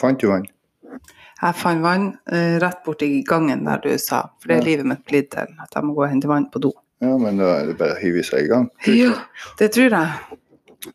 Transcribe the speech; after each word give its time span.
Fant 0.00 0.20
du 0.20 0.30
han? 0.32 0.46
Jeg 1.42 1.56
fant 1.58 1.82
vann 1.84 2.06
eh, 2.32 2.56
rett 2.62 2.80
borti 2.86 3.08
gangen 3.28 3.64
der 3.66 3.82
du 3.84 3.90
sa, 4.00 4.22
for 4.40 4.48
det 4.48 4.60
er 4.60 4.66
livet 4.68 4.86
mitt 4.88 5.02
blitt 5.08 5.32
til, 5.34 5.50
at 5.60 5.74
jeg 5.76 5.84
må 5.84 5.92
gå 5.96 6.04
og 6.06 6.10
hente 6.12 6.30
vann 6.30 6.46
på 6.52 6.62
do. 6.62 6.70
Ja, 7.04 7.16
men 7.20 7.36
da 7.42 7.50
er 7.58 7.66
det 7.68 7.74
bare 7.80 7.96
å 7.96 8.00
hive 8.00 8.22
seg 8.24 8.46
i 8.46 8.50
gang. 8.52 8.68
Ja, 9.02 9.12
det 9.58 9.72
tror 9.76 9.92
jeg. 9.98 10.38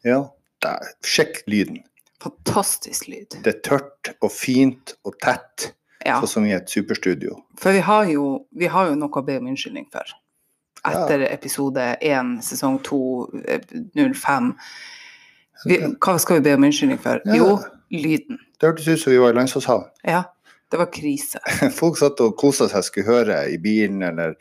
Ja. 0.07 0.21
Der. 0.63 0.87
Sjekk 1.07 1.43
lyden. 1.47 1.83
Fantastisk 2.19 3.05
lyd. 3.07 3.37
Det 3.45 3.51
er 3.53 3.59
tørt 3.63 4.09
og 4.19 4.31
fint 4.35 4.95
og 5.07 5.15
tett, 5.23 5.69
Ja, 6.03 6.17
sånn 6.23 6.31
som 6.31 6.47
i 6.47 6.51
et 6.55 6.71
superstudio. 6.71 7.37
for 7.59 7.75
vi 7.75 7.79
har 7.83 8.07
jo, 8.11 8.45
vi 8.55 8.67
har 8.71 8.89
jo 8.89 8.95
noe 8.99 9.11
å 9.11 9.23
be 9.23 9.37
om 9.39 9.47
unnskyldning 9.51 9.85
for. 9.91 10.03
Etter 10.87 11.23
episode 11.29 11.85
1, 12.01 12.37
sesong 12.43 12.79
2, 12.83 12.99
eh, 13.45 13.63
05. 13.95 14.53
Vi, 15.67 15.77
hva 15.99 16.15
skal 16.19 16.39
vi 16.39 16.45
be 16.49 16.53
om 16.55 16.63
unnskyldning 16.67 16.99
for? 17.03 17.19
Ja. 17.27 17.35
Jo, 17.39 17.57
lyden. 17.91 18.39
Det 18.59 18.67
hørtes 18.69 18.87
ut 18.87 19.01
som 19.01 19.13
vi 19.13 19.19
var 19.21 19.33
i 19.33 19.37
landslagshallen. 19.37 19.89
Ja, 20.07 20.23
det 20.71 20.79
var 20.81 20.91
krise. 20.93 21.41
Folk 21.81 21.97
satt 22.01 22.21
og 22.25 22.35
kosa 22.39 22.69
seg, 22.71 22.85
skulle 22.87 23.09
høre 23.09 23.41
i 23.53 23.57
bilen 23.61 24.03
eller 24.05 24.35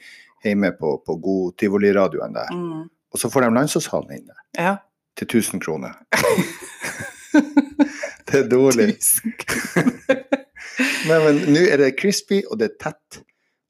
hjemme 0.44 0.72
på, 0.78 0.96
på 1.06 1.16
god 1.22 1.56
tivoliradioen 1.58 2.36
der. 2.36 2.52
Mm. 2.54 2.84
Og 3.12 3.20
så 3.22 3.30
får 3.32 3.46
de 3.46 3.54
landslagshallen 3.56 4.18
inne 4.20 4.36
Ja. 4.58 4.76
til 5.16 5.26
1000 5.30 5.62
kroner. 5.64 5.96
det 8.28 8.42
er 8.44 8.48
dårlig. 8.50 8.92
Nei, 11.08 11.18
men 11.24 11.40
nå 11.54 11.62
er 11.72 11.80
det 11.80 11.94
crispy, 11.98 12.42
og 12.50 12.58
det 12.60 12.72
er 12.72 12.76
tett. 12.90 13.22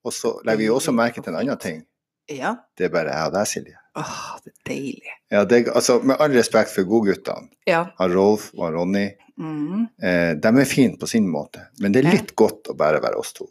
Og 0.05 0.13
så 0.15 0.35
legger 0.47 0.65
vi 0.65 0.71
også 0.73 0.93
merke 0.97 1.23
til 1.23 1.33
en 1.35 1.39
annen 1.41 1.61
ting. 1.63 1.83
Ja. 2.29 2.57
Det 2.77 2.89
er 2.89 2.93
bare 2.93 3.15
jeg 3.15 3.31
og 3.31 3.37
deg, 3.39 3.49
Silje. 3.49 3.77
Åh, 3.99 4.39
det 4.45 4.53
er 4.53 4.69
deilig. 4.71 5.15
Ja, 5.35 5.45
det, 5.45 5.65
altså, 5.75 5.99
med 6.03 6.17
all 6.21 6.33
respekt 6.37 6.71
for 6.75 6.87
godguttene, 6.89 7.49
Ja. 7.67 7.87
han 7.99 8.13
Rolf 8.15 8.51
og 8.57 8.73
Ronny, 8.75 9.09
Mm. 9.39 9.85
eh, 10.03 10.35
de 10.35 10.49
er 10.49 10.65
fine 10.67 10.97
på 10.99 11.07
sin 11.07 11.29
måte. 11.31 11.61
Men 11.79 11.93
det 11.93 12.05
er 12.05 12.11
litt 12.11 12.33
godt 12.35 12.65
å 12.73 12.77
bare 12.77 12.99
være 13.01 13.19
oss 13.21 13.33
to. 13.33 13.47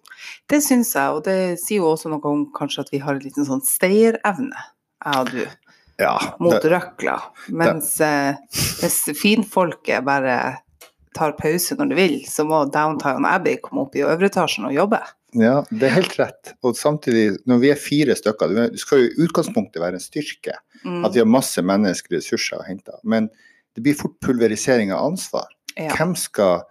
Det 0.50 0.60
syns 0.62 0.94
jeg, 0.94 1.10
og 1.16 1.24
det 1.24 1.60
sier 1.62 1.78
jo 1.80 1.94
også 1.94 2.10
noe 2.12 2.26
om 2.28 2.42
kanskje 2.52 2.80
at 2.84 2.90
vi 2.92 2.98
har 3.00 3.14
en 3.16 3.22
liten 3.24 3.46
sånn 3.48 3.64
stayerevne, 3.64 4.52
jeg 5.06 5.16
og 5.22 5.32
du, 5.32 5.46
Ja, 6.00 6.18
mot 6.40 6.62
det, 6.62 6.70
røkla. 6.72 7.16
Mens 7.50 8.00
eh, 8.02 8.36
hvis 8.52 9.00
finfolket 9.18 10.04
bare 10.06 10.58
tar 11.16 11.32
pause 11.40 11.74
når 11.80 11.90
de 11.90 11.96
vil, 11.96 12.18
så 12.30 12.44
må 12.46 12.66
Downtown 12.70 13.26
Abbey 13.26 13.56
komme 13.64 13.82
opp 13.88 13.96
i 13.96 14.04
øvre 14.06 14.28
etasjen 14.30 14.68
og 14.68 14.76
jobbe. 14.76 15.00
Ja, 15.34 15.66
det 15.70 15.90
er 15.90 15.96
helt 15.98 16.16
rett. 16.20 16.54
Og 16.64 16.78
samtidig, 16.78 17.38
når 17.50 17.60
vi 17.60 17.72
er 17.74 17.76
fire 17.82 18.16
stykker, 18.16 18.54
det 18.56 18.80
skal 18.80 19.02
jo 19.04 19.10
i 19.10 19.26
utgangspunktet 19.28 19.82
være 19.82 20.00
en 20.00 20.04
styrke. 20.04 20.56
Mm. 20.86 21.04
At 21.06 21.14
vi 21.16 21.20
har 21.20 21.28
masse 21.30 21.62
menneskelige 21.62 22.22
ressurser 22.24 22.62
å 22.62 22.66
hente. 22.68 22.96
Men 23.04 23.30
det 23.76 23.84
blir 23.84 23.98
fort 24.00 24.16
pulverisering 24.24 24.94
av 24.96 25.04
ansvar. 25.12 25.48
Ja. 25.76 25.92
Hvem 25.96 26.16
skal 26.18 26.64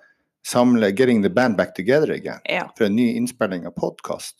samle 0.46 0.92
'Getting 0.92 1.22
the 1.22 1.30
band 1.30 1.56
back 1.56 1.74
together 1.74 2.10
again' 2.14 2.40
Ja. 2.48 2.70
for 2.78 2.84
en 2.86 2.96
ny 2.96 3.12
innspilling 3.16 3.66
av 3.66 3.74
podkast? 3.74 4.34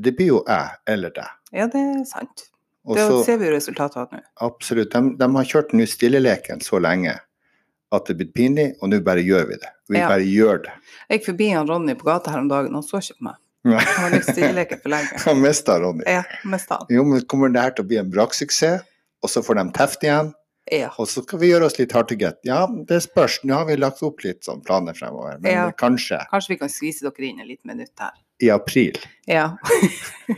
Det 0.00 0.16
blir 0.16 0.26
jo 0.26 0.44
jeg 0.46 0.70
eller 0.86 1.10
deg. 1.10 1.28
ja, 1.52 1.66
det 1.66 1.80
er 1.80 2.04
sant. 2.04 2.46
Og 2.86 2.96
Det 2.96 3.24
ser 3.26 3.36
vi 3.38 3.46
jo 3.46 3.52
resultatet 3.52 3.96
av 3.96 4.08
nå. 4.12 4.20
absolutt, 4.40 4.90
de, 4.92 5.16
de 5.16 5.34
har 5.36 5.44
kjørt 5.44 5.72
nå 5.74 5.84
stilleleken 5.86 6.60
så 6.64 6.80
lenge 6.80 7.18
at 7.92 8.06
det 8.06 8.14
er 8.14 8.18
blitt 8.20 8.34
pinlig, 8.36 8.66
og 8.80 8.90
nå 8.92 9.00
bare 9.04 9.22
gjør 9.26 9.48
vi 9.48 9.56
det. 9.58 9.70
Vi 9.90 9.98
Ja. 9.98 10.08
bare 10.08 10.22
gjør 10.26 10.62
det. 10.64 10.72
Jeg 11.08 11.18
gikk 11.20 11.26
forbi 11.32 11.48
han 11.52 11.66
Ronny 11.68 11.94
på 11.98 12.04
gata 12.06 12.30
her 12.30 12.38
om 12.44 12.48
dagen, 12.48 12.74
han 12.74 12.82
så 12.86 13.00
ikke 13.02 13.16
på 13.18 13.24
meg. 13.30 13.34
Han 13.64 14.02
var 14.04 14.10
litt 14.14 14.24
stilleleken 14.24 14.80
for 14.80 14.88
lenge. 14.94 15.18
Han 15.26 15.40
mista 15.42 15.74
Ronny. 15.82 16.04
Ja, 16.06 16.22
mista 16.48 16.78
han. 16.78 16.86
Jo, 16.88 17.02
men 17.04 17.20
kommer 17.28 17.50
det 17.52 17.60
her 17.60 17.70
til 17.76 17.84
å 17.84 17.88
bli 17.90 17.98
en 18.00 18.10
braksuksess, 18.10 18.86
og 19.22 19.28
så 19.28 19.42
får 19.44 19.58
de 19.58 19.64
teft 19.76 20.02
igjen, 20.06 20.30
Ja. 20.70 20.88
og 20.98 21.06
så 21.10 21.22
skal 21.24 21.38
vi 21.42 21.48
gjøre 21.50 21.66
oss 21.66 21.78
litt 21.78 21.92
hard 21.92 22.08
to 22.08 22.14
get. 22.16 22.38
Ja, 22.46 22.66
det 22.66 23.02
spørs. 23.02 23.40
Nå 23.44 23.54
har 23.58 23.64
vi 23.66 23.76
lagt 23.76 24.02
opp 24.06 24.22
litt 24.24 24.44
sånn 24.46 24.62
planer 24.64 24.94
fremover, 24.94 25.38
men 25.40 25.52
Ja. 25.52 25.70
kanskje 25.72 26.20
Kanskje 26.30 26.48
vi 26.54 26.56
kan 26.58 26.68
skvise 26.68 27.02
dere 27.02 27.26
inn 27.26 27.40
et 27.40 27.46
lite 27.48 27.66
minutt 27.66 27.90
her. 27.98 28.12
i 28.40 28.48
april. 28.48 28.96
Ja. 29.26 29.56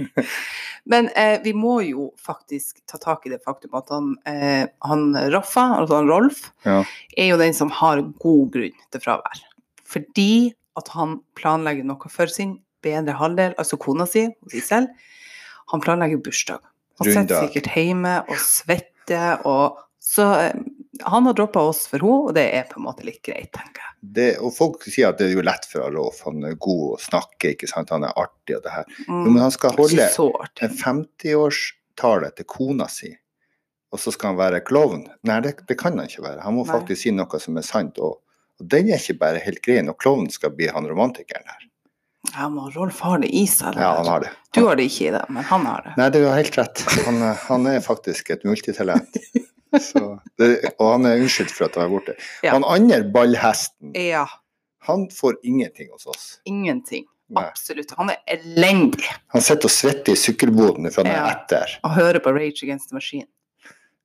Men 0.84 1.08
eh, 1.14 1.38
vi 1.44 1.52
må 1.54 1.76
jo 1.86 2.08
faktisk 2.18 2.80
ta 2.90 2.98
tak 2.98 3.26
i 3.26 3.30
det 3.30 3.38
faktum 3.44 3.74
at 3.78 3.88
han, 3.94 4.16
eh, 4.26 4.66
han 4.82 5.04
Raffa, 5.30 5.68
altså 5.78 6.00
han 6.00 6.08
Rolf, 6.10 6.40
Ja. 6.66 6.80
er 7.16 7.28
jo 7.28 7.36
den 7.38 7.54
som 7.54 7.70
har 7.70 8.02
god 8.02 8.50
grunn 8.56 8.74
til 8.90 9.00
fravær. 9.00 9.42
Fordi 9.86 10.54
at 10.76 10.88
han 10.96 11.20
planlegger 11.38 11.84
noe 11.86 12.10
for 12.10 12.26
sin 12.26 12.56
bedre 12.82 13.14
halvdel, 13.14 13.54
altså 13.60 13.78
kona 13.78 14.06
si, 14.10 14.26
seg 14.50 14.62
selv. 14.66 14.88
Han 15.70 15.80
planlegger 15.80 16.18
bursdag. 16.24 16.58
Han 16.98 17.12
sitter 17.12 17.46
sikkert 17.46 17.70
hjemme 17.76 18.16
og 18.28 18.36
svetter, 18.42 19.38
og 19.46 19.78
så 20.02 20.24
eh, 20.40 20.56
Han 21.08 21.26
har 21.26 21.34
droppa 21.38 21.62
oss 21.70 21.84
for 21.88 22.02
henne, 22.02 22.28
og 22.28 22.34
det 22.36 22.42
er 22.58 22.66
på 22.68 22.76
en 22.80 22.84
måte 22.88 23.06
litt 23.06 23.22
greit, 23.24 23.48
tenker 23.54 23.80
jeg. 23.80 23.94
Det, 24.18 24.26
og 24.42 24.50
folk 24.54 24.82
sier 24.90 25.08
at 25.12 25.18
det 25.22 25.28
er 25.30 25.36
jo 25.38 25.44
lett 25.46 25.64
for 25.70 25.86
Alof, 25.86 26.18
han 26.26 26.42
er 26.44 26.56
god 26.60 26.82
å 26.96 26.98
snakke, 27.00 27.52
ikke 27.54 27.68
sant? 27.70 27.90
han 27.94 28.04
er 28.04 28.12
artig 28.18 28.56
og 28.58 28.64
det 28.66 28.74
her. 28.74 28.88
Mm. 29.08 29.22
Men 29.30 29.38
han 29.44 29.54
skal 29.54 29.76
holde 29.78 30.08
en 30.66 30.76
50-årstale 30.82 32.30
til 32.36 32.48
kona 32.50 32.88
si, 32.92 33.12
og 33.92 34.00
så 34.00 34.12
skal 34.14 34.32
han 34.32 34.40
være 34.40 34.62
klovn. 34.66 35.06
Nei, 35.28 35.38
det, 35.44 35.54
det 35.68 35.76
kan 35.80 35.96
han 35.98 36.08
ikke 36.10 36.24
være. 36.26 36.42
Han 36.46 36.56
må 36.58 36.64
Nei. 36.66 36.72
faktisk 36.74 37.02
si 37.06 37.12
noe 37.14 37.40
som 37.42 37.58
er 37.60 37.66
sant. 37.66 37.98
Og, 38.02 38.18
og 38.60 38.68
den 38.74 38.88
er 38.92 39.00
ikke 39.02 39.18
bare 39.20 39.42
helt 39.44 39.60
grei 39.64 39.80
når 39.84 39.98
klovnen 40.02 40.32
skal 40.32 40.54
bli 40.56 40.70
han 40.72 40.88
romantikeren 40.88 41.44
her. 41.48 41.68
Ja, 42.32 42.46
men 42.48 42.70
Rolf 42.72 43.00
har 43.02 43.18
det 43.20 43.28
i 43.34 43.42
seg. 43.50 43.74
Ja, 43.76 43.96
han 43.98 44.06
har 44.08 44.22
det. 44.24 44.30
Du 44.54 44.62
har 44.64 44.78
det 44.78 44.86
ikke 44.88 45.08
i 45.10 45.14
deg, 45.14 45.24
men 45.34 45.44
han 45.48 45.64
har 45.68 45.82
det. 45.84 45.94
Nei, 45.98 46.06
du 46.14 46.20
har 46.24 46.38
helt 46.38 46.56
rett. 46.60 46.84
Han, 47.04 47.18
er- 47.26 47.40
han 47.48 47.66
er 47.68 47.80
faktisk 47.84 48.30
et 48.36 48.44
multitalent. 48.48 49.18
Så 49.80 50.02
det, 50.38 50.48
og 50.78 50.86
han 50.92 51.06
er 51.08 51.20
unnskyldt 51.22 51.52
for 51.56 51.64
at 51.68 51.76
jeg 51.78 51.84
er 51.86 51.92
borte. 51.92 52.14
Ja. 52.44 52.52
Han 52.56 52.64
andre 52.68 53.02
ballhesten, 53.14 53.92
Ja, 53.96 54.26
han 54.88 55.06
får 55.14 55.38
ingenting 55.42 55.88
hos 55.94 56.06
oss. 56.10 56.24
ingenting. 56.44 57.06
Nei. 57.32 57.46
Absolutt. 57.48 57.94
Han 57.96 58.10
er 58.12 58.18
elendig 58.28 59.06
Han 59.32 59.40
sitter 59.40 59.64
og 59.70 59.72
svetter 59.72 60.12
i 60.12 60.18
sykkelboden 60.20 60.90
fra 60.92 61.04
han 61.06 61.12
er 61.14 61.30
etter. 61.30 61.78
Og 61.86 61.94
hører 61.96 62.20
på 62.20 62.32
Rage 62.34 62.66
Against 62.66 62.90
the 62.90 62.98
Machine. 62.98 63.24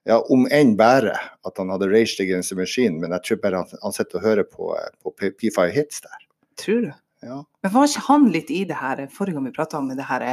Ja, 0.07 0.21
om 0.31 0.45
enn 0.55 0.77
bare 0.79 1.17
at 1.43 1.57
han 1.59 1.67
hadde 1.73 1.89
Rage 1.91 2.21
Against 2.23 2.53
the 2.53 2.55
Machine, 2.55 3.01
men 3.01 3.11
jeg 3.11 3.25
tror 3.27 3.41
bare 3.43 3.59
han, 3.65 3.81
han 3.83 3.91
sitter 3.97 4.21
og 4.21 4.23
hører 4.29 4.47
på, 4.47 4.69
eh, 4.77 4.87
på 5.03 5.11
P5 5.19 5.73
Hits 5.75 5.99
der. 6.05 6.21
Tror 6.61 6.85
du? 6.85 6.91
Ja. 7.25 7.41
Men 7.63 7.73
var 7.73 7.87
ikke 7.87 8.05
han 8.07 8.27
litt 8.33 8.51
i 8.53 8.61
det 8.69 8.77
her 8.77 8.99
forrige 9.13 9.37
gang 9.37 9.47
vi 9.47 9.55
prata 9.55 9.79
om 9.79 9.89
det 9.89 10.05
her 10.05 10.27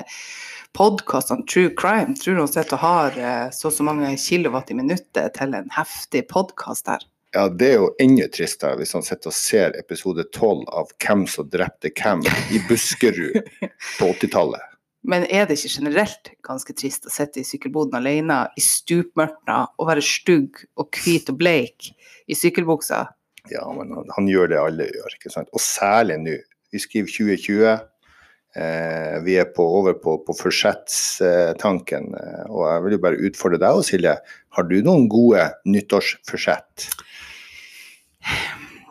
podkastene 0.77 1.47
True 1.49 1.73
Crime? 1.79 2.17
Tror 2.21 2.37
du 2.37 2.43
han 2.45 2.53
sitter 2.53 2.77
og 2.77 2.85
har 2.85 3.19
eh, 3.19 3.49
så 3.57 3.71
og 3.71 3.77
så 3.79 3.87
mange 3.87 4.13
kilowatt 4.21 4.71
i 4.75 4.77
minuttet 4.79 5.37
til 5.39 5.57
en 5.57 5.73
heftig 5.73 6.27
podkast 6.33 6.91
der? 6.91 7.07
ja, 7.35 7.49
det 7.49 7.71
er 7.73 7.81
jo 7.83 7.89
enda 8.03 8.29
tristere 8.33 8.79
hvis 8.79 8.95
han 8.95 9.05
sitter 9.05 9.31
og 9.31 9.37
ser 9.37 9.75
episode 9.79 10.27
12 10.29 10.69
av 10.71 10.93
Hvem 11.03 11.27
som 11.31 11.49
drepte 11.51 11.91
hvem 11.99 12.23
i 12.55 12.61
Buskerud 12.69 13.41
på 13.99 14.13
80-tallet. 14.13 14.71
Men 15.11 15.27
er 15.29 15.45
det 15.45 15.59
ikke 15.59 15.83
generelt 15.83 16.31
ganske 16.47 16.73
trist 16.79 17.05
å 17.05 17.13
sitte 17.13 17.43
i 17.43 17.45
sykkelboden 17.45 17.99
alene 17.99 18.39
i 18.57 18.63
stupmørket 18.65 19.75
og 19.77 19.91
være 19.91 20.05
stygg 20.05 20.63
og 20.81 20.97
hvit 20.97 21.29
og 21.29 21.37
bleik 21.43 21.91
i 22.25 22.39
sykkelbuksa? 22.39 23.03
Ja, 23.53 23.67
men 23.77 23.91
han, 23.93 24.09
han 24.17 24.31
gjør 24.31 24.49
det 24.49 24.57
alle 24.57 24.87
gjør, 24.89 25.17
ikke 25.19 25.33
sant. 25.35 25.51
Og 25.53 25.61
særlig 25.61 26.17
nå. 26.23 26.39
Vi 26.75 26.83
skriver 26.83 27.13
2020. 27.15 27.67
Eh, 28.55 29.17
vi 29.27 29.37
er 29.39 29.49
på, 29.55 29.67
over 29.79 29.97
på, 29.99 30.17
på 30.27 30.35
forsettstanken. 30.39 32.13
Eh, 32.19 32.45
og 32.51 32.67
jeg 32.69 32.85
vil 32.85 32.97
jo 32.97 33.03
bare 33.03 33.23
utfordre 33.31 33.61
deg 33.63 33.79
og 33.79 33.87
Silje. 33.87 34.17
Har 34.55 34.67
du 34.71 34.77
noen 34.83 35.09
gode 35.11 35.49
nyttårsforsett? 35.71 36.89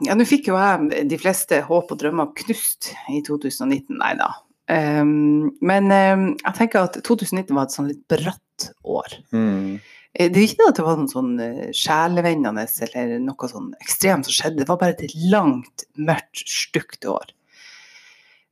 Ja, 0.03 0.15
nå 0.15 0.25
fikk 0.27 0.49
jo 0.51 0.57
jeg 0.59 1.07
de 1.11 1.19
fleste 1.21 1.61
håp 1.67 1.91
og 1.93 1.99
drømmer 2.01 2.33
knust 2.43 2.91
i 3.11 3.21
2019. 3.23 3.99
Nei 3.99 4.13
da. 4.19 4.31
Um, 4.71 5.51
men 5.59 5.91
um, 5.91 6.27
jeg 6.39 6.55
tenker 6.55 6.87
at 6.87 6.95
2019 7.03 7.51
var 7.51 7.67
et 7.67 7.75
sånn 7.75 7.89
litt 7.91 8.03
bratt 8.11 8.69
år. 8.87 9.15
Mm. 9.35 9.79
Eh, 10.13 10.31
Det 10.31 10.39
er 10.39 10.47
ikke 10.47 10.61
det 10.61 10.69
at 10.71 10.79
det 10.79 10.87
var 10.87 10.99
noe 10.99 11.11
sånn 11.11 11.33
eh, 11.41 11.69
sjelevendende 11.75 12.65
eller 12.93 13.21
noe 13.23 13.49
sånn 13.49 13.71
ekstremt 13.83 14.29
som 14.29 14.35
skjedde. 14.35 14.61
Det 14.61 14.69
var 14.69 14.81
bare 14.81 14.97
et 14.97 15.15
langt, 15.31 15.87
mørkt, 15.97 16.43
stygt 16.47 17.07
år. 17.09 17.33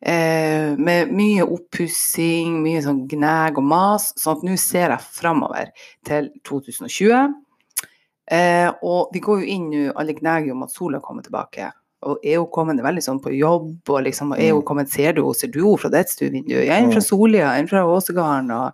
Eh, 0.01 0.71
med 0.81 1.12
mye 1.13 1.44
oppussing, 1.45 2.56
mye 2.63 2.81
sånn 2.81 3.03
gnag 3.12 3.59
og 3.62 3.68
mas. 3.69 4.07
Sånn 4.18 4.39
at 4.39 4.44
nå 4.48 4.56
ser 4.57 4.89
jeg 4.95 5.06
framover 5.13 5.69
til 6.07 6.31
2020. 6.48 7.36
Eh, 8.31 8.71
og 8.81 9.12
vi 9.13 9.19
går 9.21 9.44
jo 9.44 9.51
inn 9.57 9.69
nå, 9.69 9.83
alle 10.00 10.15
gnager 10.18 10.51
om 10.56 10.63
at 10.65 10.71
sola 10.74 11.00
kommer 11.03 11.21
tilbake. 11.25 11.69
Og 12.07 12.18
er 12.25 12.39
hun 12.42 12.48
kommet 12.50 12.81
veldig 12.81 13.03
sånn 13.06 13.19
på 13.21 13.30
jobb, 13.38 13.75
og 13.94 14.00
liksom, 14.07 14.31
og 14.33 14.39
er 14.42 14.53
hun 14.56 14.62
Mm. 14.63 14.65
kommet, 14.65 14.89
ser 14.89 15.13
du 15.13 15.21
henne, 15.21 15.36
ser 15.36 15.51
du 15.53 15.59
henne 15.62 15.77
fra 15.77 15.89
ditt 15.89 16.09
stuevindu? 16.09 16.50
Ja, 16.65 16.74
en 16.80 16.89
fra 16.92 16.98
Mm. 17.01 17.06
Solia, 17.06 17.51
en 17.59 17.68
fra 17.68 17.83
Åsegarden, 17.86 18.50
og 18.51 18.74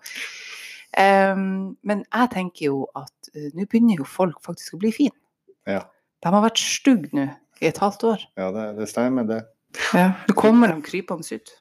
um, 0.97 1.75
men 1.83 2.05
jeg 2.13 2.29
tenker 2.31 2.65
jo 2.69 2.87
at 2.95 3.11
uh, 3.35 3.49
nå 3.53 3.65
begynner 3.67 3.97
jo 3.97 4.05
folk 4.05 4.39
faktisk 4.41 4.75
å 4.75 4.79
bli 4.79 4.91
fine. 4.91 5.11
Ja. 5.67 5.81
De 6.23 6.29
har 6.31 6.41
vært 6.41 6.57
stygge 6.57 7.09
nå 7.13 7.27
i 7.61 7.67
et 7.67 7.77
halvt 7.77 8.03
år. 8.03 8.23
Ja, 8.37 8.51
det, 8.51 8.77
det 8.77 8.87
stemmer, 8.87 9.27
det. 9.27 9.41
Nå 10.27 10.33
kommer 10.35 10.73
de 10.73 10.81
krypende 10.81 11.35
ut. 11.35 11.53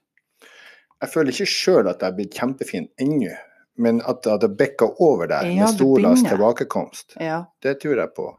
Jeg 1.02 1.12
føler 1.12 1.32
ikke 1.34 1.50
sjøl 1.52 1.88
at 1.90 2.00
jeg 2.00 2.08
er 2.08 2.16
blitt 2.16 2.34
kjempefin 2.38 2.88
ennå, 3.02 3.34
men 3.76 4.00
at 4.08 4.22
det 4.24 4.32
hadde 4.32 4.48
bikka 4.56 4.88
over 5.04 5.28
der 5.28 5.44
Ja, 5.50 5.66
med 5.66 5.74
Stolas 5.74 6.22
tilbakekomst, 6.24 7.16
Ja. 7.20 7.44
det 7.62 7.80
tror 7.82 7.98
jeg 8.00 8.14
på. 8.16 8.30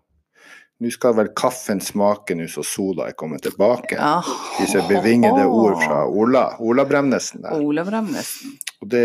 Nå 0.80 0.92
skal 0.94 1.16
vel 1.18 1.30
kaffen 1.34 1.80
smake 1.82 2.36
nå 2.38 2.46
så 2.54 2.62
sola 2.66 3.08
er 3.10 3.14
kommet 3.18 3.42
tilbake. 3.42 3.96
Ja. 3.98 4.22
Disse 4.60 4.82
bevingede 4.86 5.46
ord 5.50 5.80
fra 5.82 6.04
Ola, 6.06 6.56
Ola 6.60 6.86
Bremnesen 6.86 7.42
der. 7.42 7.56
Ola 7.58 7.84
Bremnesen. 7.86 8.60
Og 8.82 8.90
det, 8.90 9.02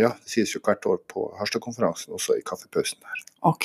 ja, 0.00 0.10
det 0.12 0.28
sies 0.28 0.52
jo 0.54 0.60
hvert 0.60 0.84
år 0.86 0.98
på 1.08 1.30
Harstad-konferansen, 1.38 2.12
også 2.12 2.36
i 2.36 2.44
kaffepausen 2.44 3.00
der. 3.00 3.22
OK. 3.48 3.64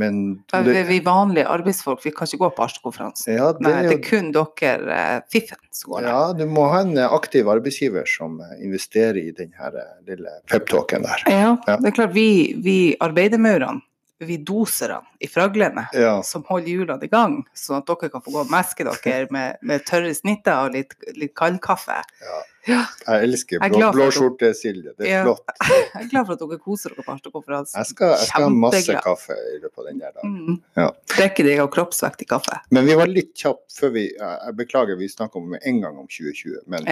Men 0.00 0.20
det, 0.52 0.86
Vi, 0.88 1.00
vanlige 1.04 1.46
arbeidsfolk 1.50 2.00
vi 2.06 2.12
kan 2.16 2.28
ikke 2.28 2.40
gå 2.44 2.50
på 2.56 2.64
Harstad-konferansen. 2.64 3.34
ja, 3.36 3.50
det 3.56 3.66
Nei, 3.66 3.74
det 3.88 3.98
er 3.98 4.04
kun 4.06 4.30
dere 4.36 4.96
eh, 4.96 5.20
fiffen 5.32 5.60
som 5.76 5.92
går 5.92 6.06
der. 6.06 6.08
Ja, 6.14 6.22
du 6.40 6.44
må 6.48 6.64
ha 6.72 6.80
en 6.86 6.96
eh, 6.96 7.12
aktiv 7.20 7.48
arbeidsgiver 7.52 8.08
som 8.08 8.40
eh, 8.40 8.56
investerer 8.64 9.20
i 9.20 9.30
den 9.36 9.52
her 9.60 9.76
lille 10.08 10.32
peptalken 10.50 11.04
der. 11.06 11.26
Ja, 11.28 11.52
Ja. 11.66 11.76
det 11.76 11.92
er 11.92 11.96
klart 12.00 12.14
vi, 12.16 12.54
vi 12.64 12.78
arbeidermaurene, 13.04 13.82
vi 14.28 14.36
doserne 14.44 15.00
i 15.20 15.26
fraglene, 15.30 15.86
Ja, 15.96 16.18
som 16.26 16.42
holder 16.48 16.68
hjulene 16.68 17.04
i 17.04 17.08
gang, 17.08 17.38
sånn 17.56 17.78
at 17.80 17.86
dere 17.88 18.10
kan 18.12 18.20
få 18.24 18.32
gå 18.34 18.40
og 18.44 18.50
meske 18.52 18.84
dere 18.84 19.26
med, 19.34 19.56
med 19.62 19.84
tørre 19.88 20.12
snitter 20.14 20.66
og 20.66 20.74
litt, 20.76 20.94
litt 21.16 21.34
kaldkaffe. 21.34 22.02
ja. 22.24 22.40
Ja. 22.68 22.82
Jeg 23.06 23.24
elsker 23.24 23.56
Jeg 23.56 23.70
er 23.70 23.72
blå, 23.72 23.78
glad 23.78 23.94
for 23.94 23.96
at 24.04 24.12
du- 24.12 24.18
blåskjorte-Silje. 24.36 24.90
Det 24.98 25.08
er 25.08 25.22
flott. 25.24 25.46
Jeg 25.94 26.02
er 26.04 26.08
glad 26.10 26.26
for 26.28 26.34
at 26.34 26.40
dere 26.42 26.58
koser 26.60 26.92
dere 26.92 27.04
på 27.06 27.14
Harstad-konferansen. 27.14 27.78
Jeg 27.80 27.88
skal, 27.88 28.10
jeg 28.18 28.28
skal 28.28 28.42
ha 28.44 28.50
masse 28.52 28.96
kaffe 29.06 29.32
i 29.32 29.54
løpet 29.62 29.78
av 29.80 29.86
den 29.88 30.02
der 30.02 30.12
dagen. 30.18 30.34
Mm. 30.44 30.58
Ja. 30.76 30.90
Drikker 31.14 31.48
deg 31.48 31.62
av 31.64 31.70
kroppsvekt 31.72 32.20
i 32.20 32.28
kaffe. 32.28 32.58
Men 32.76 32.84
vi 32.84 32.98
var 33.00 33.08
litt 33.08 33.32
kjapt 33.40 33.72
før 33.80 33.94
vi 33.96 34.04
Jeg 34.12 34.54
beklager, 34.60 35.00
vi 35.00 35.08
snakka 35.08 35.40
om 35.40 35.48
med 35.54 35.64
en 35.72 35.80
gang 35.86 35.96
om 36.04 36.04
2020. 36.12 36.60
Men 36.68 36.84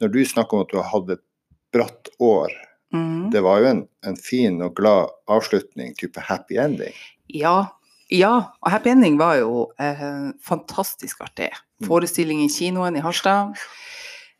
når 0.00 0.08
du 0.16 0.18
snakker 0.24 0.56
om 0.56 0.64
at 0.64 0.72
du 0.72 0.78
har 0.80 0.88
hatt 0.94 1.12
et 1.18 1.22
bratt 1.76 2.08
år, 2.18 2.56
Mm. 2.90 3.30
det 3.30 3.40
var 3.46 3.60
jo 3.62 3.68
en, 3.70 3.84
en 4.06 4.16
fin 4.18 4.56
og 4.66 4.74
glad 4.74 5.12
avslutning, 5.30 5.92
type 5.98 6.22
happy 6.26 6.58
ending. 6.58 6.96
Ja. 7.30 7.76
ja. 8.10 8.32
Og 8.62 8.72
Happy 8.72 8.90
Ending 8.90 9.18
var 9.20 9.36
jo 9.38 9.68
eh, 9.80 10.32
fantastisk 10.42 11.22
artig. 11.22 11.50
Mm. 11.80 11.88
Forestilling 11.88 12.42
i 12.44 12.50
kinoen 12.50 12.98
i 12.98 13.04
Harstad. 13.04 13.54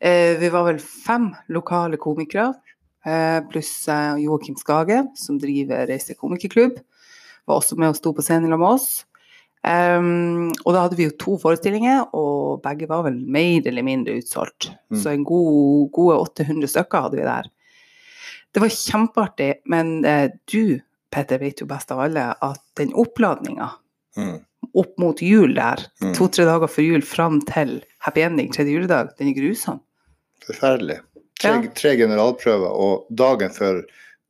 Eh, 0.01 0.35
vi 0.41 0.49
var 0.51 0.65
vel 0.67 0.81
fem 0.81 1.29
lokale 1.53 1.99
komikere, 2.01 2.55
eh, 3.05 3.39
pluss 3.51 3.87
eh, 3.87 4.17
Joakim 4.23 4.57
Skage, 4.57 5.03
som 5.15 5.37
driver 5.39 5.87
Reise 5.87 6.17
komikerklubb. 6.17 6.81
Var 7.47 7.57
også 7.57 7.77
med 7.77 7.93
og 7.93 7.99
sto 7.99 8.13
på 8.13 8.25
scenen 8.25 8.49
sammen 8.49 8.65
med 8.65 8.75
oss. 8.75 8.91
Um, 9.61 10.47
og 10.65 10.73
da 10.73 10.87
hadde 10.87 10.97
vi 10.97 11.05
jo 11.05 11.17
to 11.21 11.35
forestillinger, 11.37 12.07
og 12.17 12.63
begge 12.63 12.87
var 12.89 13.03
vel 13.05 13.19
mer 13.21 13.67
eller 13.69 13.85
mindre 13.85 14.15
utsolgt. 14.17 14.71
Mm. 14.89 14.97
Så 14.97 15.11
en 15.11 15.25
god, 15.27 15.91
gode 15.93 16.15
800 16.17 16.71
stykker 16.71 17.05
hadde 17.05 17.19
vi 17.19 17.27
der. 17.27 17.49
Det 18.53 18.59
var 18.59 18.69
kjempeartig, 18.69 19.53
men 19.71 20.03
eh, 20.05 20.29
du, 20.51 20.79
Petter, 21.11 21.39
vet 21.39 21.59
jo 21.61 21.65
best 21.67 21.91
av 21.91 21.99
alle 21.99 22.29
at 22.41 22.61
den 22.79 22.93
oppladninga 22.93 23.69
Mm. 24.17 24.41
opp 24.75 24.97
mot 24.99 25.21
jul 25.23 25.53
der, 25.55 25.79
Mm. 26.01 26.13
to-tre 26.17 26.43
dager 26.45 26.67
før 26.67 26.83
jul 26.83 27.01
fram 27.01 27.39
til 27.47 27.81
happy 27.99 28.21
ending 28.21 28.49
tredje 28.51 28.73
juledag, 28.75 29.13
den 29.17 29.29
er 29.29 29.33
grusom. 29.37 29.79
Forferdelig. 30.45 30.99
Tre, 31.39 31.49
Ja. 31.49 31.61
tre 31.75 31.95
generalprøver, 31.97 32.67
og 32.69 33.05
dagen 33.15 33.49
før 33.49 33.83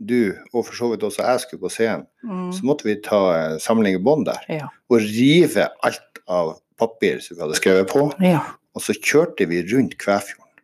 du, 0.06 0.34
og 0.54 0.66
for 0.66 0.74
så 0.74 0.90
vidt 0.92 1.02
også 1.04 1.26
jeg, 1.26 1.40
skulle 1.40 1.62
på 1.62 1.70
scenen, 1.74 2.06
Mm. 2.24 2.52
så 2.54 2.62
måtte 2.64 2.84
vi 2.86 2.96
ta 3.02 3.22
eh, 3.34 3.58
samling 3.58 3.96
i 3.96 4.04
bånd 4.04 4.26
der. 4.26 4.40
Ja. 4.50 4.68
Og 4.90 5.00
rive 5.02 5.68
alt 5.84 6.20
av 6.28 6.60
papir 6.78 7.20
som 7.22 7.38
vi 7.38 7.42
hadde 7.44 7.56
skrevet 7.60 7.88
på. 7.90 8.14
ja. 8.22 8.42
Og 8.76 8.82
så 8.82 8.94
kjørte 8.94 9.48
vi 9.48 9.64
rundt 9.74 9.98
Kvæfjorden 9.98 10.62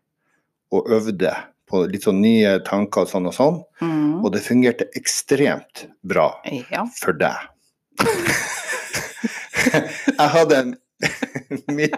og 0.71 0.87
øvde 0.89 1.35
på 1.67 1.83
litt 1.91 2.05
sånn 2.07 2.21
nye 2.23 2.57
tanker 2.67 3.05
og 3.05 3.11
sånn 3.11 3.29
og 3.29 3.35
sånn. 3.35 3.59
Mm. 3.83 4.23
Og 4.23 4.31
det 4.35 4.43
fungerte 4.45 4.87
ekstremt 4.97 5.87
bra 6.07 6.29
ja. 6.71 6.85
for 6.99 7.17
deg. 7.17 7.47
jeg 9.67 10.29
hadde 10.37 10.61
en, 10.61 10.73
mid, 11.77 11.95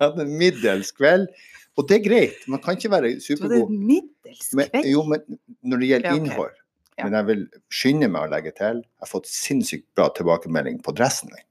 hadde 0.00 0.24
en 0.24 0.34
middels 0.40 0.92
kveld, 0.96 1.28
og 1.74 1.88
det 1.90 1.98
er 1.98 2.04
greit. 2.04 2.44
Man 2.50 2.62
kan 2.62 2.78
ikke 2.78 2.92
være 2.92 3.16
supergod. 3.22 3.50
Du 3.50 3.58
hadde 3.64 3.86
middels 3.92 4.52
Men, 4.56 4.84
jo, 4.88 5.02
men 5.10 5.40
når 5.66 5.82
det 5.82 5.90
gjelder 5.90 6.10
Ja, 6.10 6.14
okay. 6.14 6.22
innhold. 6.22 6.60
Men 7.02 7.16
jeg 7.18 7.26
vil 7.26 7.40
skynde 7.74 8.08
meg 8.12 8.28
å 8.28 8.30
legge 8.30 8.52
til. 8.54 8.84
Jeg 8.84 9.02
har 9.02 9.10
fått 9.10 9.26
sinnssykt 9.26 9.88
bra 9.98 10.06
tilbakemelding 10.14 10.78
på 10.84 10.94
dressen 10.94 11.32
min. 11.34 11.46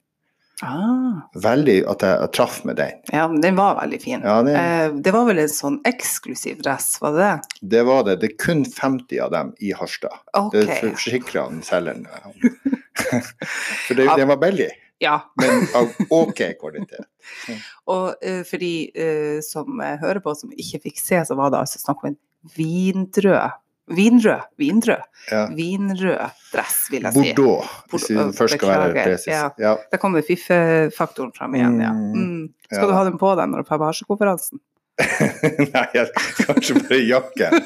Ah, 0.61 1.23
Veldig 1.35 1.79
at 1.89 2.03
jeg, 2.05 2.19
jeg 2.21 2.31
traff 2.38 2.59
med 2.63 2.75
den. 2.77 2.91
ja, 3.11 3.23
den 3.41 3.55
var 3.57 3.75
veldig 3.81 3.97
fin. 4.01 4.21
Ja, 4.23 4.35
det, 4.45 4.53
Eh, 4.55 4.91
det 5.03 5.11
var 5.11 5.25
vel 5.25 5.39
en 5.39 5.50
sånn 5.50 5.79
eksklusiv 5.89 6.61
dress, 6.63 7.01
var 7.01 7.11
det 7.17 7.23
det? 7.25 7.67
det 7.73 7.81
var 7.88 8.03
det. 8.07 8.15
Det 8.21 8.29
er 8.31 8.38
kun 8.45 8.61
50 8.63 9.19
av 9.25 9.31
dem 9.33 9.53
i 9.59 9.73
Harstad. 9.73 10.13
Okay. 10.38 10.65
Det 10.69 10.77
forsikra 10.94 11.47
selgeren. 11.65 12.05
For 13.88 13.94
det, 13.97 14.05
Ja. 14.05 14.15
den 14.17 14.27
var 14.27 14.38
billig, 14.38 14.69
Ja. 15.00 15.21
men 15.41 15.67
av 15.75 15.89
OK 16.09 16.44
kvalitet. 16.61 17.05
Og 17.88 18.13
eh, 18.21 18.44
for 18.47 18.57
de 18.61 18.91
eh, 18.95 19.41
som 19.44 19.79
hører 19.81 20.21
på, 20.23 20.35
som 20.38 20.51
ikke 20.55 20.79
fikk 20.85 21.00
se, 21.01 21.19
så 21.25 21.35
var 21.35 21.50
det 21.51 21.59
altså 21.59 21.79
snakk 21.81 22.03
om 22.03 22.13
en 22.13 22.19
vindrød 22.55 23.51
Vinrød, 23.91 24.41
vinrød, 24.57 25.01
Ja. 25.31 25.45
vinrød 25.51 26.30
dress, 26.53 26.88
vil 26.91 27.01
jeg 27.03 27.13
si. 27.13 27.33
Bordeaux, 27.35 27.68
hvis 27.91 28.06
vi 28.09 28.15
først 28.38 28.53
skal 28.56 28.69
være 28.69 28.94
presis. 29.03 29.27
Ja. 29.27 29.50
Ja. 29.59 29.74
Der 29.91 29.97
kommer 30.00 30.21
fiffefaktoren 30.24 31.33
fram 31.38 31.56
igjen, 31.56 31.81
ja. 31.83 31.91
Mm, 31.91 32.13
Mm. 32.13 32.47
Skal 32.71 32.85
ja. 32.85 32.88
du 32.88 32.94
ha 32.94 33.03
den 33.03 33.18
på 33.19 33.33
deg 33.35 33.50
når 33.51 33.59
du 33.59 33.65
er 33.65 33.77
på 33.77 33.83
Harstad-konferansen? 33.83 34.59
Nei, 35.74 35.85
jeg, 35.94 36.07
kanskje 36.47 36.80
bare 36.80 37.01
jakken. 37.07 37.59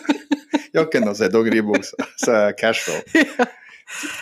Jakken 0.74 1.08
og 1.12 1.16
så 1.20 1.28
doggeribuksa. 1.30 1.96
Så 2.18 2.32
er 2.34 2.44
jeg 2.50 2.58
casual. 2.64 3.48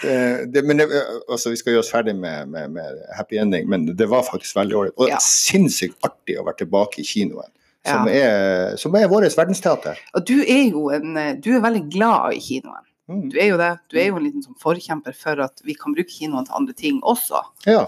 Det, 0.02 0.46
det, 0.54 0.62
men 0.66 0.78
det, 0.78 0.86
altså, 1.32 1.50
vi 1.50 1.58
skal 1.58 1.74
gjøre 1.74 1.82
oss 1.82 1.90
ferdig 1.90 2.14
med, 2.16 2.46
med, 2.54 2.70
med 2.76 3.00
happy 3.18 3.40
ending, 3.42 3.66
men 3.70 3.88
det 3.98 4.06
var 4.12 4.22
faktisk 4.28 4.56
veldig 4.60 4.76
ålreit. 4.78 4.94
Og 5.02 5.10
Ja. 5.10 5.18
sinnssykt 5.26 5.98
artig 6.06 6.36
å 6.38 6.44
være 6.46 6.60
tilbake 6.62 7.02
i 7.02 7.06
kinoen, 7.08 7.50
som, 7.86 8.08
Ja. 8.08 8.14
er, 8.14 8.76
som 8.82 8.96
er 8.96 9.08
vårt 9.08 9.36
verdensteater. 9.38 9.98
Og 10.16 10.26
du 10.26 10.40
er 10.42 10.70
jo 10.72 10.90
en 10.90 11.14
Du 11.42 11.52
er 11.56 11.62
veldig 11.62 11.90
glad 11.94 12.34
i 12.34 12.40
kinoen. 12.40 12.84
Mm. 13.10 13.30
Du 13.30 13.38
er 13.40 13.48
jo 13.52 13.58
det. 13.58 13.72
Du 13.92 13.98
er 14.02 14.08
jo 14.08 14.16
en 14.18 14.24
liten 14.26 14.42
sånn 14.44 14.58
forkjemper 14.58 15.14
for 15.16 15.40
at 15.46 15.62
vi 15.64 15.76
kan 15.78 15.94
bruke 15.94 16.10
kinoen 16.10 16.46
til 16.48 16.56
andre 16.58 16.74
ting 16.74 17.02
også. 17.06 17.42
Ja, 17.68 17.86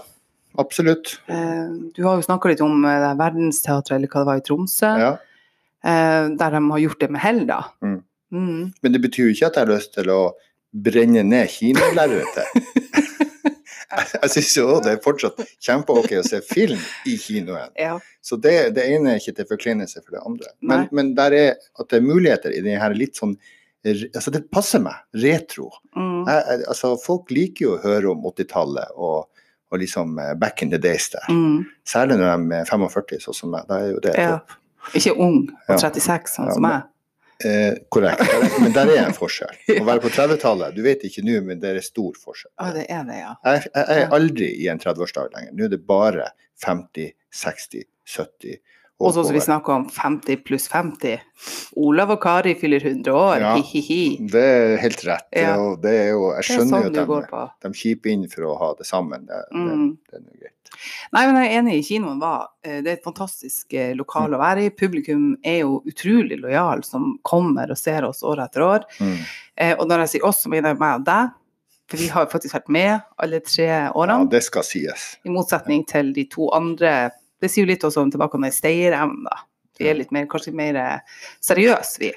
absolutt. 0.58 1.16
Eh, 1.28 1.68
Du 1.96 2.04
har 2.06 2.16
jo 2.16 2.22
snakka 2.22 2.48
litt 2.52 2.60
om 2.62 2.84
eh, 2.84 3.00
det 3.08 3.18
verdensteatret, 3.18 3.96
eller 3.96 4.06
hva 4.08 4.20
det 4.22 4.26
var 4.30 4.36
i 4.36 4.46
Tromsø, 4.46 4.92
Ja. 4.98 5.12
eh, 5.84 6.28
der 6.38 6.50
de 6.50 6.70
har 6.70 6.78
gjort 6.78 7.00
det 7.00 7.10
med 7.10 7.20
hell, 7.20 7.46
da. 7.46 7.62
Mm. 7.82 8.02
Mm. 8.32 8.72
Men 8.82 8.92
det 8.92 9.00
betyr 9.02 9.26
jo 9.26 9.34
ikke 9.34 9.46
at 9.46 9.54
jeg 9.56 9.66
har 9.66 9.74
lyst 9.74 9.94
til 9.94 10.06
å 10.14 10.32
brenne 10.72 11.24
ned 11.24 11.48
kinolerretet. 11.48 12.46
jeg 14.22 14.30
syns 14.34 14.54
jo 14.58 14.66
det 14.84 14.94
er 14.96 15.02
fortsatt 15.04 15.38
kjempeok 15.64 16.10
å 16.18 16.24
se 16.26 16.40
film 16.44 16.80
i 17.08 17.14
kinoen. 17.20 17.70
Ja. 17.78 17.94
Så 18.24 18.36
det, 18.36 18.74
det 18.76 18.84
ene 18.92 19.14
er 19.14 19.22
ikke 19.22 19.36
til 19.38 19.48
forkleinelse 19.48 20.02
for 20.02 20.16
det 20.16 20.24
andre. 20.28 20.50
Men, 20.60 20.88
men 20.92 21.14
der 21.16 21.36
er 21.36 21.48
at 21.80 21.88
det 21.88 22.00
er 22.00 22.04
muligheter 22.04 22.52
i 22.52 22.60
det 22.64 22.76
her 22.80 22.96
litt 22.96 23.16
sånn 23.20 23.36
Altså, 23.88 24.32
det 24.34 24.40
passer 24.52 24.82
meg. 24.82 24.96
Retro. 25.22 25.68
Mm. 25.96 26.26
Jeg, 26.26 26.56
altså, 26.68 26.90
folk 27.00 27.30
liker 27.32 27.62
jo 27.64 27.74
å 27.76 27.78
høre 27.84 28.10
om 28.10 28.24
80-tallet 28.26 28.90
og, 28.98 29.28
og 29.70 29.80
liksom 29.80 30.18
eh, 30.18 30.32
back 30.36 30.64
in 30.66 30.72
the 30.74 30.80
days 30.82 31.06
der. 31.14 31.24
Mm. 31.30 31.62
Særlig 31.88 32.18
når 32.18 32.42
de 32.42 32.58
er 32.58 32.66
45, 32.68 33.22
sånn 33.22 33.36
som 33.38 33.54
meg. 33.54 33.68
Da 33.70 33.78
er 33.78 33.92
jo 33.94 34.02
det 34.04 34.16
Ja. 34.18 34.32
topp. 34.34 34.56
Ikke 34.98 35.14
ung 35.14 35.38
og 35.68 35.78
36, 35.80 36.34
sånn 36.34 36.50
Ja, 36.50 36.56
som 36.58 36.66
meg. 36.66 36.90
Eh, 37.44 37.74
korrekt. 37.88 38.22
Men 38.58 38.72
der 38.74 38.90
er 38.90 39.04
en 39.04 39.14
forskjell. 39.14 39.54
Å 39.78 39.84
være 39.86 40.02
på 40.02 40.10
30-tallet, 40.10 40.74
du 40.74 40.82
vet 40.82 41.04
ikke 41.06 41.22
nå, 41.26 41.36
men 41.46 41.60
det 41.62 41.70
er 41.70 41.84
stor 41.86 42.16
forskjell. 42.18 42.50
Ah, 42.58 42.72
det 42.74 42.88
er 42.90 43.04
det, 43.06 43.20
ja. 43.20 43.34
Jeg, 43.46 43.68
jeg, 43.68 43.84
jeg 43.84 44.06
er 44.06 44.16
aldri 44.18 44.48
i 44.58 44.66
en 44.72 44.82
30-årsdag 44.82 45.36
lenger. 45.36 45.54
Nå 45.54 45.68
er 45.68 45.74
det 45.76 45.80
bare 45.86 46.32
50, 46.64 47.12
60, 47.44 47.86
70 48.16 48.58
Og 48.98 49.12
sånn 49.14 49.26
som 49.28 49.34
vi 49.36 49.40
snakker 49.44 49.70
om 49.76 49.84
50 49.94 50.40
pluss 50.42 50.64
50. 50.72 51.20
Olav 51.78 52.10
og 52.16 52.20
Kari 52.22 52.54
fyller 52.58 52.82
100 52.82 53.12
år, 53.14 53.40
Ja. 53.40 53.52
hi-hi-hi. 53.56 54.26
Det 54.26 54.42
er 54.42 54.76
helt 54.82 55.04
rett. 55.06 55.28
Ja. 55.38 55.52
Og 55.56 55.80
det 55.82 55.92
er 55.94 56.08
jo, 56.10 56.32
jeg 56.32 56.38
er 56.38 56.42
skjønner 56.48 56.66
sånn 56.66 56.82
jo 57.06 57.14
at 57.20 57.30
de, 57.30 57.68
de 57.68 57.74
kjiper 57.78 58.10
inn 58.10 58.24
for 58.28 58.42
å 58.48 58.56
ha 58.58 58.74
det 58.74 58.86
sammen. 58.86 59.26
Det, 59.26 59.38
Mm. 59.54 59.96
det, 60.10 60.18
det 60.24 60.32
er 60.34 60.40
greit. 60.40 60.54
Nei, 61.12 61.22
men 61.26 61.36
jeg 61.42 61.52
er 61.54 61.58
enig. 61.60 61.74
i 61.78 61.82
Kinoen 61.82 62.18
var 62.20 62.48
eh, 62.64 62.80
Det 62.82 62.90
er 62.90 62.96
et 62.98 63.04
fantastisk 63.04 63.72
eh, 63.74 63.94
lokal 63.94 64.34
å 64.34 64.38
være 64.42 64.66
i. 64.66 64.70
Publikum 64.70 65.36
er 65.44 65.60
jo 65.60 65.80
utrolig 65.86 66.40
lojal, 66.42 66.82
som 66.84 67.18
kommer 67.22 67.70
og 67.70 67.78
ser 67.78 68.02
oss 68.04 68.22
år 68.22 68.42
etter 68.44 68.60
år. 68.66 68.84
Mm. 69.00 69.16
Eh, 69.56 69.74
Og 69.78 69.86
når 69.88 69.98
jeg 70.04 70.08
sier 70.20 70.26
oss, 70.28 70.42
så 70.42 70.48
mener 70.50 70.70
jeg 70.74 70.78
meg 70.82 70.98
og 71.00 71.04
deg. 71.06 71.30
For 71.88 71.96
vi 71.96 72.08
har 72.12 72.26
faktisk 72.26 72.52
vært 72.52 72.68
med 72.68 73.00
alle 73.18 73.40
tre 73.40 73.68
årene. 73.94 74.18
Ja, 74.26 74.28
det 74.28 74.42
skal 74.44 74.62
sies. 74.62 75.16
I 75.24 75.30
motsetning 75.30 75.86
til 75.86 76.12
de 76.12 76.24
to 76.26 76.50
andre. 76.52 77.12
Det 77.40 77.50
sier 77.50 77.64
jo 77.66 77.70
litt 77.70 77.84
også 77.86 78.02
om 78.02 78.10
tilbake 78.12 78.38
om 78.38 78.46
den 78.46 78.54
stayerevnen, 78.54 79.24
da. 79.28 79.44
Vi 79.78 79.86
er 79.86 79.94
litt 79.94 80.10
mer, 80.14 80.26
kanskje 80.30 80.50
mer 80.58 80.74
eh, 80.74 81.18
seriøse, 81.44 82.00
vi. 82.02 82.12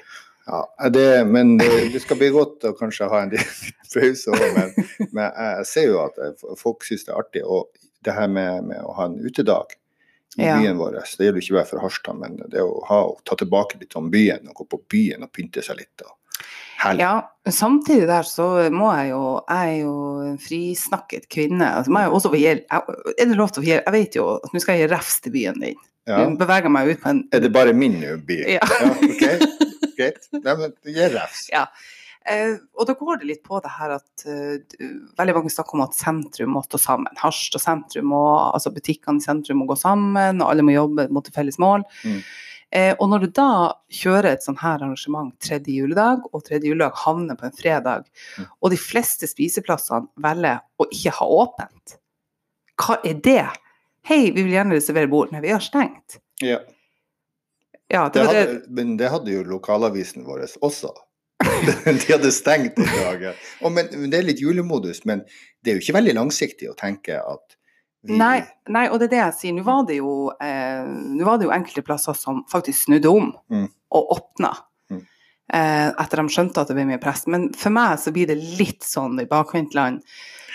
Ja, 0.46 0.88
det, 0.90 1.04
men 1.30 1.54
det, 1.60 1.68
det 1.94 2.00
skal 2.02 2.18
bli 2.18 2.32
godt 2.34 2.64
å 2.66 2.72
kanskje 2.74 3.06
ha 3.12 3.20
en 3.22 3.30
liten 3.30 3.76
pause 3.94 4.34
òg, 4.34 4.56
men, 4.56 4.72
men 5.14 5.28
jeg 5.28 5.68
ser 5.70 5.86
jo 5.92 6.00
at 6.02 6.18
eh, 6.18 6.48
folk 6.58 6.82
syns 6.88 7.06
det 7.06 7.14
er 7.14 7.20
artig. 7.22 7.44
Og 7.46 7.70
det 8.02 8.16
her 8.16 8.26
med, 8.26 8.66
med 8.72 8.82
å 8.82 8.96
ha 8.98 9.06
en 9.10 9.20
utedag 9.22 9.76
i 10.40 10.46
Ja. 10.48 10.56
byen 10.58 10.78
vår, 10.80 10.96
det 10.96 11.26
gjelder 11.26 11.42
ikke 11.44 11.54
bare 11.58 11.68
for 11.68 11.82
Harstad, 11.84 12.16
men 12.18 12.38
det 12.50 12.62
å 12.64 12.80
ha, 12.88 12.98
ta 13.28 13.36
tilbake 13.36 13.76
litt 13.82 13.94
om 14.00 14.06
byen 14.10 14.48
og 14.48 14.62
gå 14.62 14.66
på 14.72 14.78
byen 14.94 15.26
og 15.26 15.30
pynte 15.36 15.62
seg 15.62 15.76
litt. 15.82 16.02
Og 16.02 16.14
Herlig. 16.82 17.04
Ja, 17.04 17.50
samtidig 17.52 18.08
der 18.10 18.26
så 18.26 18.46
må 18.74 18.88
jeg 18.96 19.10
jo 19.12 19.22
Jeg 19.48 19.72
er 19.76 19.80
jo 19.84 19.94
en 20.26 20.38
frisnakket 20.42 21.28
kvinne. 21.30 21.68
Altså, 21.78 21.90
må 21.94 22.02
jeg 22.02 22.10
også 22.10 22.32
få 22.32 22.40
jeg- 22.40 22.64
er 22.72 23.24
det 23.26 23.36
lov 23.38 23.52
til 23.52 23.62
å 23.62 23.66
gi 23.66 23.74
Jeg 23.76 23.92
vet 23.92 24.14
jo 24.18 24.28
at 24.36 24.52
nå 24.52 24.60
skal 24.60 24.78
jeg 24.78 24.88
gi 24.88 24.94
refs 24.94 25.20
til 25.22 25.32
byen 25.32 25.60
din. 25.60 25.76
Ja. 26.06 26.24
Nå 26.26 26.36
beveger 26.40 26.70
meg 26.70 26.88
ut 26.90 27.00
på 27.02 27.10
en 27.10 27.24
Er 27.32 27.40
det 27.40 27.52
bare 27.54 27.72
min 27.72 28.00
by? 28.26 28.38
Ja. 28.58 28.60
ok. 28.62 29.26
Greit. 29.98 30.24
Nei, 30.32 30.54
men 30.58 30.72
gi 30.84 31.08
refs. 31.14 31.48
Ja. 31.52 31.66
Eh, 32.24 32.54
og 32.78 32.86
da 32.86 32.94
går 32.94 33.18
det 33.18 33.26
litt 33.26 33.42
på 33.42 33.58
det 33.62 33.70
her 33.78 33.96
at 33.96 34.24
eh, 34.30 34.58
veldig 35.18 35.34
mange 35.34 35.50
snakker 35.50 35.74
om 35.74 35.82
at 35.82 35.94
sentrum 35.98 36.52
må 36.54 36.62
stå 36.62 36.78
sammen. 36.78 37.10
Harstad 37.18 37.58
sentrum 37.62 38.06
må, 38.12 38.20
altså 38.54 38.70
butikkene 38.74 39.18
i 39.18 39.24
sentrum 39.24 39.58
må 39.58 39.66
gå 39.66 39.74
sammen, 39.78 40.38
og 40.40 40.50
alle 40.52 40.62
må 40.62 40.70
jobbe 40.74 41.08
mot 41.10 41.26
et 41.26 41.34
felles 41.34 41.58
mål. 41.58 41.82
Mm. 42.06 42.20
Eh, 42.72 42.94
og 42.98 43.10
når 43.12 43.26
du 43.26 43.32
da 43.36 43.48
kjører 43.92 44.30
et 44.32 44.44
sånn 44.46 44.56
her 44.62 44.78
arrangement 44.80 45.34
tredje 45.44 45.74
juledag, 45.76 46.22
og 46.32 46.44
tredje 46.46 46.70
juledag 46.70 46.94
havner 47.04 47.36
på 47.36 47.44
en 47.50 47.52
fredag, 47.58 48.06
Mm. 48.38 48.46
og 48.62 48.70
de 48.72 48.78
fleste 48.80 49.28
spiseplassene 49.28 50.08
velger 50.16 50.60
å 50.80 50.86
ikke 50.88 51.12
ha 51.18 51.26
åpent, 51.26 51.98
hva 52.80 52.96
er 53.04 53.14
det? 53.20 53.44
Hei, 54.08 54.30
vi 54.32 54.42
vil 54.42 54.52
gjerne 54.56 54.74
reservere 54.74 55.08
bord. 55.08 55.30
men 55.32 55.42
vi 55.42 55.50
har 55.52 55.60
stengt. 55.60 56.18
Ja. 56.40 56.58
Ja, 57.90 58.08
det 58.08 58.12
Det 58.22 58.26
hadde, 58.26 58.46
det. 58.46 58.70
men 58.70 58.96
det 58.96 59.10
hadde 59.10 59.30
jo 59.30 59.42
lokalavisen 59.44 60.24
vår 60.24 60.46
også. 60.62 60.94
De 61.42 62.12
hadde 62.12 62.30
stengt 62.32 62.78
i 62.78 62.84
dagen. 62.86 63.34
Og 63.62 63.72
men, 63.72 63.88
men 63.92 64.10
det 64.10 64.18
er 64.18 64.22
litt 64.30 64.40
julemodus, 64.40 65.04
men 65.04 65.24
det 65.62 65.70
er 65.72 65.76
jo 65.76 65.82
ikke 65.84 65.98
veldig 65.98 66.14
langsiktig 66.14 66.70
å 66.70 66.76
tenke 66.78 67.18
at 67.20 67.56
Nei, 68.04 68.42
nei, 68.68 68.88
og 68.90 68.98
det 68.98 69.06
er 69.06 69.12
det 69.12 69.18
jeg 69.20 69.34
sier. 69.38 69.52
Nå 69.54 69.62
var 69.62 69.84
det 69.86 69.96
jo, 70.00 70.30
eh, 70.40 70.82
var 71.24 71.38
det 71.38 71.46
jo 71.46 71.52
enkelte 71.54 71.84
plasser 71.86 72.14
som 72.18 72.44
faktisk 72.50 72.84
snudde 72.88 73.06
om 73.10 73.32
Mm. 73.50 73.68
og 73.92 74.08
åpna. 74.16 74.50
Mm. 74.90 75.06
Eh, 75.54 75.88
etter 76.02 76.16
de 76.16 76.22
skjønte 76.28 76.58
at 76.60 76.68
det 76.68 76.74
ble 76.76 76.84
mye 76.86 76.98
press. 77.00 77.26
Men 77.26 77.52
for 77.52 77.70
meg 77.70 77.98
så 77.98 78.10
blir 78.12 78.26
det 78.26 78.38
litt 78.58 78.80
sånn 78.82 79.20
i 79.20 79.24
bakvendtland 79.26 80.02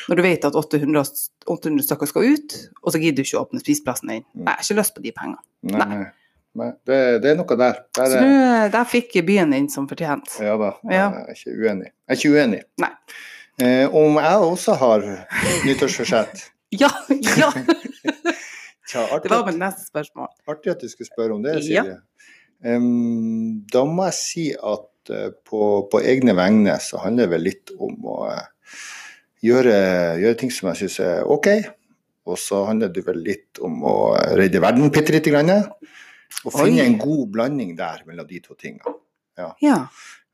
når 0.09 0.15
du 0.15 0.21
vet 0.21 0.45
at 0.45 0.53
800, 0.55 1.01
s- 1.05 1.29
800 1.47 1.83
stykker 1.87 2.07
skal 2.07 2.23
ut, 2.23 2.53
og 2.83 2.91
så 2.93 2.99
gidder 2.99 3.15
du 3.15 3.23
ikke 3.23 3.39
å 3.39 3.45
åpne 3.47 3.59
spiseplassen 3.63 4.07
din. 4.09 4.23
Mm. 4.35 4.43
Nei, 4.43 4.53
jeg 4.53 4.57
har 4.57 4.63
ikke 4.67 4.79
lyst 4.81 4.95
på 4.95 5.01
de 5.03 5.11
pengene. 5.11 5.37
Nei, 5.63 5.85
nei. 5.85 6.11
nei 6.55 6.71
det, 6.85 7.21
det 7.21 7.31
er 7.31 7.35
noe 7.35 7.57
der. 7.57 7.79
der 7.93 8.05
Så 8.11 8.17
er, 8.17 8.21
nå, 8.27 8.71
der 8.71 8.85
fikk 8.85 9.13
byen 9.25 9.51
din 9.51 9.69
som 9.69 9.87
fortjent. 9.87 10.39
ja 10.41 10.57
da, 10.57 10.73
Ja. 10.89 11.11
jeg 11.11 11.27
er 11.29 11.33
ikke 11.33 11.55
uenig. 11.63 11.91
Jeg 12.07 12.09
er 12.09 12.15
ikke 12.15 12.35
uenig. 12.35 12.61
Nei. 12.79 12.91
Eh, 13.59 13.87
om 13.87 14.15
jeg 14.15 14.37
også 14.51 14.75
har 14.77 15.01
nyttårsforsett 15.65 16.49
Ja, 16.75 16.89
ja! 17.09 17.51
Tja, 18.87 19.03
Det 19.19 19.29
var 19.31 19.45
mitt 19.47 19.59
neste 19.59 19.83
spørsmål. 19.83 20.29
artig 20.47 20.71
at 20.71 20.83
du 20.83 20.87
skulle 20.87 21.09
spørre 21.09 21.35
om 21.35 21.41
det, 21.43 21.57
Ja. 21.67 21.83
Silje. 21.83 21.97
Da 23.71 23.83
må 23.85 24.05
jeg 24.07 24.15
si 24.17 24.45
at 24.55 25.11
uh, 25.11 25.29
på, 25.45 25.59
på 25.91 25.99
egne 26.01 26.33
vegne 26.37 26.77
så 26.81 27.01
handler 27.03 27.27
det 27.27 27.33
vel 27.35 27.43
litt 27.49 27.73
om 27.77 28.07
å 28.07 28.15
uh, 28.31 28.45
gjøre, 29.45 29.75
gjøre 30.23 30.39
ting 30.39 30.53
som 30.55 30.71
jeg 30.71 30.81
syns 30.85 30.99
er 31.03 31.27
OK. 31.27 31.51
Og 32.27 32.39
så 32.41 32.63
handler 32.67 32.91
det 32.95 33.03
vel 33.07 33.19
litt 33.23 33.59
om 33.63 33.83
å 33.87 33.95
redde 34.39 34.63
verden 34.63 34.91
bitte 34.91 35.15
lite 35.15 35.31
grann. 35.31 35.51
Og 36.43 36.51
finne 36.51 36.81
Oi. 36.83 36.87
en 36.87 36.97
god 36.99 37.27
blanding 37.35 37.75
der 37.77 38.01
mellom 38.07 38.27
de 38.27 38.41
to 38.43 38.55
tingene. 38.59 38.95
Ja. 39.37 39.77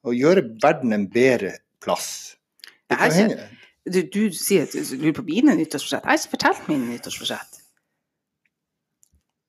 Og 0.06 0.16
gjøre 0.18 0.46
verden 0.63 0.96
en 0.96 1.10
bedre 1.12 1.58
plass. 1.84 2.38
Det 2.90 2.98
Jeg 2.98 3.12
kan 3.12 3.20
hende. 3.20 3.50
Du, 3.84 4.00
du 4.08 4.22
sier 4.32 4.63
at 4.63 4.72
du 4.72 4.80
lurer 4.96 5.16
på 5.18 5.25
mine 5.28 5.56
nyttårsforsett. 5.60 6.04
Jeg 6.06 6.10
har 6.13 6.20
ikke 6.22 6.36
fortalt 6.38 6.68
mine 6.72 6.88
nyttårsforsett. 6.94 7.60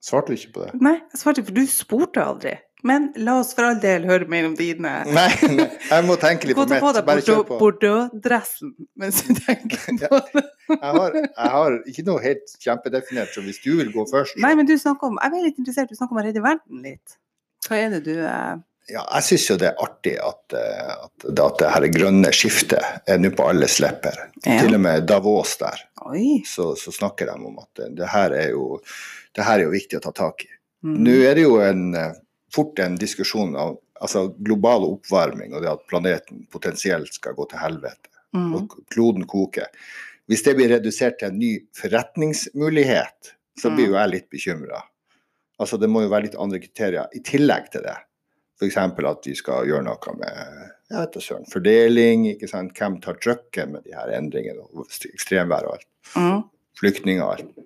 Svarte 0.04 0.32
du 0.34 0.36
ikke 0.36 0.52
på 0.58 0.64
det? 0.66 0.72
Nei, 0.84 0.96
jeg 1.12 1.20
svarte 1.20 1.40
ikke, 1.40 1.48
for 1.52 1.58
du 1.60 1.68
spurte 1.70 2.24
aldri. 2.24 2.56
Men 2.84 3.06
la 3.24 3.38
oss 3.40 3.54
for 3.56 3.64
all 3.64 3.78
del 3.80 4.02
høre 4.04 4.26
mer 4.28 4.44
om 4.50 4.52
dine. 4.58 4.90
Nei, 5.08 5.28
nei, 5.48 5.64
jeg 5.88 6.04
må 6.04 6.18
tenke 6.20 6.50
litt 6.50 6.58
på 6.58 6.66
mitt. 6.68 6.82
Bare 7.06 7.22
kjør 7.24 7.38
på. 7.48 7.56
Bordeaux- 7.62 8.10
Bordeaux-dressen 8.10 8.74
mens 9.00 9.22
du 9.24 9.30
tenker 9.38 9.80
på 9.86 10.18
det. 10.34 10.42
Jeg 10.68 10.92
har, 10.98 11.16
jeg 11.16 11.54
har 11.54 11.78
ikke 11.94 12.04
noe 12.10 12.20
helt 12.26 12.52
kjempedefinert, 12.60 13.32
så 13.32 13.40
hvis 13.46 13.62
du 13.64 13.70
vil 13.78 13.88
gå 13.94 14.04
først 14.10 14.36
Nei, 14.44 14.52
men 14.58 14.68
du 14.68 14.74
snakker 14.80 15.08
om 15.12 15.16
Jeg 15.22 15.32
er 15.40 15.46
litt 15.46 15.58
interessert, 15.62 15.88
du 15.88 15.96
snakker 15.96 16.16
om 16.18 16.20
å 16.20 16.26
redde 16.26 16.44
verden 16.44 16.84
litt. 16.84 17.16
Hva 17.64 17.80
er 17.80 17.94
det 17.96 18.02
du 18.10 18.12
eh, 18.20 18.54
Ja, 18.90 19.00
jeg 19.16 19.24
syns 19.24 19.46
jo 19.48 19.56
det 19.60 19.70
er 19.70 19.80
artig 19.80 20.14
at, 20.20 20.56
eh, 20.58 20.90
at, 20.92 21.26
at 21.30 21.60
det 21.60 21.70
her 21.72 21.86
grønne 21.94 22.32
skiftet 22.36 23.08
er 23.08 23.20
nå 23.20 23.30
på 23.36 23.46
alles 23.48 23.78
lepper. 23.80 24.18
Ja. 24.44 24.58
Til 24.60 24.76
og 24.76 24.82
med 24.84 25.06
Davos 25.08 25.54
der, 25.62 25.86
så, 26.44 26.74
så 26.76 26.92
snakker 26.92 27.30
de 27.30 27.38
om 27.48 27.56
at 27.62 27.70
det, 27.80 27.94
det, 28.00 28.10
her 28.12 28.34
er 28.36 28.50
jo, 28.52 28.80
det 29.32 29.46
her 29.46 29.62
er 29.62 29.68
jo 29.68 29.72
viktig 29.72 30.00
å 30.00 30.04
ta 30.04 30.12
tak 30.12 30.44
i. 30.44 30.50
Mm. 30.84 30.98
Nå 31.06 31.16
er 31.24 31.38
det 31.38 31.46
jo 31.46 31.56
en, 31.64 31.86
eh, 31.96 32.12
fort 32.52 32.78
en 32.84 32.98
diskusjon 33.00 33.56
av 33.56 33.78
altså 34.04 34.26
global 34.44 34.84
oppvarming 34.90 35.54
og 35.54 35.62
det 35.64 35.70
at 35.70 35.86
planeten 35.88 36.44
potensielt 36.52 37.14
skal 37.14 37.36
gå 37.38 37.48
til 37.50 37.62
helvete, 37.62 38.10
Mm. 38.34 38.50
og 38.58 38.72
kloden 38.90 39.22
koker. 39.30 39.68
Hvis 40.26 40.42
det 40.42 40.56
blir 40.58 40.72
redusert 40.72 41.20
til 41.20 41.28
en 41.28 41.36
ny 41.38 41.52
forretningsmulighet, 41.78 43.28
så 43.60 43.70
blir 43.70 43.92
jo 43.92 43.94
jeg 43.94 44.10
litt 44.10 44.26
bekymra. 44.32 44.80
Altså, 45.62 45.78
det 45.78 45.86
må 45.86 46.02
jo 46.02 46.10
være 46.10 46.26
litt 46.26 46.38
andre 46.40 46.58
kriterier 46.58 47.12
i 47.14 47.20
tillegg 47.22 47.68
til 47.70 47.84
det. 47.86 47.94
F.eks. 48.60 48.76
at 48.78 49.22
de 49.24 49.34
skal 49.36 49.66
gjøre 49.66 49.82
noe 49.86 50.16
med 50.20 50.70
jeg 50.90 50.98
vet 51.00 51.16
ikke, 51.18 51.38
fordeling, 51.50 52.26
ikke 52.34 52.48
sant? 52.48 52.74
hvem 52.78 52.98
tar 53.02 53.16
trøkken 53.18 53.72
med 53.74 53.86
de 53.86 53.94
her 53.96 54.12
endringene, 54.14 54.62
og 54.62 54.86
ekstremvær 55.10 55.66
og 55.68 55.78
alt. 55.78 55.86
Mm. 56.14 56.42
Flyktninger 56.78 57.24
og 57.24 57.32
alt. 57.38 57.64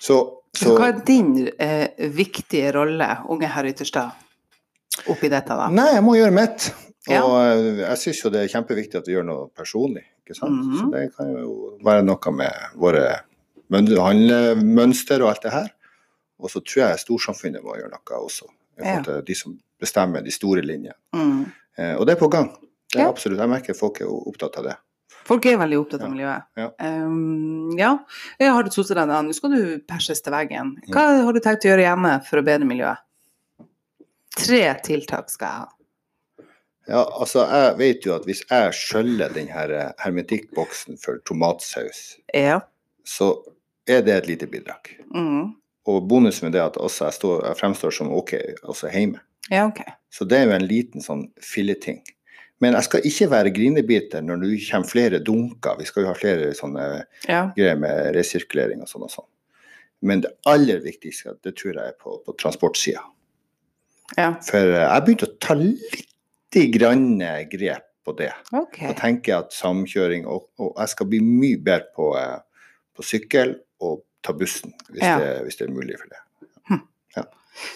Så, 0.00 0.16
Så 0.56 0.76
hva 0.78 0.88
er 0.90 1.02
din 1.06 1.34
eh, 1.60 1.90
viktige 2.14 2.70
rolle, 2.74 3.08
unge 3.28 3.50
herr 3.52 3.68
Ytterstad, 3.68 4.14
oppi 5.12 5.28
dette, 5.32 5.56
da? 5.56 5.68
Nei, 5.74 5.90
jeg 5.96 6.04
må 6.06 6.14
gjøre 6.16 6.34
mitt. 6.34 6.70
Ja. 7.08 7.22
Og 7.24 7.68
jeg 7.80 7.98
syns 8.00 8.22
jo 8.24 8.30
det 8.32 8.44
er 8.44 8.52
kjempeviktig 8.52 9.00
at 9.00 9.08
vi 9.08 9.14
gjør 9.16 9.26
noe 9.28 9.48
personlig. 9.56 10.04
ikke 10.24 10.36
sant? 10.38 10.56
Mhm. 10.56 10.78
Så 10.78 10.88
det 10.94 11.04
kan 11.16 11.30
jo 11.34 11.76
være 11.84 12.04
noe 12.06 12.32
med 12.36 12.78
våre 12.80 13.04
møn- 13.72 13.96
handlemønster 13.98 15.22
og 15.24 15.34
alt 15.34 15.42
det 15.42 15.52
her. 15.52 15.70
Og 16.40 16.50
så 16.52 16.60
tror 16.64 16.86
jeg 16.86 17.02
storsamfunnet 17.04 17.64
må 17.64 17.76
gjøre 17.76 17.92
noe 17.92 18.20
også. 18.24 18.48
I 18.78 18.82
forhold 18.84 19.04
til 19.04 19.22
de 19.26 19.34
som 19.36 19.58
bestemmer 19.80 20.22
de 20.24 20.30
store 20.34 20.62
linjene. 20.62 20.94
Mm. 21.16 21.44
Eh, 21.78 21.94
og 21.96 22.06
det 22.06 22.16
er 22.16 22.20
på 22.20 22.30
gang. 22.32 22.50
Det 22.90 23.00
er 23.00 23.04
Ja. 23.06 23.08
absolutt. 23.10 23.38
Jeg 23.40 23.48
merker 23.48 23.74
folk 23.78 24.00
er 24.00 24.06
opptatt 24.10 24.56
av 24.58 24.64
det. 24.64 24.76
Folk 25.24 25.44
er 25.46 25.56
veldig 25.58 25.78
opptatt 25.78 26.02
av 26.02 26.08
Ja. 26.08 26.14
miljøet. 26.14 26.42
Ja. 26.56 26.70
Um, 27.04 27.76
ja. 27.78 27.98
Jeg 28.40 28.50
har 28.50 28.62
du 28.62 28.70
soset 28.70 28.96
deg. 28.96 29.08
Nå 29.08 29.32
skal 29.34 29.50
du 29.50 29.78
perses 29.86 30.20
til 30.22 30.32
veggen. 30.32 30.76
Mm. 30.88 30.90
Hva 30.94 31.24
har 31.24 31.32
du 31.32 31.40
tenkt 31.40 31.64
å 31.64 31.70
gjøre 31.70 31.84
hjemme 31.86 32.24
for 32.26 32.40
å 32.40 32.44
bedre 32.44 32.66
miljøet? 32.66 32.98
Tre 34.36 34.62
tiltak 34.86 35.30
skal 35.30 35.46
jeg 35.48 35.56
ha. 35.58 35.68
Ja, 36.90 37.04
altså 37.20 37.44
Jeg 37.50 37.76
vet 37.78 38.06
jo 38.06 38.14
at 38.16 38.24
hvis 38.26 38.40
jeg 38.50 38.72
skjøller 38.74 39.32
den 39.34 39.46
her 39.52 39.70
eh, 39.70 39.92
hermetikkboksen 40.02 40.98
for 41.02 41.18
tomatsaus, 41.28 42.16
Ja. 42.34 42.60
så 43.04 43.44
er 43.86 44.02
det 44.02 44.14
et 44.16 44.26
lite 44.26 44.46
bidrag. 44.50 44.96
Mm. 45.14 45.54
Og 45.86 46.08
bonusen 46.08 46.44
med 46.46 46.52
det 46.52 46.62
at 46.62 46.76
jeg, 46.76 47.12
står, 47.12 47.44
jeg 47.46 47.56
fremstår 47.60 47.92
som 47.94 48.10
OK 48.12 48.34
også 48.64 48.90
hjemme. 48.90 49.20
Ja, 49.50 49.66
OK. 49.66 49.80
Så 50.10 50.24
det 50.28 50.38
er 50.38 50.46
jo 50.48 50.54
en 50.56 50.66
liten 50.66 51.02
sånn 51.04 51.26
filleting. 51.42 52.00
Men 52.60 52.74
jeg 52.76 52.84
skal 52.84 53.06
ikke 53.08 53.28
være 53.32 53.50
grinebiter 53.56 54.22
når 54.22 54.42
det 54.44 54.56
kommer 54.68 54.88
flere 54.90 55.18
dunker. 55.24 55.78
Vi 55.80 55.86
skal 55.88 56.04
jo 56.04 56.10
ha 56.10 56.14
flere 56.18 56.50
sånne 56.54 57.04
Ja. 57.28 57.46
greier 57.56 57.78
med 57.80 58.14
resirkulering 58.14 58.82
og 58.84 58.88
sånn 58.90 59.06
og 59.06 59.10
sånn. 59.14 59.28
Men 60.02 60.20
det 60.24 60.30
aller 60.46 60.80
viktigste, 60.84 61.34
det 61.44 61.54
tror 61.56 61.74
jeg 61.74 61.86
er 61.92 61.96
på, 62.00 62.18
på 62.24 62.34
transportsida. 62.40 63.02
ja. 64.16 64.34
For 64.44 64.58
eh, 64.58 64.86
jeg 64.86 65.04
begynte 65.06 65.26
å 65.28 65.38
ta 65.40 65.54
litt 65.54 66.06
grann 66.74 67.18
grep 67.50 67.86
på 68.04 68.14
det. 68.16 68.30
OK. 68.52 68.78
Og 68.88 68.96
tenker 68.96 69.38
at 69.42 69.52
samkjøring 69.52 70.24
og, 70.26 70.46
og 70.58 70.72
jeg 70.80 70.88
skal 70.94 71.06
bli 71.12 71.20
mye 71.24 71.58
bedre 71.60 71.90
på, 71.96 72.12
eh, 72.18 72.38
på 72.96 73.02
sykkel 73.04 73.56
og 73.80 74.02
ta 74.22 74.32
bussen, 74.36 74.72
hvis, 74.90 75.02
Ja. 75.04 75.18
det, 75.20 75.44
hvis 75.44 75.56
det 75.56 75.68
er 75.68 75.72
mulig 75.72 75.96
for 76.00 76.08
det. 76.12 76.20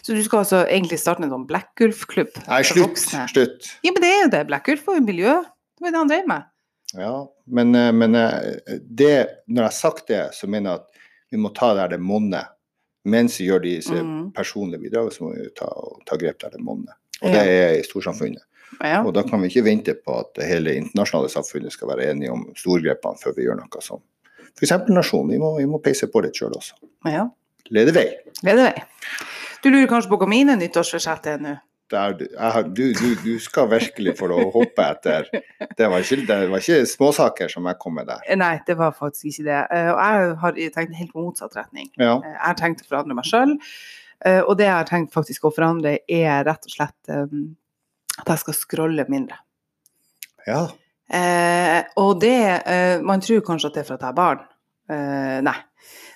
Så 0.03 0.15
du 0.17 0.23
skal 0.25 0.43
altså 0.45 0.63
egentlig 0.67 0.99
starte 1.03 1.23
en 1.25 1.31
sånn 1.33 1.47
Blackulf-klubb? 1.49 2.33
Nei, 2.49 2.63
slutt! 2.69 2.99
Slutt! 3.33 3.71
Ja, 3.85 3.93
men 3.93 4.03
det 4.05 4.11
er 4.15 4.23
jo 4.25 4.33
det. 4.37 4.43
Blackulf 4.51 4.87
var 4.87 4.99
jo 4.99 5.05
miljø. 5.07 5.37
Det 5.75 5.85
var 5.87 5.91
det 5.95 6.03
han 6.03 6.09
drev 6.13 6.27
med. 6.31 6.43
Ja, 6.95 7.15
men, 7.51 7.75
eh, 7.75 7.91
men 7.93 8.15
eh, 8.15 8.79
det, 8.87 9.13
når 9.49 9.65
jeg 9.65 9.71
har 9.71 9.79
sagt 9.79 10.07
det, 10.09 10.23
så 10.37 10.47
mener 10.47 10.71
jeg 10.71 10.81
at 10.81 11.07
vi 11.35 11.41
må 11.43 11.51
ta 11.57 11.73
der 11.75 11.89
det 11.97 12.01
monner. 12.01 12.51
Mens 13.05 13.37
vi 13.41 13.49
gjør 13.51 13.61
disse 13.67 13.93
Mhm. 13.93 14.33
personlige 14.33 14.81
bidragene, 14.87 15.13
så 15.13 15.25
må 15.27 15.35
vi 15.35 15.49
ta, 15.59 15.67
ta 16.07 16.17
grep 16.17 16.39
der 16.41 16.51
det 16.55 16.61
monner. 16.65 16.95
Og 17.23 17.29
Ja. 17.31 17.43
det 17.43 17.49
er 17.51 17.79
i 17.81 17.83
storsamfunnet. 17.85 18.43
Ja. 18.83 19.03
Og 19.05 19.13
da 19.15 19.23
kan 19.23 19.41
vi 19.43 19.49
ikke 19.49 19.65
vente 19.65 19.95
på 19.95 20.15
at 20.19 20.41
hele 20.47 20.73
internasjonale 20.75 21.29
samfunnet 21.31 21.73
skal 21.73 21.89
være 21.89 22.11
enige 22.11 22.33
om 22.33 22.47
storgrepene 22.57 23.19
før 23.21 23.35
vi 23.37 23.45
gjør 23.45 23.57
noe 23.61 23.83
som 23.83 24.01
f.eks. 24.57 24.73
nasjonen. 24.89 25.31
Vi 25.31 25.39
vi 25.65 25.67
må 25.71 25.83
peise 25.83 26.07
på 26.11 26.23
litt 26.23 26.35
sjøl 26.35 26.55
også. 26.57 26.75
ja. 27.07 27.29
Lede 27.71 27.95
vei. 27.95 28.11
Lede 28.45 28.63
vei. 28.67 28.83
Du 29.65 29.71
lurer 29.73 29.89
kanskje 29.89 30.11
på 30.13 30.19
hva 30.21 30.29
mine 30.29 30.59
nyttårsforsett 30.61 31.31
er 31.33 31.41
nå? 31.41 31.55
Du, 31.95 32.25
du, 32.75 33.09
du, 33.23 33.33
skal 33.41 33.69
virkelig 33.71 34.15
få 34.19 34.27
lov 34.31 34.47
å 34.49 34.53
hoppe 34.55 34.87
etter. 34.89 35.29
Det 35.77 35.89
var, 35.93 36.01
ikke, 36.03 36.25
det 36.27 36.39
var 36.51 36.63
ikke 36.63 36.79
småsaker 36.91 37.53
som 37.53 37.69
jeg 37.71 37.79
kom 37.81 37.95
med 37.99 38.09
der. 38.09 38.23
Eh, 38.27 38.39
Nei, 38.41 38.55
det 38.67 38.77
var 38.81 38.95
faktisk 38.97 39.29
ikke 39.31 39.45
det. 39.47 39.59
Eh, 39.77 39.91
Og 39.93 40.01
jeg 40.01 40.39
har 40.41 40.57
tenkt 40.79 40.97
helt 40.99 41.13
på 41.13 41.25
motsatt 41.27 41.57
retning. 41.57 41.91
Ja. 42.01 42.17
Eh, 42.17 42.33
Jeg 42.33 42.41
har 42.47 42.59
tenkt 42.61 42.83
å 42.83 42.89
forandre 42.89 43.19
meg 43.21 43.29
sjøl. 43.29 43.55
Og 44.25 44.55
det 44.57 44.65
jeg 44.65 44.73
har 44.73 44.89
tenkt 44.89 45.13
faktisk 45.13 45.45
å 45.45 45.53
forandre, 45.53 45.99
er 46.09 46.47
rett 46.49 46.65
og 46.65 46.73
slett 46.73 47.13
eh, 47.13 47.37
at 48.23 48.31
jeg 48.33 48.43
skal 48.45 48.57
scrolle 48.57 49.05
mindre. 49.13 49.37
Ja. 50.49 50.63
Eh, 51.13 51.83
og 52.01 52.17
det 52.23 52.37
eh, 52.65 53.03
Man 53.05 53.21
tror 53.21 53.43
kanskje 53.45 53.69
at 53.69 53.77
det 53.77 53.83
er 53.85 53.89
for 53.91 53.99
at 53.99 54.05
jeg 54.07 54.09
har 54.09 54.19
barn. 54.19 54.45
Eh, 54.89 55.39
nei. 55.45 55.57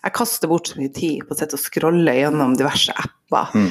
Jeg 0.08 0.16
kaster 0.16 0.48
bort 0.48 0.70
så 0.70 0.78
mye 0.80 0.92
tid 0.94 1.26
på 1.26 1.34
å 1.34 1.38
sitte 1.38 1.58
og 1.58 1.60
scrolle 1.60 2.14
gjennom 2.16 2.54
diverse 2.56 2.94
apper. 2.96 3.50
Mm. 3.52 3.66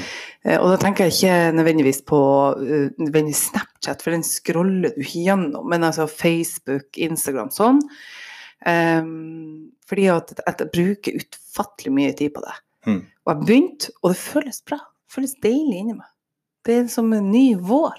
Eh, 0.46 0.58
og 0.60 0.70
da 0.70 0.78
tenker 0.84 1.08
jeg 1.08 1.16
ikke 1.16 1.56
nødvendigvis 1.58 2.04
på 2.06 2.20
uh, 2.60 2.90
nødvendigvis 3.02 3.48
Snapchat, 3.50 4.04
for 4.06 4.14
den 4.14 4.26
scroller 4.28 4.94
du 4.94 5.02
ikke 5.02 5.24
gjennom, 5.26 5.66
men 5.72 5.88
altså 5.88 6.06
Facebook, 6.12 6.92
Instagram, 6.94 7.50
sånn. 7.56 7.82
Um, 8.68 9.72
fordi 9.90 10.08
at, 10.14 10.36
at 10.50 10.62
jeg 10.62 10.74
bruker 10.74 11.18
utfattelig 11.24 11.94
mye 11.96 12.14
tid 12.18 12.36
på 12.36 12.44
det. 12.46 12.54
Mm. 12.88 13.02
Og 13.08 13.34
jeg 13.34 13.42
begynte, 13.44 13.96
og 14.04 14.14
det 14.14 14.20
føles 14.22 14.62
bra. 14.68 14.78
Det 14.78 15.18
føles 15.18 15.38
deilig 15.44 15.82
inni 15.82 15.98
meg. 15.98 16.12
Det 16.68 16.76
er 16.76 16.92
som 16.92 17.10
en 17.16 17.32
ny 17.32 17.48
vår. 17.58 17.98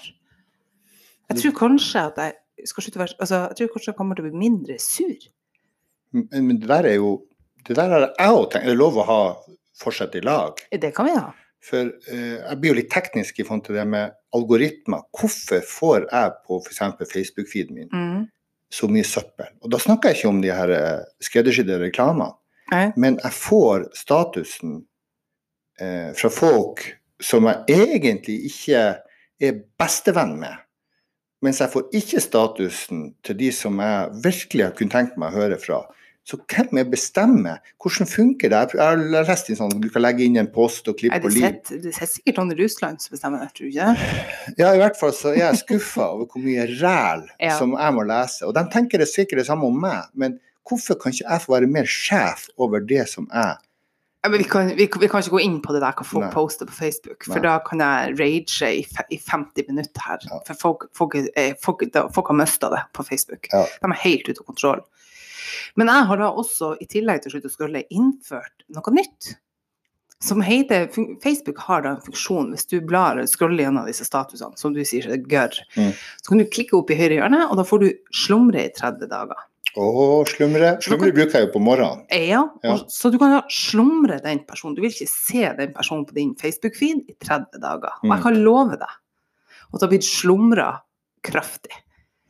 Jeg 1.29 1.43
tror 1.43 1.57
kanskje 1.57 2.05
at 2.13 2.23
jeg 2.23 2.71
skal 2.71 2.85
slutte 2.85 2.99
å 2.99 3.03
være 3.03 3.17
altså, 3.21 3.41
Jeg 3.51 3.59
tror 3.59 3.71
kanskje 3.75 3.91
jeg 3.91 3.97
kommer 3.99 4.17
til 4.17 4.25
å 4.25 4.29
bli 4.31 4.41
mindre 4.47 4.79
sur. 4.83 5.27
Men, 6.17 6.29
men 6.47 6.61
det 6.61 6.71
der 6.71 6.89
er 6.89 6.97
jo 6.97 7.11
Det 7.69 7.77
der 7.77 7.93
har 7.93 8.07
jeg 8.09 8.33
òg 8.35 8.47
tenkt. 8.53 8.65
Det 8.67 8.73
er 8.75 8.81
lov 8.81 8.97
å 8.99 9.05
ha 9.09 9.21
fortsette 9.79 10.19
i 10.19 10.25
lag. 10.25 10.59
Det 10.73 10.91
kan 10.97 11.07
vi 11.09 11.15
ha. 11.19 11.29
For 11.69 11.91
eh, 12.11 12.39
jeg 12.39 12.59
blir 12.63 12.73
jo 12.73 12.79
litt 12.79 12.91
teknisk 12.95 13.41
i 13.43 13.45
forhold 13.47 13.65
til 13.67 13.77
det 13.79 13.85
med 13.91 14.13
algoritmer. 14.35 15.05
Hvorfor 15.19 15.63
får 15.67 16.07
jeg 16.09 16.35
på 16.47 16.59
f.eks. 16.65 16.83
Facebook-feeden 17.13 17.75
min 17.81 17.89
Mm. 17.93 18.27
så 18.71 18.89
mye 18.89 19.05
søppel? 19.05 19.51
Og 19.63 19.71
da 19.73 19.79
snakker 19.83 20.11
jeg 20.13 20.19
ikke 20.21 20.29
om 20.33 20.41
de 20.45 20.53
her 20.55 20.71
eh, 20.77 21.05
skreddersydde 21.25 21.79
reklamene, 21.83 22.31
Nei. 22.73 22.87
men 22.97 23.19
jeg 23.23 23.33
får 23.33 23.89
statusen 23.97 24.79
eh, 25.81 26.13
fra 26.15 26.31
folk 26.31 26.85
som 27.21 27.49
jeg 27.51 27.65
egentlig 27.75 28.39
ikke 28.53 28.83
er 29.43 29.61
bestevenn 29.81 30.37
med. 30.39 30.57
Mens 31.43 31.61
jeg 31.63 31.71
får 31.71 31.91
ikke 31.95 32.21
statusen 32.23 33.03
til 33.23 33.37
de 33.39 33.51
som 33.55 33.79
jeg 33.83 34.11
virkelig 34.25 34.65
har 34.65 34.75
kunnet 34.79 34.95
tenkt 34.97 35.19
meg 35.19 35.31
å 35.35 35.39
høre 35.43 35.59
fra. 35.63 35.83
Så 36.29 36.37
hvem 36.53 36.77
er 36.83 36.85
bestemmer? 36.93 37.61
Hvordan 37.81 38.05
funker 38.11 38.51
det? 38.53 38.59
Jeg 38.77 38.83
har 38.85 38.99
lest 39.25 39.49
inn 39.49 39.57
sånn 39.57 39.71
du 39.81 39.87
kan 39.89 40.03
legge 40.05 40.27
inn 40.27 40.35
en 40.37 40.51
post 40.53 40.91
og 40.93 40.99
klippe 41.01 41.17
det 41.23 41.31
og 41.31 41.33
lim. 41.33 41.55
det 41.71 41.95
sitter 41.97 42.11
sikkert 42.11 42.41
noen 42.43 42.53
i 42.53 42.59
Russland 42.59 43.01
som 43.01 43.15
bestemmer 43.17 43.41
det, 43.41 43.49
tror 43.57 43.65
du 43.65 43.71
ikke? 43.73 44.57
Ja, 44.61 44.75
i 44.77 44.83
hvert 44.83 44.99
fall 45.01 45.15
så 45.17 45.31
er 45.33 45.39
jeg 45.41 45.63
skuffa 45.63 46.05
over 46.13 46.27
hvor 46.29 46.45
mye 46.45 46.67
ræl 46.83 47.25
Ja. 47.47 47.55
som 47.57 47.73
jeg 47.79 47.95
må 47.97 48.05
lese. 48.11 48.45
Og 48.45 48.53
de 48.59 48.67
tenker 48.75 49.01
det 49.01 49.09
sikkert 49.09 49.41
det 49.41 49.47
samme 49.49 49.71
om 49.71 49.81
meg, 49.81 50.11
men 50.21 50.37
hvorfor 50.69 50.99
kan 51.01 51.17
ikke 51.17 51.25
jeg 51.31 51.45
få 51.47 51.55
være 51.57 51.71
mer 51.79 51.89
sjef 51.89 52.45
over 52.61 52.85
det 52.85 53.07
som 53.09 53.25
jeg 53.33 53.57
Ja, 54.19 54.29
men 54.35 54.43
vi 54.43 54.49
kan, 54.51 54.69
vi, 54.77 54.85
vi 55.01 55.09
kan 55.09 55.23
ikke 55.25 55.31
gå 55.39 55.41
inn 55.47 55.61
på 55.65 55.73
det 55.73 55.81
der 55.81 55.95
hva 55.97 56.05
folk 56.05 56.25
Nei. 56.27 56.33
poster 56.35 56.67
på 56.69 56.75
Facebook, 56.77 57.23
for 57.25 57.39
Nei. 57.39 57.45
da 57.49 57.57
kan 57.65 57.81
jeg 57.81 58.17
rage 58.19 58.69
i, 58.83 58.85
i 59.15 59.19
50 59.23 59.69
minutter 59.71 60.03
her. 60.11 60.19
Ja. 60.29 60.41
For 60.49 60.59
folk, 60.59 60.89
folk, 60.99 61.15
er- 61.39 61.55
folk, 61.63 61.85
folk 62.13 62.33
har 62.35 62.37
mista 62.37 62.69
det 62.75 62.81
på 62.99 63.07
Facebook. 63.07 63.47
Ja. 63.55 63.63
De 63.81 63.89
er 63.95 64.01
helt 64.03 64.27
ute 64.29 64.43
av 64.43 64.49
kontroll. 64.51 64.83
Men 65.77 65.87
jeg 65.93 66.07
har 66.11 66.17
da 66.17 66.31
også, 66.33 66.77
i 66.83 66.87
tillegg 66.87 67.23
til 67.23 67.31
å 67.31 67.35
slutte 67.37 67.51
å 67.51 67.55
scrolle, 67.57 67.85
innført 67.91 68.65
noe 68.75 68.95
nytt. 68.95 69.37
Som 70.21 70.41
heter, 70.43 70.89
Facebook 71.23 71.59
har 71.69 71.83
da 71.83 71.91
en 71.95 72.01
funksjon, 72.03 72.49
hvis 72.51 72.67
du 72.67 72.81
blar 72.83 73.21
og 73.23 73.29
scroller 73.31 73.63
gjennom 73.69 73.87
disse 73.87 74.03
statusene, 74.05 74.59
som 74.59 74.73
du 74.75 74.81
sier 74.85 75.07
er 75.13 75.19
gørr, 75.31 75.55
Mm. 75.77 75.93
så 75.95 76.29
kan 76.29 76.39
du 76.39 76.45
klikke 76.45 76.75
opp 76.75 76.91
i 76.91 76.97
høyre 76.99 77.21
hjørne, 77.21 77.45
og 77.51 77.57
da 77.57 77.63
får 77.63 77.81
du 77.81 77.93
slumre 78.13 78.65
i 78.67 78.73
30 78.75 79.07
dager. 79.09 79.37
Å, 79.77 80.25
slumre. 80.27 80.73
Slumre 80.83 81.13
bruker 81.15 81.39
jeg 81.39 81.47
jo 81.47 81.53
på 81.55 81.63
morgenen. 81.63 82.05
Ja, 82.11 82.49
Ja. 82.65 82.73
og, 82.73 82.89
så 82.91 83.13
du 83.13 83.19
kan 83.19 83.31
da 83.31 83.43
slumre 83.49 84.21
den 84.21 84.41
personen. 84.41 84.75
Du 84.75 84.81
vil 84.83 84.91
ikke 84.91 85.07
se 85.07 85.45
den 85.57 85.73
personen 85.73 86.05
på 86.05 86.15
din 86.15 86.35
Facebook-feed 86.35 87.05
i 87.09 87.15
30 87.21 87.61
dager. 87.61 87.93
Og 88.03 88.11
jeg 88.11 88.19
Mm. 88.19 88.23
kan 88.23 88.43
love 88.43 88.71
deg 88.71 88.83
at 88.83 89.73
det 89.73 89.83
har 89.83 89.89
blitt 89.89 90.03
slumra 90.03 90.81
kraftig. 91.23 91.71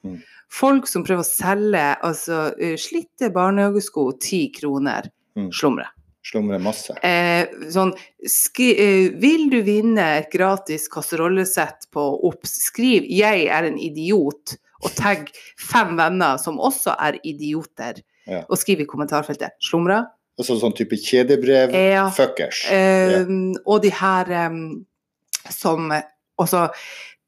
Mm. 0.05 0.21
Folk 0.49 0.87
som 0.89 1.05
prøver 1.05 1.21
å 1.21 1.29
selge 1.29 1.85
altså, 2.03 2.53
eh, 2.61 2.77
slitte 2.81 3.31
barnehagesko 3.35 4.13
10 4.19 4.53
kroner, 4.61 5.11
Mm. 5.37 5.51
slumre. 5.53 5.85
Slumre 6.25 6.59
masse. 6.61 6.91
Eh, 7.05 7.47
sånn, 7.71 7.93
skri, 8.27 8.73
eh, 8.79 9.09
vil 9.21 9.49
du 9.51 9.63
vinne 9.63 9.99
et 10.19 10.31
gratis 10.33 10.89
kasserollesett 10.89 11.87
på 11.93 12.21
OBS, 12.25 12.71
skriv 12.73 13.07
'jeg 13.09 13.47
er 13.47 13.65
en 13.65 13.77
idiot' 13.79 14.57
og 14.83 14.91
tagg 14.97 15.31
fem 15.57 15.97
venner 15.97 16.37
som 16.39 16.59
også 16.59 16.95
er 16.99 17.19
idioter, 17.25 18.03
Ja. 18.27 18.43
og 18.51 18.59
skriv 18.59 18.81
i 18.81 18.85
kommentarfeltet 18.85 19.51
'slumra'. 19.63 20.07
Altså 20.39 20.61
sånn 20.61 20.75
type 20.75 20.93
kjedebrev. 20.97 21.73
Ja. 21.73 22.11
Fuckers. 22.11 22.65
Eh, 22.71 23.25
Og 23.67 23.83
de 23.83 23.91
her 23.91 24.47
um, 24.47 24.87
som 25.51 25.91
Også 26.39 26.71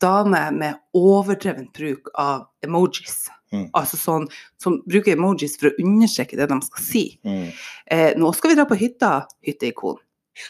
damer 0.02 0.52
med 0.54 0.78
overdreven 0.96 1.68
bruk 1.76 2.10
av 2.18 2.48
emojis. 2.64 3.28
Mm. 3.52 3.66
Altså 3.74 3.98
sånn 3.98 4.28
som 4.62 4.78
bruker 4.86 5.16
emojis 5.16 5.56
for 5.58 5.70
å 5.70 5.82
understreke 5.82 6.38
det 6.38 6.46
de 6.50 6.60
skal 6.66 6.84
si. 6.86 7.04
Mm. 7.26 7.48
Eh, 7.90 8.12
nå 8.20 8.30
skal 8.36 8.52
vi 8.52 8.60
dra 8.60 8.68
på 8.70 8.78
hytta. 8.78 9.24
Hytteikon. 9.46 9.98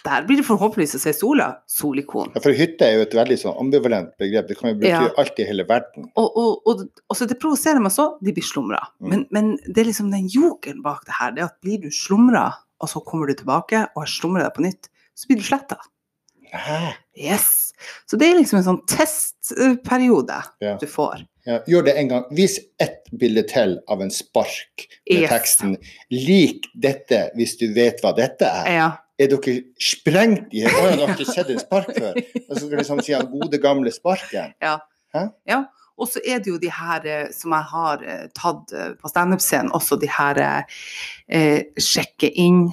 Der 0.04 0.22
blir 0.26 0.38
det 0.38 0.46
forhåpentligvis 0.46 0.94
å 0.98 1.00
se 1.02 1.12
sola. 1.16 1.48
Solikon. 1.70 2.30
Ja, 2.36 2.42
for 2.44 2.54
hytte 2.54 2.86
er 2.86 2.98
jo 2.98 3.06
et 3.06 3.16
veldig 3.16 3.38
sånn 3.40 3.56
ambivalent 3.58 4.12
begrep. 4.20 4.50
Det 4.50 4.58
kan 4.58 4.70
jo 4.70 4.78
bety 4.82 4.92
Ja. 4.92 5.08
alt 5.18 5.40
i 5.40 5.46
hele 5.48 5.64
verden. 5.66 6.10
Og, 6.20 6.36
og, 6.36 6.68
og, 6.68 6.84
og 7.08 7.16
så 7.16 7.26
det 7.26 7.40
provoserer 7.40 7.82
meg 7.82 7.94
så, 7.96 8.12
de 8.22 8.34
blir 8.36 8.46
slumra. 8.46 8.82
Mm. 9.00 9.08
Men, 9.10 9.24
men 9.34 9.48
det 9.66 9.82
er 9.82 9.90
liksom 9.90 10.12
den 10.12 10.28
jokeren 10.30 10.84
bak 10.84 11.06
det 11.08 11.16
her, 11.18 11.32
det 11.34 11.42
er 11.42 11.48
at 11.48 11.58
blir 11.64 11.80
du 11.82 11.88
slumra, 11.90 12.50
og 12.80 12.92
så 12.92 13.02
kommer 13.04 13.26
du 13.26 13.34
tilbake 13.40 13.86
og 13.94 14.04
har 14.04 14.12
slumra 14.12 14.46
deg 14.46 14.54
på 14.56 14.66
nytt, 14.68 14.92
så 15.16 15.28
blir 15.28 15.40
du 15.40 15.48
sletta. 15.48 15.80
Hæ? 16.52 16.92
Yes. 17.16 17.72
Så 18.06 18.16
det 18.20 18.28
er 18.28 18.36
liksom 18.40 18.58
en 18.60 18.64
sånn 18.66 18.80
testperiode 18.90 20.42
Ja. 20.60 20.76
du 20.80 20.86
får. 20.86 21.24
Ja, 21.46 21.58
gjør 21.66 21.84
det 21.86 21.94
en 21.96 22.08
gang. 22.08 22.24
Vis 22.36 22.58
ett 22.78 23.06
bilde 23.18 23.42
til 23.48 23.78
av 23.88 24.02
en 24.02 24.10
spark 24.10 24.86
med 25.08 25.22
Yes. 25.22 25.30
teksten 25.30 25.76
'Lik 26.10 26.66
dette 26.78 27.30
hvis 27.36 27.56
du 27.58 27.72
vet 27.74 28.00
hva 28.02 28.12
dette 28.16 28.44
er'. 28.44 28.68
Ja. 28.72 28.90
Er 29.18 29.26
dere 29.28 29.62
sprengt 29.80 30.52
i 30.52 30.64
Å 30.64 30.68
ja, 30.70 30.96
dere 30.96 31.06
har 31.06 31.16
ikke 31.16 31.32
sett 31.32 31.50
en 31.50 31.58
spark 31.58 31.86
før? 31.98 32.14
Og 32.48 32.56
så 32.56 32.68
du 32.70 32.76
liksom 32.76 33.02
si 33.02 33.12
den 33.12 33.26
gode, 33.30 33.58
gamle 33.58 33.90
sparken. 33.92 34.54
ja. 34.62 34.78
Og 36.00 36.08
så 36.08 36.18
er 36.26 36.38
det 36.38 36.46
jo 36.46 36.56
de 36.58 36.70
her 36.70 37.00
eh, 37.04 37.26
som 37.30 37.52
jeg 37.52 37.62
har 37.62 38.02
eh, 38.02 38.26
tatt 38.34 38.72
eh, 38.72 38.92
på 38.96 39.08
standup-scenen, 39.08 39.70
også 39.72 39.98
de 40.00 40.08
her 40.08 40.64
eh, 41.28 41.62
sjekke 41.76 42.30
inn, 42.40 42.70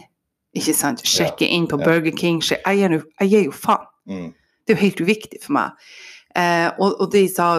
ikke 0.60 0.76
sant? 0.78 1.04
Sjekke 1.08 1.48
inn 1.48 1.68
på 1.72 1.80
ja. 1.82 1.86
Burger 1.88 2.16
King. 2.18 2.42
Jeg 2.46 2.80
gir 2.82 2.98
jo, 2.98 3.04
jeg 3.22 3.32
gir 3.34 3.46
jo 3.50 3.56
faen. 3.56 3.88
Mm. 4.08 4.30
Det 4.66 4.74
er 4.74 4.78
jo 4.78 4.84
helt 4.86 5.04
uviktig 5.06 5.40
for 5.44 5.56
meg. 5.58 5.86
Eh, 6.38 6.70
og, 6.78 6.98
og 7.02 7.12
de 7.14 7.26
sa 7.32 7.50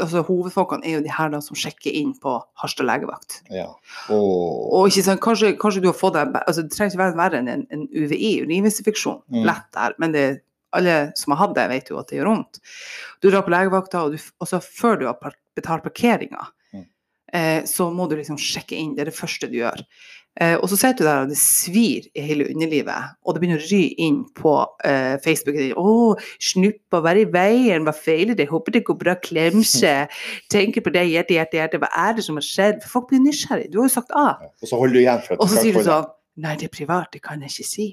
altså 0.00 0.20
Hovedfolkene 0.26 0.84
er 0.84 0.98
jo 0.98 1.02
de 1.04 1.12
her 1.12 1.30
da 1.32 1.38
som 1.42 1.56
sjekker 1.56 1.94
inn 1.96 2.10
på 2.20 2.34
Harstad 2.60 2.84
legevakt. 2.88 3.38
Ja. 3.52 3.66
Og, 4.12 4.68
Og 4.76 4.90
ikke 4.90 5.04
sant, 5.06 5.22
kanskje, 5.24 5.54
kanskje 5.60 5.80
du 5.84 5.88
har 5.88 5.96
fått 5.96 6.18
deg 6.18 6.36
altså 6.42 6.62
Det 6.66 6.74
trenger 6.74 6.92
ikke 6.92 7.00
være 7.00 7.16
verre 7.20 7.40
enn 7.40 7.48
en, 7.48 7.64
en 7.72 7.86
UVI, 7.88 8.34
urinveisinfeksjon. 8.44 9.22
Mm. 9.32 9.42
Lett 9.48 9.68
der. 9.76 9.96
Men 10.02 10.12
det, 10.16 10.24
alle 10.76 10.96
som 11.18 11.32
har 11.34 11.40
hatt 11.46 11.56
det, 11.56 11.64
vet 11.72 11.88
jo 11.90 11.98
at 12.00 12.12
det 12.12 12.20
gjør 12.20 12.28
vondt. 12.34 12.60
Du 13.24 13.30
drar 13.32 13.42
på 13.46 13.54
legevakta, 13.56 14.04
og, 14.06 14.14
du, 14.14 14.28
og 14.38 14.50
så 14.52 14.60
før 14.62 15.00
du 15.00 15.06
har 15.10 15.36
betalt 15.58 15.86
parkeringa, 15.88 16.48
Mm. 16.70 16.84
eh, 17.32 17.64
så 17.66 17.88
må 17.90 18.06
du 18.08 18.14
liksom 18.20 18.38
sjekke 18.38 18.76
inn. 18.78 18.92
Det 18.94 19.02
er 19.02 19.10
det 19.10 19.16
første 19.16 19.48
du 19.50 19.56
gjør. 19.58 19.80
Eh, 20.40 20.54
og 20.56 20.70
så 20.72 20.78
sitter 20.78 21.04
du 21.04 21.04
der, 21.04 21.24
og 21.26 21.32
det 21.32 21.36
svir 21.36 22.06
i 22.16 22.22
hele 22.24 22.46
underlivet, 22.48 23.10
og 23.24 23.34
det 23.36 23.42
begynner 23.42 23.60
å 23.60 23.66
ry 23.68 23.80
inn 24.00 24.22
på 24.36 24.54
eh, 24.88 25.18
Facebook. 25.20 25.58
'Å, 25.76 26.14
snuppa, 26.40 27.02
vær 27.04 27.20
i 27.20 27.26
veien, 27.28 27.84
hva 27.84 27.92
feiler 27.92 28.38
det? 28.38 28.48
Håper 28.48 28.78
det 28.78 28.84
går 28.88 28.96
bra, 29.02 29.16
klemse. 29.20 29.92
Tenker 30.52 30.86
på 30.86 30.94
det, 30.94 31.04
hjerte, 31.10 31.36
hjerte, 31.36 31.60
hjerte. 31.60 31.82
Hva 31.82 31.92
er 32.06 32.16
det 32.16 32.24
som 32.24 32.40
har 32.40 32.46
skjedd?' 32.46 32.80
For 32.86 32.96
folk 32.96 33.10
blir 33.12 33.20
nysgjerrig. 33.26 33.68
Du 33.68 33.82
har 33.82 33.90
jo 33.90 33.94
sagt 33.98 34.16
A. 34.16 34.38
og 34.40 34.72
så 34.72 34.80
holder 34.80 34.96
du 34.96 35.02
igjen 35.02 35.28
Og 35.36 35.46
så 35.46 35.60
sier 35.60 35.76
du 35.76 35.84
sånn 35.84 36.08
Nei, 36.40 36.54
det 36.56 36.70
er 36.70 36.72
privat, 36.72 37.10
det 37.12 37.20
kan 37.20 37.42
jeg 37.42 37.50
ikke 37.52 37.68
si. 37.68 37.86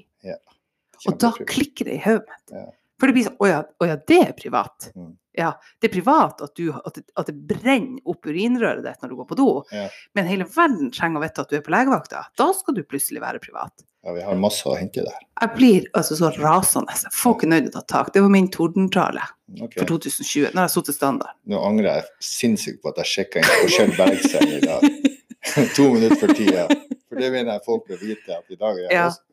Og 1.10 1.16
da 1.20 1.28
klikker 1.36 1.84
det 1.84 1.98
i 1.98 2.00
hodet 2.00 2.24
mitt. 2.24 2.52
Ja. 2.54 2.68
For 2.98 3.10
det 3.10 3.14
blir 3.14 3.26
sånn 3.28 3.36
å 3.44 3.48
ja, 3.86 3.96
det 4.08 4.18
er 4.24 4.32
privat. 4.38 4.88
Mm. 4.96 5.12
Ja, 5.38 5.52
det 5.78 5.86
er 5.86 5.92
privat 5.92 6.40
at, 6.42 6.54
du, 6.58 6.72
at, 6.74 6.96
det, 6.96 7.04
at 7.14 7.28
det 7.30 7.34
brenner 7.46 8.00
opp 8.10 8.26
urinrøret 8.26 8.82
ditt 8.82 9.04
når 9.04 9.12
du 9.12 9.18
går 9.20 9.28
på 9.28 9.36
do. 9.38 9.50
Ja. 9.70 9.84
Men 10.18 10.26
hele 10.26 10.46
verden 10.50 10.90
trenger 10.94 11.20
å 11.20 11.22
vite 11.22 11.44
at 11.44 11.52
du 11.52 11.58
er 11.60 11.62
på 11.62 11.74
legevakta. 11.74 12.24
Da 12.38 12.48
skal 12.56 12.74
du 12.74 12.82
plutselig 12.82 13.22
være 13.22 13.40
privat. 13.42 13.84
Ja, 14.06 14.14
vi 14.16 14.24
har 14.26 14.40
masse 14.40 14.66
å 14.66 14.74
hente 14.78 15.04
der. 15.06 15.20
Jeg 15.38 15.54
blir 15.54 15.86
altså 15.98 16.18
så 16.18 16.32
rasende. 16.38 16.96
Jeg 17.04 17.14
får 17.14 17.36
ikke 17.36 17.50
til 17.52 17.70
å 17.70 17.74
ta 17.76 17.84
tak. 17.94 18.10
Det 18.14 18.24
var 18.24 18.34
min 18.34 18.50
tordentale 18.54 19.22
okay. 19.60 19.78
for 19.78 19.94
2020. 19.94 20.50
Nå 20.50 20.62
har 20.62 20.66
jeg 20.66 20.74
satt 20.74 20.92
standard. 20.96 21.38
Nå 21.50 21.62
angrer 21.70 21.90
jeg 21.92 22.28
sinnssykt 22.32 22.82
på 22.82 22.90
at 22.90 23.00
jeg 23.04 23.12
sjekka 23.12 23.44
inn 23.44 23.48
på 23.52 23.70
Kjell 23.76 23.94
Bergsen 23.98 24.52
i 24.58 24.60
dag. 24.66 24.90
to 25.78 25.88
minutter 25.94 26.18
for 26.18 26.34
tida. 26.34 26.66
For 27.06 27.22
det 27.22 27.30
mener 27.30 27.54
jeg 27.54 27.66
folk 27.66 27.86
bør 27.86 28.02
vite 28.02 28.38
at 28.42 28.54
i 28.54 28.58
dag 28.58 28.74
er 28.74 28.86
jeg 28.88 28.98
Ja. 28.98 29.08
også 29.12 29.26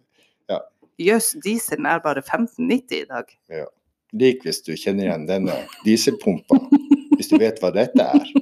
Jøss, 1.02 1.34
dieselen 1.44 1.88
er 1.90 2.00
bare 2.00 2.22
15,90 2.24 3.02
i 3.02 3.08
dag. 3.10 3.32
Lik 4.20 4.46
hvis 4.46 4.64
du 4.66 4.74
kjenner 4.74 5.10
igjen 5.10 5.30
denne 5.30 5.62
dieselpumpa. 5.86 6.60
Hvis 7.16 7.32
du 7.32 7.38
vet 7.40 7.62
hva 7.64 7.72
dette 7.76 8.04
er. 8.04 8.34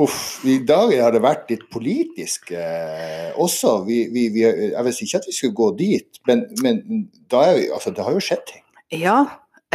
Uff. 0.00 0.40
I 0.48 0.56
dag 0.64 0.94
har 0.96 1.12
det 1.12 1.20
vært 1.20 1.50
litt 1.52 1.66
politisk 1.72 2.54
eh, 2.56 3.28
også. 3.40 3.82
Vi, 3.84 4.06
vi, 4.14 4.30
vi, 4.32 4.44
jeg 4.46 4.84
visste 4.86 5.04
ikke 5.04 5.20
at 5.20 5.28
vi 5.28 5.36
skulle 5.36 5.58
gå 5.58 5.68
dit, 5.76 6.20
men, 6.28 6.46
men 6.64 6.80
vi, 6.88 7.66
altså, 7.68 7.92
det 7.92 8.06
har 8.06 8.16
jo 8.16 8.22
skjedd 8.24 8.46
ting. 8.48 8.62
Ja, 9.02 9.18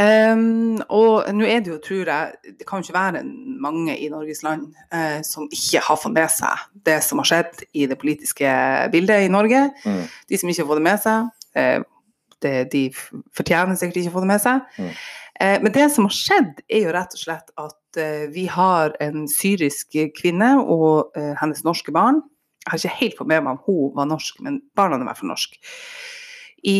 um, 0.01 0.81
og 0.93 1.29
nå 1.37 1.45
er 1.45 1.61
det 1.61 1.71
jo, 1.71 1.77
tror 1.85 2.09
jeg, 2.09 2.55
det 2.57 2.65
kan 2.65 2.81
jo 2.81 2.87
ikke 2.87 2.97
være 2.97 3.21
mange 3.61 3.93
i 3.97 4.09
Norges 4.13 4.41
land 4.45 4.71
eh, 4.93 5.21
som 5.25 5.45
ikke 5.53 5.85
har 5.85 6.01
fått 6.01 6.17
med 6.17 6.33
seg 6.33 6.65
det 6.89 6.97
som 7.05 7.21
har 7.21 7.29
skjedd 7.29 7.63
i 7.77 7.85
det 7.89 7.99
politiske 8.01 8.55
bildet 8.93 9.27
i 9.27 9.31
Norge. 9.33 9.67
Mm. 9.85 10.03
De 10.29 10.41
som 10.41 10.49
ikke 10.49 10.65
har 10.65 10.71
fått 10.71 10.81
det 10.81 10.87
med 10.89 11.05
seg, 11.05 11.31
eh, 11.61 11.79
det, 12.43 12.55
de 12.73 12.83
fortjener 13.35 13.77
sikkert 13.79 14.01
ikke 14.01 14.13
å 14.13 14.17
få 14.17 14.23
det 14.25 14.31
med 14.31 14.43
seg. 14.43 14.65
Mm. 14.77 14.89
Eh, 15.41 15.57
men 15.63 15.75
det 15.75 15.89
som 15.93 16.07
har 16.07 16.15
skjedd, 16.15 16.63
er 16.69 16.87
jo 16.87 16.95
rett 16.95 17.13
og 17.17 17.21
slett 17.21 17.53
at 17.61 18.01
eh, 18.01 18.25
vi 18.33 18.47
har 18.51 18.95
en 19.03 19.27
syrisk 19.31 19.97
kvinne 20.17 20.55
og 20.63 21.17
eh, 21.17 21.33
hennes 21.41 21.63
norske 21.67 21.93
barn. 21.95 22.23
Jeg 22.65 22.71
har 22.71 22.81
ikke 22.81 22.99
helt 23.01 23.21
fått 23.21 23.31
med 23.31 23.45
meg 23.45 23.55
om 23.55 23.63
hun 23.67 23.95
var 23.95 24.09
norsk, 24.09 24.41
men 24.43 24.59
barna 24.77 24.97
er 24.97 25.05
i 25.05 25.09
hvert 25.09 25.21
fall 25.21 25.31
norsk. 25.31 25.55
I 26.67 26.79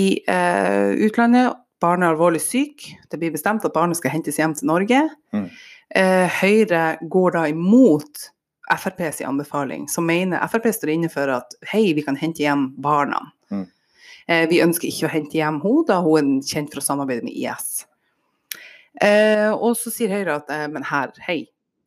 utlandet, 1.06 1.54
barnet 1.80 2.10
er 2.10 2.16
alvorlig 2.16 2.42
syk. 2.44 2.90
Det 3.08 3.20
blir 3.22 3.32
bestemt 3.32 3.64
at 3.64 3.76
barnet 3.76 4.00
skal 4.00 4.12
hentes 4.12 4.40
hjem 4.42 4.56
til 4.58 4.68
Norge. 4.68 5.04
Mm. 5.32 5.46
Eh, 5.96 6.40
Høyre 6.42 6.98
går 7.08 7.38
da 7.38 7.46
imot 7.52 8.28
FrPs 8.74 9.22
anbefaling, 9.24 9.88
som 9.88 10.08
mener 10.08 10.44
Frp 10.52 10.68
står 10.76 10.92
inne 10.98 11.10
for 11.12 11.32
at 11.32 11.56
hei, 11.72 11.94
vi 11.96 12.04
kan 12.04 12.18
hente 12.20 12.44
hjem 12.44 12.74
barna. 12.84 13.22
Eh, 14.28 14.48
vi 14.52 14.60
ønsker 14.64 14.90
ikke 14.90 15.08
å 15.08 15.12
hente 15.12 15.40
hjem 15.40 15.62
henne, 15.64 15.86
da 15.88 16.02
hun 16.04 16.38
er 16.40 16.48
kjent 16.48 16.74
for 16.74 16.82
å 16.82 16.88
samarbeide 16.88 17.24
med 17.24 17.38
IS. 17.38 17.86
Eh, 19.02 19.52
og 19.54 19.78
så 19.80 19.94
sier 19.94 20.12
Høyre 20.12 20.40
at 20.42 20.52
eh, 20.52 20.66
men 20.72 20.86
her, 20.90 21.14
hei, 21.28 21.40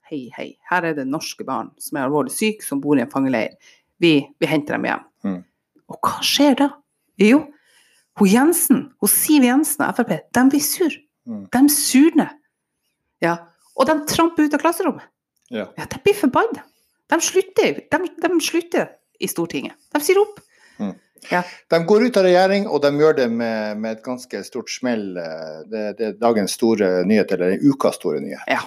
hei, 0.08 0.22
hei, 0.36 0.48
her 0.70 0.86
er 0.88 0.96
det 0.96 1.08
norske 1.10 1.44
barn 1.46 1.72
som 1.82 1.98
er 1.98 2.06
alvorlig 2.06 2.32
syke, 2.34 2.64
som 2.66 2.80
bor 2.82 2.98
i 2.98 3.04
en 3.04 3.12
fangeleir. 3.12 3.56
Vi, 4.00 4.14
vi 4.40 4.48
henter 4.48 4.78
dem 4.78 4.88
hjem. 4.88 5.06
Mm. 5.26 5.40
Og 5.90 5.98
hva 6.06 6.20
skjer 6.24 6.56
da? 6.62 6.70
Jo, 7.20 7.42
hun 8.20 8.30
Jensen, 8.30 8.82
hun 9.00 9.10
Siv 9.12 9.44
Jensen 9.44 9.84
og 9.84 9.96
Frp, 9.98 10.16
de 10.32 10.44
blir 10.52 10.64
sur. 10.64 10.96
Mm. 11.28 11.44
De 11.52 11.62
surner. 11.74 12.34
Ja. 13.20 13.36
Og 13.76 13.88
de 13.88 13.96
tramper 14.08 14.48
ut 14.48 14.56
av 14.56 14.62
klasserommet. 14.62 15.06
Ja. 15.50 15.66
Ja, 15.76 15.86
de 15.90 15.98
blir 16.04 16.16
forbanna. 16.16 16.64
De 17.10 17.18
slutter, 17.26 17.82
de, 17.90 18.10
de 18.22 18.30
slutter 18.44 18.92
i 19.20 19.28
Stortinget. 19.28 19.76
De 19.92 20.00
sier 20.04 20.20
opp. 20.20 20.38
Ja. 21.28 21.42
De 21.68 21.80
går 21.86 22.06
ut 22.08 22.16
av 22.16 22.24
regjering, 22.24 22.66
og 22.68 22.82
de 22.82 22.90
gjør 22.96 23.16
det 23.18 23.28
med, 23.32 23.78
med 23.78 23.98
et 23.98 24.04
ganske 24.04 24.42
stort 24.46 24.70
smell. 24.72 25.16
eh, 25.20 25.58
Det, 25.70 25.84
det 25.98 26.06
er 26.06 26.20
dagens 26.20 26.56
store 26.56 27.04
nyhet, 27.08 27.32
eller 27.36 27.58
ukas 27.60 28.00
store 28.00 28.22
nyhet. 28.24 28.46
Ja. 28.48 28.62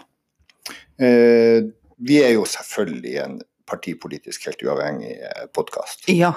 Eh, 1.02 1.64
vi 1.98 2.20
er 2.24 2.36
jo 2.36 2.46
selvfølgelig 2.46 3.16
en 3.24 3.40
partipolitisk 3.70 4.46
helt 4.50 4.64
uavhengig 4.64 5.16
podkast. 5.56 6.06
ja. 6.12 6.34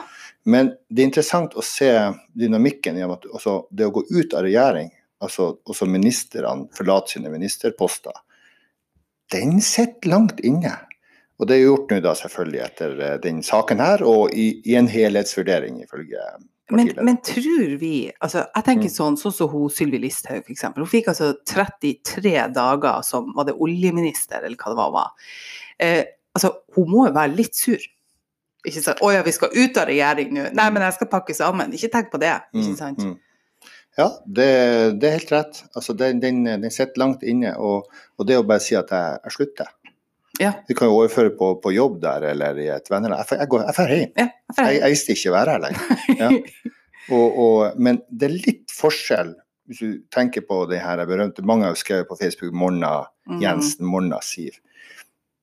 Men 0.47 0.69
det 0.89 1.03
er 1.03 1.09
interessant 1.09 1.57
å 1.59 1.63
se 1.67 1.89
dynamikken 2.39 3.01
i 3.01 3.03
at 3.03 3.25
altså, 3.27 3.65
det 3.75 3.89
å 3.89 3.91
gå 3.97 4.05
ut 4.15 4.35
av 4.39 4.45
regjering, 4.47 4.93
altså 5.19 5.57
også 5.67 5.89
ministrene 5.91 6.69
forlater 6.77 7.17
sine 7.17 7.33
ministerposter, 7.33 8.15
den 9.35 9.57
sitter 9.59 10.13
langt 10.13 10.39
inne. 10.47 10.71
Og 11.37 11.49
det 11.49 11.57
er 11.57 11.67
gjort 11.67 11.91
nå 11.93 12.01
da 12.05 12.13
selvfølgelig 12.17 12.61
etter 12.65 13.01
eh, 13.05 13.17
den 13.23 13.43
saken 13.45 13.81
her, 13.83 14.05
og 14.09 14.33
i, 14.33 14.47
i 14.65 14.77
en 14.79 14.89
helhetsvurdering 14.89 15.83
ifølge 15.85 16.23
Men, 16.73 16.89
men 17.07 17.19
tror 17.23 17.77
vi 17.79 18.11
altså 18.19 18.47
Jeg 18.57 18.65
tenker 18.67 18.89
Mm. 18.89 18.95
sånn 18.95 19.17
sånn 19.21 19.35
som 19.37 19.51
hun 19.53 19.69
Sylvi 19.71 20.01
Listhaug, 20.03 20.41
f.eks. 20.43 20.65
Hun 20.75 20.89
fikk 20.91 21.13
altså 21.13 21.35
33 21.47 22.33
dager 22.57 23.03
som 23.07 23.29
var 23.37 23.47
det 23.47 23.55
oljeminister, 23.55 24.43
eller 24.43 24.57
hva 24.57 24.73
det 24.73 24.81
var. 24.81 24.91
var. 24.97 25.13
Eh, 25.79 26.03
altså, 26.35 26.51
hun 26.75 26.91
må 26.91 27.07
jo 27.07 27.13
være 27.15 27.37
litt 27.37 27.55
sur. 27.55 27.79
Ikke 28.67 28.83
sant? 28.83 28.99
'Å 28.99 29.13
ja, 29.15 29.23
vi 29.23 29.31
skal 29.37 29.55
ut 29.55 29.79
av 29.79 29.87
regjering 29.87 30.35
nå.' 30.35 30.51
Nei, 30.59 30.71
men 30.75 30.83
jeg 30.83 30.97
skal 30.99 31.13
pakke 31.13 31.35
sammen. 31.39 31.71
Ikke 31.73 31.93
tenk 31.93 32.11
på 32.11 32.19
det. 32.19 32.35
Ikke 32.53 32.91
Mm, 32.99 33.13
mm. 33.13 33.17
Ja, 33.97 34.11
det, 34.27 35.01
det 35.01 35.09
er 35.09 35.19
helt 35.21 35.33
rett. 35.33 35.65
Altså, 35.77 35.95
den, 35.95 36.19
den, 36.21 36.45
den 36.45 36.71
sitter 36.71 36.99
langt 36.99 37.23
inne. 37.23 37.55
Og, 37.57 37.87
og 38.19 38.27
det 38.27 38.37
å 38.37 38.43
bare 38.43 38.61
si 38.61 38.75
at 38.75 38.91
jeg, 38.91 39.21
jeg 39.23 39.33
slutter 39.33 39.71
Ja. 40.43 40.53
Du 40.69 40.75
kan 40.77 40.89
jo 40.91 40.99
overføre 40.99 41.31
på, 41.39 41.55
på 41.65 41.73
jobb 41.73 42.01
der 42.03 42.27
eller 42.33 42.59
i 42.61 42.67
et 42.69 42.91
vennelag. 42.93 43.23
Jeg, 43.31 43.39
jeg, 43.41 43.49
jeg 43.65 43.75
drar 43.79 43.93
hjem. 43.95 44.13
Ja, 44.21 44.27
jeg 44.59 44.67
Jeg, 44.67 44.81
jeg 44.83 44.95
visste 44.95 45.15
ikke 45.17 45.31
å 45.31 45.37
være 45.37 45.55
her 45.57 45.63
lenger. 45.65 46.05
Ja. 46.21 46.31
Og, 47.17 47.37
og, 47.39 47.77
men 47.79 48.01
det 48.11 48.27
er 48.29 48.35
litt 48.35 48.73
forskjell, 48.75 49.31
hvis 49.71 49.79
du 49.83 49.93
tenker 50.15 50.43
på 50.47 50.65
det 50.71 50.81
her 50.83 50.99
berømte 51.07 51.43
Mange 51.47 51.67
har 51.67 51.73
jo 51.75 51.79
skrevet 51.79 52.09
på 52.11 52.17
Facebook 52.19 52.53
'Morna 52.55 53.07
Jensen', 53.29 53.41
Jensen', 53.43 53.87
'Morna 53.87 54.19
Siv'. 54.23 54.59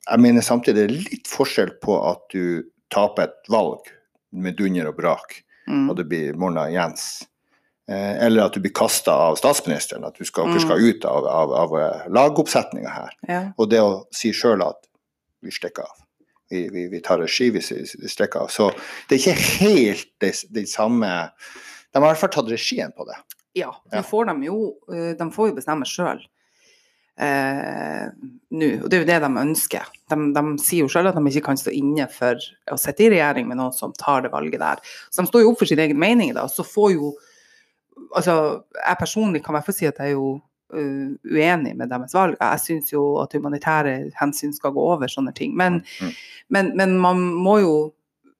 Jeg 0.09 0.19
mener 0.19 0.43
samtidig 0.43 0.75
det 0.75 0.83
er 0.89 0.95
litt 1.11 1.27
forskjell 1.31 1.71
på 1.83 1.95
at 2.11 2.25
du 2.35 2.63
taper 2.91 3.23
et 3.29 3.49
valg 3.51 3.87
med 4.31 4.57
dunder 4.59 4.91
og 4.91 4.97
brak, 4.99 5.39
Mm. 5.63 5.89
og 5.89 5.95
det 5.95 6.03
blir 6.11 6.33
'Morna 6.35 6.65
Jens'. 6.67 7.23
Eh, 7.93 8.25
eller 8.25 8.47
at 8.47 8.55
du 8.57 8.61
blir 8.63 8.73
kasta 8.73 9.13
av 9.29 9.35
statsministeren, 9.37 10.05
at 10.07 10.15
du 10.17 10.25
skal, 10.25 10.47
Mm. 10.49 10.59
skal 10.63 10.81
ut 10.89 11.05
av, 11.05 11.25
av, 11.29 11.53
av 11.63 11.75
eh, 11.79 12.07
lagoppsetninga 12.09 12.89
her. 12.89 13.11
Ja. 13.29 13.41
Og 13.57 13.69
det 13.69 13.81
å 13.83 13.91
si 14.15 14.31
sjøl 14.33 14.63
at 14.65 14.87
vi 15.43 15.51
stikker 15.53 15.83
av. 15.85 15.99
Vi, 16.49 16.63
vi, 16.73 16.87
vi 16.91 16.99
tar 17.05 17.19
regi, 17.21 17.49
vi 17.53 17.61
stikker 17.61 18.43
av. 18.45 18.49
Så 18.53 18.71
det 19.09 19.15
er 19.17 19.21
ikke 19.21 19.47
helt 19.63 20.07
det, 20.21 20.33
det 20.53 20.67
samme 20.69 21.07
De 21.93 21.99
har 22.01 22.05
i 22.07 22.11
hvert 22.11 22.21
fall 22.23 22.33
tatt 22.33 22.49
regien 22.51 22.91
på 22.97 23.05
det. 23.09 23.15
Ja, 23.57 23.71
Ja. 23.91 24.01
får 24.01 24.25
de 24.31 24.47
jo 24.47 24.55
eh, 24.91 25.13
De 25.19 25.27
får 25.33 25.49
jo 25.51 25.55
bestemme 25.59 25.85
sjøl. 25.85 26.21
Eh, 27.19 28.07
nå, 28.57 28.67
og 28.81 28.87
det 28.89 28.97
er 28.97 29.03
jo 29.03 29.09
det 29.11 29.19
de 29.21 29.29
ønsker. 29.43 29.89
De, 30.09 30.17
de 30.33 30.43
sier 30.63 30.81
jo 30.81 30.89
sjøl 30.89 31.11
at 31.11 31.17
de 31.19 31.21
ikke 31.29 31.45
kan 31.51 31.59
stå 31.61 31.73
inne 31.77 32.07
for 32.09 32.39
å 32.73 32.77
sitte 32.81 33.05
i 33.05 33.11
regjering 33.13 33.45
med 33.49 33.59
noen 33.59 33.75
som 33.75 33.93
tar 33.93 34.25
det 34.25 34.31
valget 34.33 34.61
der. 34.63 34.81
Så 35.13 35.21
de 35.21 35.29
står 35.29 35.43
jo 35.45 35.51
opp 35.53 35.61
for 35.61 35.69
sin 35.69 35.81
egen 35.83 35.99
mening, 36.01 36.33
da. 36.33 36.47
Så 36.49 36.65
får 36.65 36.95
jo 36.95 37.11
Altså, 38.15 38.63
jeg 38.77 38.97
personlig 38.99 39.43
kan 39.43 39.53
i 39.53 39.57
hvert 39.59 39.65
fall 39.69 39.75
si 39.77 39.87
at 39.89 39.97
jeg 40.01 40.11
er 40.13 40.17
jo 40.17 40.27
eh, 40.73 41.09
uenig 41.33 41.75
med 41.77 41.89
deres 41.91 42.13
valg. 42.13 42.37
Jeg 42.41 42.61
syns 42.63 42.93
jo 42.93 43.03
at 43.23 43.33
humanitære 43.33 43.97
hensyn 44.19 44.53
skal 44.55 44.73
gå 44.75 44.85
over 44.95 45.07
sånne 45.11 45.33
ting. 45.37 45.55
Men, 45.57 45.81
Mm. 46.01 46.13
men, 46.49 46.71
men 46.77 46.97
man 46.99 47.21
må 47.33 47.59
jo 47.61 47.75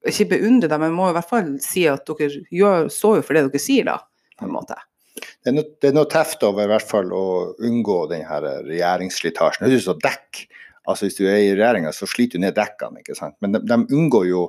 ikke 0.06 0.30
beundre 0.34 0.68
dem, 0.68 0.82
men 0.84 0.92
må 0.98 1.10
i 1.10 1.14
hvert 1.16 1.30
fall 1.30 1.54
si 1.64 1.86
at 1.88 2.06
dere 2.10 2.30
gjør, 2.52 2.90
står 2.92 3.20
jo 3.22 3.22
for 3.24 3.34
det 3.38 3.46
dere 3.48 3.62
sier, 3.62 3.86
da. 3.88 4.00
På 4.40 4.46
en 4.50 4.52
måte. 4.56 4.76
Det 5.16 5.52
er, 5.52 5.56
noe, 5.56 5.64
det 5.80 5.90
er 5.92 5.96
noe 5.96 6.10
teft 6.12 6.42
over 6.44 6.66
i 6.66 6.72
hvert 6.72 6.90
fall 6.90 7.12
å 7.16 7.24
unngå 7.64 7.98
den 8.12 8.26
her 8.28 8.44
regjeringsslitasjen. 8.66 9.68
Det 9.70 9.78
er 9.78 9.84
som 9.86 10.00
dekk. 10.04 10.44
Altså 10.90 11.06
Hvis 11.08 11.16
du 11.22 11.24
er 11.30 11.38
i 11.40 11.54
regjeringa, 11.56 11.94
så 11.96 12.08
sliter 12.10 12.40
du 12.42 12.44
ned 12.44 12.58
dekkene. 12.58 13.00
ikke 13.00 13.16
sant? 13.16 13.38
Men 13.40 13.54
de, 13.56 13.62
de 13.64 13.78
unngår 13.96 14.26
jo 14.28 14.42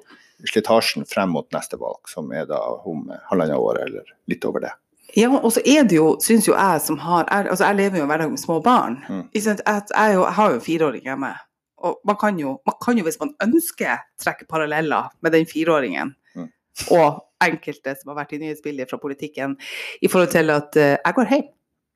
slitasjen 0.51 1.07
frem 1.07 1.31
mot 1.31 1.47
neste 1.55 1.79
valg, 1.79 2.01
som 2.11 2.33
er 2.35 2.49
da 2.51 2.59
om 2.91 3.07
halvannet 3.31 3.61
år 3.61 3.79
eller 3.85 4.09
litt 4.31 4.45
over 4.49 4.65
det. 4.67 4.73
Ja, 5.17 5.29
og 5.31 5.53
så 5.55 5.63
er 5.67 5.85
det 5.87 5.97
jo, 5.97 6.17
syns 6.23 6.49
jo 6.49 6.55
jeg 6.57 6.81
som 6.83 6.99
har 6.99 7.29
jeg, 7.31 7.47
Altså, 7.51 7.65
jeg 7.69 7.77
lever 7.77 8.01
jo 8.01 8.03
en 8.03 8.11
hverdag 8.11 8.31
med 8.31 8.41
små 8.43 8.61
barn. 8.65 8.97
Mm. 9.09 9.23
Jeg, 9.35 9.45
jeg, 9.47 10.15
jo, 10.15 10.25
jeg 10.25 10.35
har 10.39 10.51
jo 10.51 10.57
en 10.59 10.65
fireåring 10.65 11.05
hjemme. 11.07 11.31
Og 11.85 12.01
man 12.09 12.17
kan, 12.21 12.39
jo, 12.41 12.57
man 12.67 12.77
kan 12.85 12.99
jo, 12.99 13.05
hvis 13.05 13.21
man 13.21 13.35
ønsker, 13.45 14.03
trekke 14.21 14.47
paralleller 14.51 15.11
med 15.23 15.35
den 15.37 15.47
fireåringen. 15.47 16.15
Mm. 16.35 16.49
Og 16.97 17.21
enkelte 17.45 17.95
som 18.01 18.11
har 18.11 18.23
vært 18.23 18.33
i 18.35 18.41
nyhetsbildet 18.41 18.91
fra 18.91 18.99
politikken, 19.03 19.55
i 20.03 20.09
forhold 20.09 20.33
til 20.33 20.51
at 20.51 20.81
uh, 20.81 20.97
jeg 20.97 21.15
går 21.19 21.31
hjem. 21.35 21.47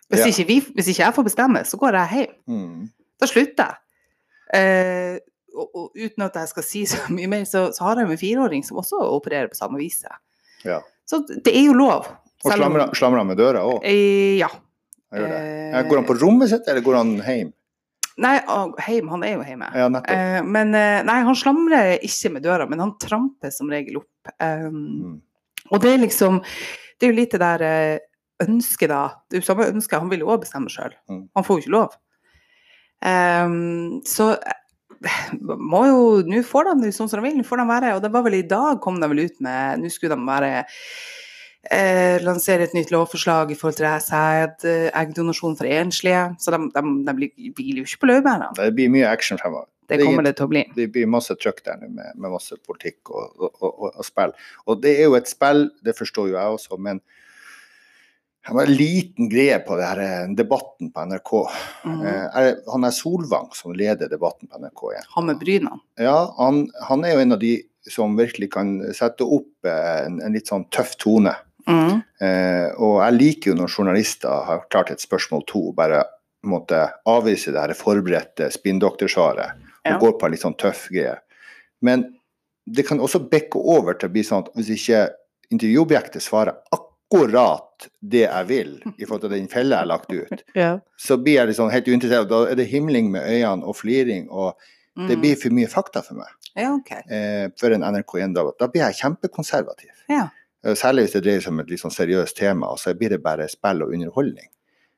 Hvis, 0.08 0.20
Ja. 0.20 0.26
ikke 0.26 0.46
vi, 0.48 0.60
hvis 0.74 0.88
ikke 0.88 1.02
jeg 1.02 1.14
får 1.14 1.26
bestemme, 1.26 1.64
så 1.64 1.76
går 1.80 1.96
jeg 1.98 2.14
hjem. 2.14 2.36
Mm. 2.46 2.86
Da 3.20 3.26
slutter 3.26 3.72
jeg. 3.72 3.74
Uh, 4.54 5.16
og, 5.58 5.66
og 5.74 5.90
uten 5.96 6.22
at 6.28 6.36
jeg 6.36 6.48
skal 6.52 6.64
si 6.64 6.84
så 6.86 7.00
mye 7.12 7.26
mer, 7.26 7.44
så, 7.48 7.68
så 7.74 7.84
har 7.84 7.98
jeg 7.98 8.06
jo 8.06 8.14
en 8.14 8.20
fireåring 8.22 8.64
som 8.64 8.78
også 8.80 9.00
opererer 9.08 9.50
på 9.50 9.58
samme 9.58 9.80
vis. 9.80 10.04
Ja. 10.64 10.78
Så 11.08 11.24
det 11.44 11.56
er 11.56 11.64
jo 11.66 11.74
lov. 11.76 12.06
Og 12.44 12.54
slamra, 12.54 13.18
han 13.18 13.26
med 13.26 13.38
døra 13.40 13.64
òg? 13.66 13.80
Eh, 13.82 14.38
ja. 14.38 14.48
Eh, 15.14 15.72
Ja, 15.72 15.82
Går 15.82 16.02
han 16.02 16.08
på 16.08 16.18
rommet 16.20 16.50
sitt, 16.52 16.68
eller 16.68 16.84
går 16.84 16.98
han 17.00 17.14
hjem? 17.22 17.52
Nei, 18.18 18.34
heim, 18.82 19.08
han 19.12 19.22
er 19.22 19.36
jo 19.36 19.44
hjemme. 19.46 19.68
Ja. 19.78 19.86
Eh, 20.10 20.40
men 20.42 20.74
eh, 20.74 21.04
nei, 21.06 21.20
han 21.26 21.36
slamrer 21.38 21.96
ikke 22.02 22.32
med 22.34 22.42
døra, 22.42 22.66
men 22.70 22.82
han 22.82 22.96
tramper 22.98 23.52
som 23.54 23.70
regel 23.70 24.00
opp. 24.02 24.34
Um, 24.42 24.84
Mm. 24.98 25.16
Og 25.68 25.82
det 25.82 25.90
er 25.92 25.98
liksom 26.00 26.38
Det 26.98 27.06
er 27.06 27.10
jo 27.12 27.16
litt 27.18 27.34
det 27.34 27.40
der 27.42 27.62
eh, 27.62 27.98
ønsket, 28.42 28.88
da. 28.90 29.02
Det 29.28 29.36
er 29.38 29.42
jo 29.42 29.46
samme 29.46 29.68
ønske, 29.70 29.98
han 29.98 30.10
vil 30.10 30.24
jo 30.24 30.30
òg 30.32 30.42
bestemme 30.42 30.70
sjøl. 30.72 30.94
Mm. 31.10 31.28
Han 31.36 31.44
får 31.46 31.58
jo 31.58 31.62
ikke 31.62 31.74
lov. 31.74 31.94
Um, 32.98 34.00
så 34.08 34.32
eh, 34.34 35.28
må 35.38 35.84
jo 35.86 35.98
Nå 36.26 36.42
får 36.42 36.72
de 36.72 36.88
det 36.88 36.94
sånn 36.96 37.10
som 37.10 37.20
de 37.20 37.28
vil. 37.28 37.36
Nå 37.38 37.46
får 37.46 37.60
de 37.62 37.66
være 37.68 37.92
Og 37.94 38.02
det 38.02 38.10
var 38.10 38.24
vel 38.26 38.40
i 38.40 38.46
dag 38.50 38.80
kom 38.82 38.98
de 38.98 39.06
vel 39.12 39.20
ut 39.28 39.36
med 39.44 39.78
Nå 39.84 39.92
skulle 39.94 40.16
de 40.18 40.26
være 40.26 40.50
eh, 41.70 42.18
lanserer 42.22 42.66
et 42.68 42.74
nytt 42.76 42.92
lovforslag 42.94 43.50
i 43.50 43.56
forhold 43.58 43.76
til 43.78 43.86
det 43.86 43.94
her 43.96 44.04
sæd, 44.04 44.64
eh, 44.68 44.86
eggdonasjon 45.02 45.56
for 45.58 45.66
enslige. 45.66 46.22
Så 46.38 46.54
de, 46.54 46.60
de, 46.74 46.84
de 47.08 47.14
blir- 47.18 47.34
hviler 47.56 47.82
jo 47.82 47.88
ikke 47.88 48.04
på 48.04 48.10
laurbærene. 48.12 48.52
Det 48.56 48.70
blir 48.78 48.92
mye 48.94 49.08
action 49.10 49.38
fremover. 49.40 49.66
Det 49.88 49.96
er 50.00 50.04
kommer 50.04 50.22
det 50.26 50.34
til 50.36 50.44
å 50.44 50.50
bli. 50.52 50.62
Det 50.76 50.90
blir 50.92 51.06
masse 51.08 51.32
trøkk 51.40 51.62
der 51.64 51.78
nå 51.80 51.86
med, 51.88 52.12
med 52.20 52.30
masse 52.34 52.52
politikk 52.66 53.08
og, 53.08 53.30
og, 53.40 53.54
og, 53.64 53.86
og 53.96 54.04
spill. 54.04 54.34
Og 54.68 54.82
det 54.82 54.98
er 54.98 55.06
jo 55.08 55.14
et 55.16 55.30
spill, 55.30 55.70
det 55.82 55.94
forstår 55.96 56.28
jo 56.28 56.36
jeg 56.36 56.58
også, 56.58 56.76
men 56.78 57.00
jeg 58.44 58.54
har 58.56 58.68
en 58.68 58.76
liten 58.78 59.28
greie 59.32 59.56
på 59.64 59.76
det 59.76 59.86
her 59.88 59.98
eh, 60.04 60.28
debatten 60.36 60.92
på 60.92 61.06
NRK. 61.08 61.32
Eh, 61.88 62.26
er, 62.40 62.50
han 62.72 62.84
er 62.84 62.94
Solvang 62.96 63.48
som 63.56 63.72
leder 63.76 64.08
debatten 64.12 64.48
på 64.48 64.60
NRK 64.60 64.84
Ja. 64.94 65.02
Han 65.16 65.26
med 65.28 65.40
brynene. 65.40 65.80
Ja, 66.00 66.18
han, 66.38 66.66
han 66.88 67.04
er 67.04 67.16
jo 67.16 67.24
en 67.24 67.36
av 67.36 67.42
de 67.42 67.54
som 67.88 68.16
virkelig 68.16 68.50
kan 68.52 68.74
sette 68.96 69.24
opp 69.24 69.68
en, 69.68 70.20
en 70.24 70.36
litt 70.36 70.48
sånn 70.52 70.66
tøff 70.72 70.94
tone. 71.00 71.32
Mm. 71.68 72.02
Eh, 72.24 72.68
og 72.80 72.94
jeg 73.04 73.14
liker 73.18 73.50
jo 73.50 73.56
når 73.58 73.68
journalister 73.76 74.44
har 74.46 74.62
klart 74.70 74.90
et 74.90 75.00
spørsmål 75.04 75.42
to, 75.46 75.72
bare 75.76 76.04
måtte 76.48 76.78
avvise 77.06 77.52
det 77.52 77.60
her 77.60 77.74
forberedte 77.76 78.48
spinndoktorsvaret 78.54 79.50
og 79.52 79.90
Ja. 79.92 79.98
går 79.98 80.18
på 80.18 80.26
en 80.26 80.32
litt 80.32 80.40
sånn 80.42 80.56
tøff 80.56 80.88
greie. 80.90 81.18
Men 81.82 82.14
det 82.66 82.86
kan 82.86 82.98
også 83.00 83.20
bekke 83.30 83.56
over 83.60 83.94
til 83.94 84.08
å 84.08 84.12
bli 84.12 84.22
sånn 84.22 84.44
at 84.46 84.52
hvis 84.54 84.70
ikke 84.76 85.08
intervjuobjektet 85.50 86.22
svarer 86.22 86.56
akkurat 86.72 87.88
det 88.02 88.24
jeg 88.26 88.46
vil 88.48 88.72
i 88.98 89.04
forhold 89.04 89.22
til 89.26 89.30
den 89.30 89.48
fella 89.48 89.76
jeg 89.76 89.84
har 89.86 89.92
lagt 89.92 90.12
ut, 90.12 90.42
Ja. 90.54 90.78
så 90.98 91.16
blir 91.22 91.34
jeg 91.40 91.48
liksom 91.52 91.70
helt 91.72 91.88
uinteressert. 91.88 92.28
Da 92.28 92.42
er 92.50 92.54
det 92.58 92.68
himling 92.68 93.10
med 93.10 93.22
øynene 93.28 93.64
og 93.64 93.76
fliring, 93.76 94.28
og 94.30 94.54
det 94.96 95.16
Mm. 95.16 95.20
blir 95.22 95.36
for 95.36 95.50
mye 95.54 95.68
fakta 95.70 96.02
for 96.02 96.14
meg. 96.14 96.26
Ja, 96.56 96.72
okay. 96.74 97.02
Eh, 97.08 97.48
for 97.56 97.70
en 97.72 97.82
NRK1-dag. 97.84 98.52
da 98.58 98.66
blir 98.66 98.82
jeg 98.82 98.94
kjempekonservativ. 99.02 99.90
Ja. 100.08 100.28
Eh, 100.66 100.74
Særlig 100.74 101.04
hvis 101.06 101.12
det 101.16 101.22
dreier 101.24 101.40
seg 101.44 101.52
om 101.54 101.60
et 101.62 101.70
litt 101.70 101.80
sånn 101.82 101.94
seriøst 101.94 102.36
tema, 102.38 102.70
så 102.80 102.94
blir 102.98 103.10
det 103.14 103.22
bare 103.22 103.48
spill 103.48 103.82
og 103.86 103.92
underholdning. 103.94 104.48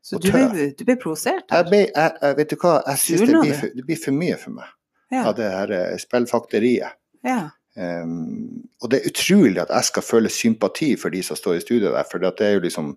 Så 0.03 0.17
Og 0.17 0.23
du 0.25 0.31
blir 0.33 0.49
ble, 0.49 0.67
du 0.79 0.85
ble 0.89 0.95
provosert 0.97 1.45
Jeg, 1.53 1.65
ble, 1.69 1.81
jeg, 1.93 2.13
jeg 2.23 2.37
vet 2.39 2.51
du 2.51 2.57
hva, 2.63 2.71
jeg 2.87 3.01
syns 3.03 3.21
det, 3.29 3.73
det 3.77 3.85
blir 3.85 3.99
for 4.01 4.17
mye 4.17 4.37
for 4.41 4.51
meg 4.57 4.71
Ja. 5.13 5.25
av 5.29 5.35
det 5.37 5.49
her 5.53 5.73
eh, 5.77 5.97
spillfakteriet. 6.01 6.97
ja. 7.27 7.51
Um, 7.79 8.65
og 8.83 8.91
det 8.91 8.99
er 8.99 9.07
utrolig 9.13 9.61
at 9.63 9.71
jeg 9.71 9.85
skal 9.87 10.03
føle 10.03 10.29
sympati 10.29 10.89
for 10.99 11.09
de 11.15 11.21
som 11.23 11.37
står 11.39 11.55
i 11.57 11.61
studio 11.63 11.93
der, 11.95 12.03
for 12.11 12.19
det 12.19 12.33
er 12.43 12.57
jo 12.57 12.63
liksom 12.65 12.89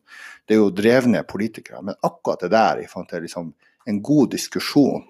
det 0.49 0.56
er 0.56 0.60
jo 0.63 0.71
drevne 0.73 1.21
politikere. 1.30 1.82
Men 1.86 1.95
akkurat 2.04 2.41
det 2.41 2.49
der 2.52 2.82
i 2.82 2.88
forhold 2.89 3.10
til 3.12 3.21
liksom 3.21 3.52
en 3.88 3.99
god 4.02 4.32
diskusjon, 4.34 5.04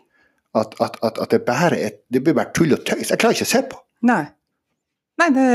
at, 0.54 0.76
at, 0.84 0.98
at, 1.02 1.18
at 1.24 1.32
det 1.32 1.42
bare 1.48 1.80
er 1.80 1.96
det 2.12 2.22
blir 2.26 2.36
bare 2.38 2.52
tull 2.54 2.74
og 2.76 2.84
tøys. 2.86 3.10
Jeg 3.14 3.18
klarer 3.24 3.38
ikke 3.40 3.48
å 3.48 3.52
se 3.54 3.62
på. 3.72 3.80
Nei. 4.10 4.26
Nei, 5.22 5.30
det 5.36 5.48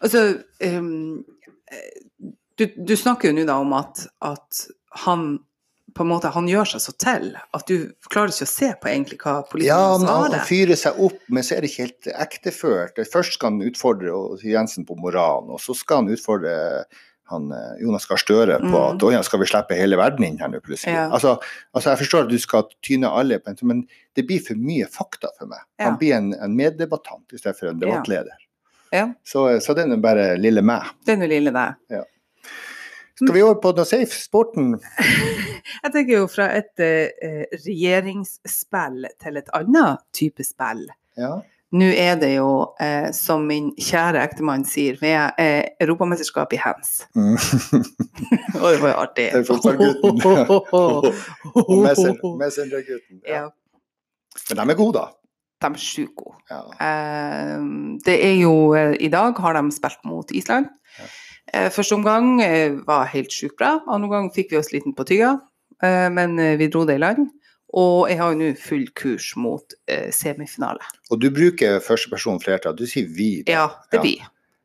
Altså 0.00 0.22
um, 0.64 1.24
du, 2.58 2.64
du 2.76 2.94
snakker 2.96 3.30
jo 3.30 3.36
nå 3.38 3.44
da 3.48 3.58
om 3.62 3.74
at, 3.76 4.06
at 4.24 4.62
han 5.04 5.38
på 5.96 6.04
en 6.04 6.10
måte, 6.12 6.30
han 6.30 6.46
gjør 6.46 6.68
seg 6.74 6.82
så 6.84 6.92
til 7.00 7.30
at 7.56 7.64
du 7.66 7.88
klarer 8.12 8.30
ikke 8.30 8.46
å 8.46 8.50
se 8.50 8.68
på 8.78 8.88
egentlig 8.90 9.16
hva 9.22 9.32
Ja, 9.64 9.78
svarer. 9.98 10.06
han, 10.06 10.34
han 10.36 10.46
fyrer 10.46 10.78
seg 10.78 10.98
opp, 11.02 11.16
men 11.32 11.42
så 11.42 11.56
er 11.56 11.64
det 11.64 11.70
ikke 11.72 11.86
helt 11.88 12.08
ekteført. 12.12 13.00
Først 13.10 13.34
skal 13.38 13.54
han 13.54 13.64
utfordre 13.66 14.12
Jensen 14.46 14.86
på 14.86 14.94
moralen, 15.00 15.50
og 15.56 15.62
så 15.64 15.74
skal 15.74 16.04
han 16.04 16.12
utfordre 16.14 16.52
han, 17.32 17.48
eh, 17.52 17.72
Jonas 17.82 18.06
Gahr 18.08 18.20
Støre 18.20 18.60
på 18.62 18.70
Mm. 18.70 18.76
at 18.94 19.02
«Å 19.04 19.12
ja, 19.12 19.22
skal 19.26 19.40
vi 19.42 19.48
slippe 19.50 19.76
hele 19.76 19.98
verden 20.00 20.24
inn 20.24 20.38
her 20.40 20.48
nå 20.48 20.60
plutselig. 20.64 20.94
Ja. 20.94 21.08
Altså, 21.12 21.34
altså, 21.74 21.90
jeg 21.90 21.98
forstår 22.04 22.24
at 22.24 22.30
du 22.32 22.38
skal 22.40 22.68
tyne 22.84 23.10
alle, 23.10 23.40
men 23.62 23.82
det 24.16 24.24
blir 24.28 24.40
for 24.44 24.56
mye 24.56 24.86
fakta 24.88 25.28
for 25.38 25.50
meg. 25.50 25.60
Ja. 25.80 25.90
Han 25.90 25.98
blir 26.00 26.14
en, 26.16 26.30
en 26.40 26.54
meddebattant 26.56 27.32
i 27.34 27.40
stedet 27.40 27.58
for 27.58 27.68
en 27.72 27.80
debattleder. 27.82 28.32
Ja, 28.38 28.47
Så, 29.26 29.46
så 29.60 29.74
det 29.76 29.84
er 29.84 29.90
nå 29.92 29.98
bare 30.02 30.30
lille 30.40 30.62
meg. 30.64 30.86
det 31.06 31.14
er 31.16 31.20
nå 31.22 31.28
lille 31.30 31.52
deg. 31.54 32.04
Skal 33.18 33.34
vi 33.34 33.42
over 33.42 33.56
på 33.58 33.72
noe 33.74 33.84
safe? 33.88 34.14
Sporten? 34.14 34.76
Jeg 35.82 35.90
tenker 35.94 36.12
jo 36.20 36.26
fra 36.30 36.46
et 36.54 36.80
eh, 36.80 37.44
regjeringsspill 37.66 39.06
til 39.20 39.36
et 39.40 39.48
annet 39.58 39.98
type 40.14 40.44
spill. 40.46 40.84
Ja. 41.18 41.32
Nå 41.76 41.84
er 42.00 42.14
det 42.16 42.30
jo, 42.38 42.46
eh, 42.80 43.10
som 43.12 43.42
min 43.50 43.72
kjære 43.76 44.22
ektemann 44.24 44.62
sier, 44.64 44.96
vi 45.02 45.10
er 45.12 45.34
eh, 45.36 45.66
europamesterskap 45.84 46.54
i 46.56 46.62
hands. 46.62 46.94
Mm. 47.18 47.34
Og 48.58 48.72
det 48.72 48.78
var 48.80 48.90
jo 48.90 48.96
artig. 49.02 49.26
Det 49.34 49.42
er. 49.44 50.48
Og 51.62 51.74
Messen- 51.84 52.16
Messenger-gutten. 52.40 53.20
Ja. 53.28 53.42
Ja, 53.44 54.54
Men 54.54 54.62
de 54.68 54.72
er 54.72 54.78
gode, 54.78 54.98
da. 55.02 55.04
De 55.60 55.68
er 55.74 55.80
sjukt 55.82 56.14
gode. 56.16 56.36
Ja. 56.50 56.60
Eh, 56.86 57.56
det 58.06 58.18
er 58.24 58.36
jo 58.40 58.52
eh, 58.78 58.94
I 59.00 59.08
dag 59.12 59.38
har 59.42 59.54
de 59.58 59.64
spilt 59.74 60.04
mot 60.06 60.30
Island. 60.30 60.68
Ja. 60.98 61.08
Eh, 61.52 61.68
første 61.74 61.96
omgang 61.96 62.40
eh, 62.44 62.76
var 62.86 63.08
helt 63.12 63.32
sjukt 63.34 63.56
bra. 63.58 63.78
Andre 63.88 64.08
gang 64.12 64.30
fikk 64.34 64.52
vi 64.52 64.58
oss 64.60 64.70
liten 64.74 64.94
på 64.94 65.06
tygga, 65.08 65.34
eh, 65.82 66.08
men 66.14 66.38
eh, 66.38 66.56
vi 66.60 66.68
dro 66.70 66.84
det 66.88 66.98
i 66.98 67.02
land. 67.02 67.28
Og 67.76 68.06
jeg 68.08 68.16
har 68.20 68.32
jo 68.32 68.38
nå 68.40 68.52
full 68.56 68.86
kurs 68.96 69.34
mot 69.36 69.74
semifinale. 70.16 70.80
Og 71.12 71.20
du 71.20 71.26
bruker 71.36 71.82
førsteperson 71.84 72.38
flertall. 72.40 72.72
Du 72.78 72.86
sier 72.88 73.04
vi. 73.12 73.42
da. 73.44 73.52
Ja, 73.52 73.66
det 73.92 73.98
Ja. 73.98 74.00
blir. 74.06 74.22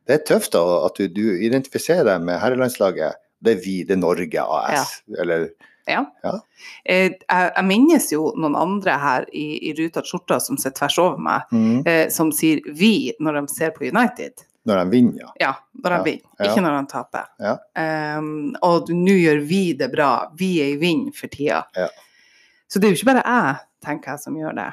Det 0.08 0.14
er 0.14 0.24
tøft 0.24 0.52
da, 0.56 0.62
at 0.86 0.96
du, 0.96 1.08
du 1.12 1.36
identifiserer 1.36 2.04
deg 2.08 2.24
med 2.24 2.40
herrelandslaget. 2.40 3.20
Det 3.44 3.58
er 3.58 3.60
vi, 3.60 3.74
det 3.84 3.92
er 3.98 4.00
Norge 4.00 4.40
AS. 4.40 5.02
Eller 5.20 5.50
Ja. 5.86 6.04
Ja. 6.24 6.32
Eh, 6.84 7.10
jeg, 7.12 7.50
jeg 7.56 7.64
minnes 7.68 8.06
jo 8.12 8.32
noen 8.40 8.56
andre 8.56 8.94
her 8.98 9.26
i, 9.36 9.44
i 9.68 9.74
ruta 9.78 10.00
skjorta 10.06 10.38
som 10.40 10.56
sitter 10.56 10.78
tvers 10.78 10.98
over 11.02 11.18
meg, 11.20 11.42
mm, 11.52 11.82
eh, 11.86 12.08
som 12.10 12.30
sier 12.32 12.60
'vi' 12.64 13.12
når 13.20 13.40
de 13.40 13.54
ser 13.54 13.70
på 13.76 13.84
United. 13.88 14.44
når 14.66 14.78
de 14.84 14.90
vinner, 14.90 15.18
ja. 15.20 15.30
Ja, 15.40 15.54
når 15.82 15.90
de 15.90 15.96
Ja, 15.96 16.02
vinner, 16.04 16.30
ja. 16.38 16.44
ikke 16.46 16.62
når 16.64 16.78
de 16.80 16.86
taper. 16.88 17.26
Ja. 17.38 17.58
Um, 18.18 18.56
og 18.62 18.88
nå 18.88 19.12
gjør 19.20 19.42
vi 19.46 19.72
det 19.74 19.90
bra. 19.92 20.30
Vi 20.38 20.60
er 20.62 20.72
i 20.72 20.76
vind 20.80 21.14
for 21.14 21.28
tida. 21.28 21.66
Ja. 21.76 21.88
Så 22.68 22.80
det 22.80 22.88
er 22.88 22.94
jo 22.94 22.96
ikke 22.96 23.12
bare 23.12 23.24
jeg, 23.26 23.56
tenker 23.84 24.10
jeg, 24.12 24.20
som 24.20 24.34
gjør 24.34 24.54
det. 24.56 24.70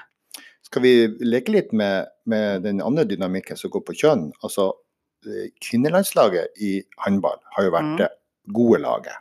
Skal 0.64 0.82
vi 0.82 1.08
leke 1.20 1.52
litt 1.52 1.74
med, 1.74 2.08
med 2.26 2.64
den 2.64 2.80
andre 2.82 3.04
dynamikken 3.04 3.58
som 3.60 3.70
går 3.70 3.82
på 3.84 3.94
kjønn? 4.00 4.32
Altså, 4.44 4.72
eh, 5.28 5.50
kvinnelandslaget 5.60 6.48
i 6.62 6.82
håndball 7.04 7.40
har 7.58 7.64
jo 7.68 7.72
vært 7.72 7.92
Mm. 7.92 7.98
det 7.98 8.10
gode 8.54 8.80
laget, 8.80 9.18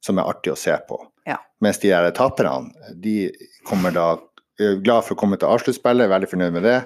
som 0.00 0.18
er 0.18 0.22
artig 0.30 0.52
å 0.52 0.56
se 0.56 0.78
på. 0.88 1.00
Ja. 1.26 1.38
Mens 1.62 1.78
de 1.78 1.92
her 1.94 2.10
taperne, 2.16 2.72
de 3.02 3.30
kommer 3.68 3.94
da 3.94 4.06
er 4.60 4.76
glad 4.84 5.04
for 5.06 5.14
å 5.16 5.18
komme 5.22 5.38
til 5.40 5.48
avsluttspillet, 5.48 6.10
veldig 6.10 6.28
fornøyd 6.30 6.52
med 6.58 6.62
det. 6.66 6.78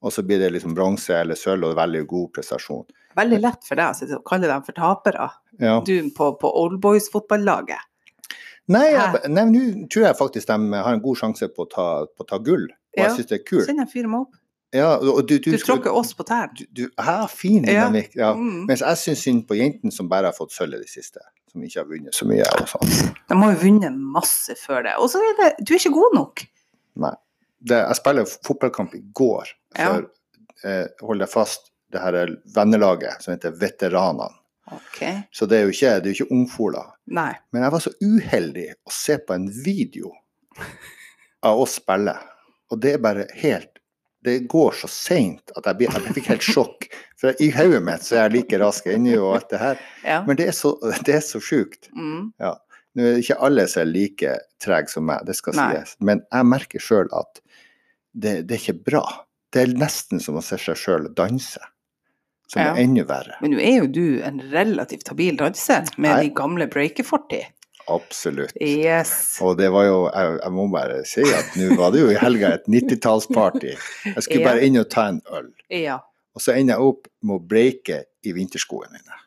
Og 0.00 0.12
så 0.14 0.22
blir 0.24 0.38
det 0.40 0.48
liksom 0.54 0.72
bronse 0.74 1.12
eller 1.12 1.36
sølv 1.36 1.68
og 1.68 1.76
veldig 1.76 2.06
god 2.08 2.30
prestasjon. 2.32 2.86
Veldig 3.18 3.40
lett 3.42 3.66
for 3.66 3.76
deg 3.76 4.14
å 4.16 4.22
kalle 4.24 4.48
dem 4.48 4.62
for 4.64 4.72
tapere. 4.78 5.26
Ja. 5.60 5.74
Du 5.84 5.92
på, 6.16 6.30
på 6.40 6.50
oldboys-fotballaget. 6.62 7.82
Nei, 8.70 8.86
Hæ? 8.94 9.24
nå 9.28 9.88
tror 9.90 10.04
jeg 10.06 10.16
faktisk 10.16 10.46
de 10.46 10.78
har 10.78 10.92
en 10.94 11.02
god 11.02 11.18
sjanse 11.18 11.48
på 11.52 11.66
å 11.66 11.70
ta, 11.70 11.86
på 12.06 12.24
å 12.24 12.28
ta 12.28 12.38
gull. 12.38 12.68
Og 12.70 12.98
Ja. 13.02 13.08
jeg 13.08 13.16
syns 13.18 13.28
det 13.28 13.40
er 13.40 13.44
kult. 13.44 13.66
Send 13.66 13.82
jeg 13.82 13.90
fyr 13.92 14.08
meg 14.08 14.20
opp. 14.26 14.36
Ja, 14.72 14.92
og 15.02 15.26
du, 15.26 15.38
du, 15.42 15.50
Du 15.50 15.58
tråkker 15.58 15.90
oss 15.92 16.12
på 16.14 16.22
tærne. 16.24 16.54
Du, 16.54 16.64
du 16.72 16.84
er 16.96 17.26
fin 17.26 17.64
Ja. 17.66 17.88
dynamikk. 17.90 18.14
Ja. 18.14 18.32
Mm. 18.34 18.66
Mens 18.70 18.80
jeg 18.86 18.96
syns 19.02 19.22
synd 19.26 19.46
på 19.48 19.58
jentene 19.58 19.92
som 19.92 20.08
bare 20.08 20.30
har 20.30 20.36
fått 20.36 20.52
sølv 20.54 20.74
i 20.78 20.84
det 20.84 20.88
siste. 20.88 21.18
Som 21.50 21.64
ikke 21.66 21.80
har 21.82 21.88
vunnet 21.90 22.14
så 22.14 22.26
mye. 22.30 22.44
og 22.60 22.68
sånn. 22.70 22.92
De 23.28 23.36
har 23.42 23.52
jo 23.56 23.58
vunnet 23.64 23.96
masse 24.16 24.54
før 24.60 24.84
det. 24.86 24.92
Og 25.02 25.10
så 25.10 25.18
er 25.26 25.34
det 25.40 25.48
Du 25.66 25.72
er 25.74 25.80
ikke 25.80 25.94
god 25.96 26.14
nok. 26.14 26.44
Nei. 27.02 27.14
Det, 27.60 27.76
jeg 27.76 27.96
spiller 27.98 28.28
fotballkamp 28.46 28.94
i 28.96 29.02
går 29.18 29.48
Ja. 29.76 29.88
for 29.90 30.06
eh, 30.70 30.86
hold 31.02 31.20
deg 31.20 31.28
fast, 31.28 31.66
det 31.92 32.00
her 32.00 32.14
er 32.14 32.30
vennelaget 32.54 33.20
som 33.24 33.34
heter 33.34 33.52
Veteranene. 33.58 34.30
Okay. 34.70 35.24
Så 35.34 35.46
det 35.50 35.58
er 35.58 35.64
jo 35.66 35.72
ikke, 35.74 35.90
det 36.00 36.06
er 36.06 36.14
jo 36.14 36.24
ikke 36.24 36.34
ungfola. 36.36 36.84
Nei. 37.10 37.32
Men 37.52 37.64
jeg 37.66 37.72
var 37.74 37.82
så 37.82 37.90
uheldig 38.00 38.66
å 38.86 38.92
se 38.94 39.16
på 39.18 39.34
en 39.34 39.48
video 39.64 40.12
av 41.42 41.58
oss 41.64 41.78
spille. 41.80 42.14
Og 42.70 42.78
det 42.80 42.94
er 42.94 43.02
bare 43.02 43.26
helt 43.42 43.76
Det 44.22 44.42
går 44.52 44.74
så 44.76 44.88
seint 44.92 45.50
at 45.56 45.64
jeg, 45.64 45.76
blir, 45.80 45.94
jeg 45.96 46.14
fikk 46.18 46.26
helt 46.28 46.44
sjokk. 46.54 46.86
For 47.20 47.36
i 47.44 47.50
hodet 47.52 47.82
mitt 47.84 48.04
så 48.06 48.16
er 48.16 48.22
jeg 48.28 48.32
like 48.38 48.58
rask 48.62 48.86
ennå 48.88 49.16
og 49.20 49.34
alt 49.36 49.50
det 49.52 49.60
her. 49.60 49.80
Ja. 50.10 50.22
Men 50.26 50.36
det 50.40 50.46
er 50.48 50.56
så, 50.56 50.74
det 51.06 51.14
er 51.18 51.24
så 51.24 51.40
sjukt. 51.44 51.90
Mm. 51.92 52.30
Nå 52.40 53.04
er 53.04 53.14
det 53.14 53.24
ikke 53.26 53.36
alle 53.46 53.66
som 53.70 53.82
er 53.84 53.90
like 53.92 54.36
trege 54.62 54.88
som 54.90 55.04
meg, 55.06 55.26
det 55.28 55.36
skal 55.38 55.54
Nei. 55.58 55.68
sies. 55.76 55.96
Men 56.00 56.22
jeg 56.32 56.48
merker 56.48 56.82
sjøl 56.82 57.10
at 57.14 57.42
det, 58.12 58.32
det 58.48 58.56
er 58.56 58.62
ikke 58.64 58.80
bra. 58.88 59.04
Det 59.52 59.62
er 59.66 59.76
nesten 59.78 60.18
som 60.22 60.38
å 60.40 60.42
se 60.42 60.56
seg 60.58 60.78
sjøl 60.80 61.10
danse. 61.18 61.60
Som 62.50 62.62
Ja. 62.64 62.72
er 62.72 62.80
enda 62.82 63.04
verre. 63.06 63.36
Men 63.44 63.52
nå 63.54 63.60
er 63.62 63.76
jo 63.84 63.86
du 63.94 64.04
en 64.26 64.40
relativt 64.50 65.06
habil 65.12 65.36
danser 65.38 65.86
med 65.96 66.10
Nei. 66.10 66.22
de 66.24 66.32
gamle 66.34 66.66
breakerfortid. 66.72 67.46
Absolutt. 67.90 68.52
Yes. 68.62 69.12
Og 69.42 69.56
det 69.58 69.68
var 69.74 69.84
jo, 69.86 70.00
jeg, 70.10 70.34
jeg 70.42 70.52
må 70.54 70.66
bare 70.72 70.98
si 71.06 71.22
at 71.34 71.54
nå 71.58 71.76
var 71.78 71.94
det 71.94 72.02
jo 72.02 72.10
i 72.10 72.18
helga 72.18 72.50
et 72.58 72.66
90-tallsparty. 72.70 73.72
Jeg 74.08 74.22
skulle 74.26 74.40
Ja. 74.44 74.48
bare 74.50 74.66
inn 74.66 74.78
og 74.82 74.88
ta 74.90 75.06
en 75.12 75.20
øl. 75.34 75.48
Ja. 75.74 76.00
Og 76.36 76.42
så 76.44 76.54
ender 76.54 76.76
jeg 76.76 76.90
opp 76.92 77.08
med 77.26 77.36
å 77.36 77.42
breike 77.52 78.04
i 78.26 78.32
vinterskoene 78.36 78.92
mine. 78.94 79.18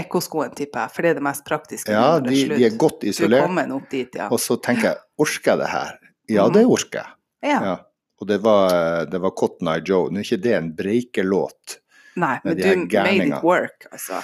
Ekkoskoen, 0.00 0.52
tipper 0.54 0.84
jeg, 0.84 0.94
for 0.94 1.02
det 1.02 1.10
er 1.10 1.18
det 1.18 1.24
mest 1.26 1.44
praktiske. 1.46 1.90
Ja, 1.90 2.20
de, 2.22 2.34
de 2.52 2.66
er 2.68 2.76
godt 2.78 3.02
er 3.02 3.10
isolert. 3.10 3.90
dit, 3.90 4.14
ja. 4.14 4.28
Og 4.30 4.38
så 4.38 4.54
tenker 4.62 4.92
jeg, 4.92 5.00
orker 5.18 5.50
jeg 5.50 5.58
det 5.64 5.70
her? 5.72 5.96
Ja, 6.30 6.48
det 6.54 6.66
orker 6.66 7.00
jeg. 7.02 7.16
ja. 7.50 7.62
Ja. 7.70 7.78
Og 8.20 8.28
det 8.28 8.36
var, 8.44 9.06
det 9.08 9.16
var 9.16 9.30
Cotton 9.32 9.70
Eye 9.72 9.80
Joe. 9.80 10.10
Nå 10.12 10.20
er 10.20 10.26
ikke 10.26 10.42
det 10.44 10.52
en 10.52 10.66
breikelåt. 10.76 11.78
Nei, 12.20 12.34
men 12.44 12.58
du 12.58 12.66
made 13.00 13.28
it 13.30 13.42
work, 13.46 13.86
altså. 13.90 14.20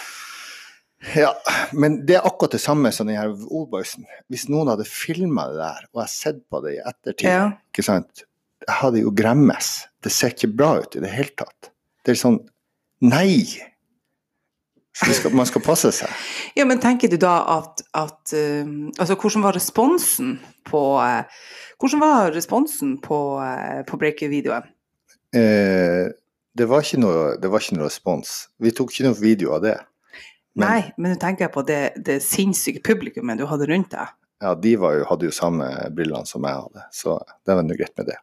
Ja, 1.14 1.30
men 1.72 2.00
det 2.08 2.18
er 2.18 2.26
akkurat 2.28 2.56
det 2.56 2.60
samme 2.60 2.90
som 2.92 3.08
den 3.08 3.16
her 3.16 3.32
Oldboysen. 3.32 4.04
Hvis 4.32 4.48
noen 4.52 4.68
hadde 4.72 4.84
filma 4.88 5.46
det 5.52 5.58
der, 5.60 5.86
og 5.94 6.02
jeg 6.02 6.12
sett 6.12 6.42
på 6.52 6.60
det 6.64 6.74
i 6.76 6.82
ettertid, 6.82 7.28
Ja. 7.30 7.46
ikke 7.72 7.84
sant 7.86 8.24
Jeg 8.66 8.74
hadde 8.82 9.00
jo 9.00 9.10
gremmes. 9.14 9.86
Det 10.02 10.10
ser 10.12 10.32
ikke 10.32 10.48
bra 10.56 10.70
ut 10.80 10.96
i 10.96 11.00
det 11.00 11.10
hele 11.12 11.32
tatt. 11.36 11.70
Det 12.06 12.14
er 12.14 12.20
sånn 12.20 12.38
Nei! 13.04 13.42
Så 14.96 15.12
skal, 15.12 15.34
man 15.36 15.44
skal 15.44 15.60
passe 15.60 15.90
seg. 15.92 16.12
Ja, 16.56 16.64
men 16.64 16.78
tenker 16.80 17.10
du 17.12 17.18
da 17.20 17.34
at, 17.58 17.82
at 17.92 18.32
um, 18.32 18.86
Altså, 18.94 19.18
hvordan 19.20 19.44
var 19.44 19.52
responsen 19.58 20.38
på 20.64 20.80
uh, 20.96 21.42
Hvordan 21.76 22.00
var 22.00 22.32
responsen 22.32 22.94
på, 23.04 23.18
uh, 23.36 23.82
på 23.84 23.98
breaker-videoen? 24.00 24.70
Eh, 25.36 26.06
det, 26.56 26.66
var 26.70 26.86
ikke 26.86 27.02
noe, 27.02 27.34
det 27.36 27.50
var 27.52 27.60
ikke 27.60 27.76
noe 27.76 27.90
respons. 27.90 28.46
Vi 28.62 28.72
tok 28.72 28.94
ikke 28.94 29.10
noe 29.10 29.18
video 29.20 29.52
av 29.58 29.66
det. 29.66 29.74
Men- 30.56 30.70
Nei, 30.70 30.92
men 30.96 31.12
nå 31.12 31.18
tenker 31.20 31.44
jeg 31.44 31.52
på 31.52 31.66
det, 31.68 31.82
det 32.06 32.22
sinnssyke 32.24 32.80
publikummet 32.80 33.36
du 33.36 33.44
hadde 33.50 33.68
rundt 33.68 33.90
deg. 33.92 34.14
Ja, 34.40 34.54
de 34.56 34.72
var 34.80 34.96
jo, 34.96 35.04
hadde 35.10 35.28
jo 35.28 35.34
samme 35.34 35.68
brillene 35.92 36.28
som 36.28 36.44
jeg 36.44 36.56
hadde, 36.56 36.86
så 36.92 37.18
det 37.44 37.56
var 37.56 37.64
nå 37.66 37.76
greit 37.76 37.92
med 38.00 38.08
det. 38.14 38.16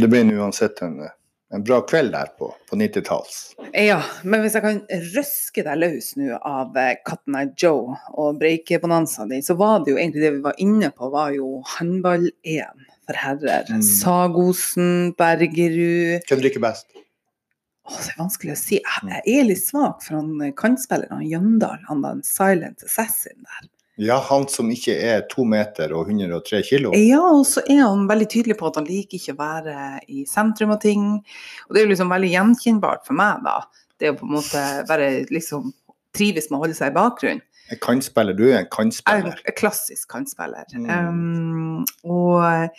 Det 0.00 0.08
blir 0.12 0.32
uansett 0.36 0.82
en, 0.84 0.98
en 1.54 1.62
bra 1.64 1.80
kveld 1.88 2.12
der 2.12 2.32
på, 2.38 2.50
på 2.70 2.76
90-talls. 2.76 3.38
Ja, 3.72 4.02
men 4.24 4.42
hvis 4.44 4.56
jeg 4.58 4.64
kan 4.64 4.82
røske 5.14 5.64
deg 5.64 5.80
løs 5.80 6.10
nå 6.20 6.36
av 6.36 6.76
eh, 6.80 6.98
Katten 7.06 7.38
Eye 7.38 7.54
Joe 7.56 7.96
og 8.12 8.42
breikebonanzaen 8.42 9.32
din, 9.32 9.46
så 9.46 9.56
var 9.56 9.80
det 9.84 9.94
jo 9.94 10.00
egentlig 10.00 10.26
det 10.26 10.34
vi 10.36 10.44
var 10.44 10.60
inne 10.60 10.92
på, 10.92 11.08
var 11.14 11.32
jo 11.36 11.62
håndball-EM 11.76 12.84
for 13.06 13.22
herrer. 13.22 13.72
Mm. 13.72 13.82
Sagosen, 13.86 14.92
Bergerud 15.16 16.28
Hvem 16.28 16.44
drikker 16.44 16.64
best? 16.66 16.90
Åh, 17.86 17.96
det 18.02 18.12
er 18.12 18.18
vanskelig 18.18 18.52
å 18.52 18.58
si. 18.58 18.80
Jeg 18.82 19.14
jeg 19.14 19.40
er 19.40 19.48
litt 19.48 19.62
svak 19.62 20.02
for 20.02 20.18
han 20.18 20.52
kantspilleren, 20.58 21.24
Jøndal, 21.30 21.80
han 21.86 22.02
den 22.02 22.24
Silent 22.26 22.82
Assassin 22.84 23.38
der. 23.46 23.70
Ja, 23.96 24.18
han 24.20 24.44
som 24.52 24.68
ikke 24.72 24.92
er 25.00 25.22
to 25.30 25.46
meter 25.48 25.94
og 25.96 26.10
103 26.10 26.60
kilo. 26.68 26.92
Ja, 27.00 27.22
og 27.32 27.46
så 27.48 27.62
er 27.64 27.80
han 27.80 28.04
veldig 28.10 28.28
tydelig 28.32 28.58
på 28.60 28.68
at 28.68 28.76
han 28.76 28.88
liker 28.88 29.16
ikke 29.16 29.36
å 29.36 29.40
være 29.40 29.76
i 30.12 30.26
sentrum 30.28 30.74
av 30.74 30.82
ting. 30.84 31.08
Og 31.66 31.72
det 31.72 31.80
er 31.80 31.86
jo 31.86 31.92
liksom 31.94 32.12
veldig 32.12 32.32
gjenkjennbart 32.34 33.06
for 33.08 33.16
meg, 33.16 33.40
da. 33.46 33.58
Det 33.96 34.12
å 34.12 34.18
på 34.18 34.28
en 34.28 34.36
måte 34.36 34.64
være 34.90 35.10
liksom 35.32 35.72
trives 36.16 36.50
med 36.50 36.58
å 36.58 36.64
holde 36.66 36.76
seg 36.76 36.92
i 36.92 36.96
bakgrunnen. 36.96 37.44
En 37.72 37.80
kantspiller, 37.82 38.36
du 38.36 38.44
er 38.46 38.60
en 38.60 38.66
er 38.66 38.70
kantspiller. 38.70 39.40
en 39.42 39.58
klassisk 39.58 40.06
kantspiller. 40.12 40.68
Mm. 40.76 40.86
Um, 40.86 41.86
og 42.04 42.76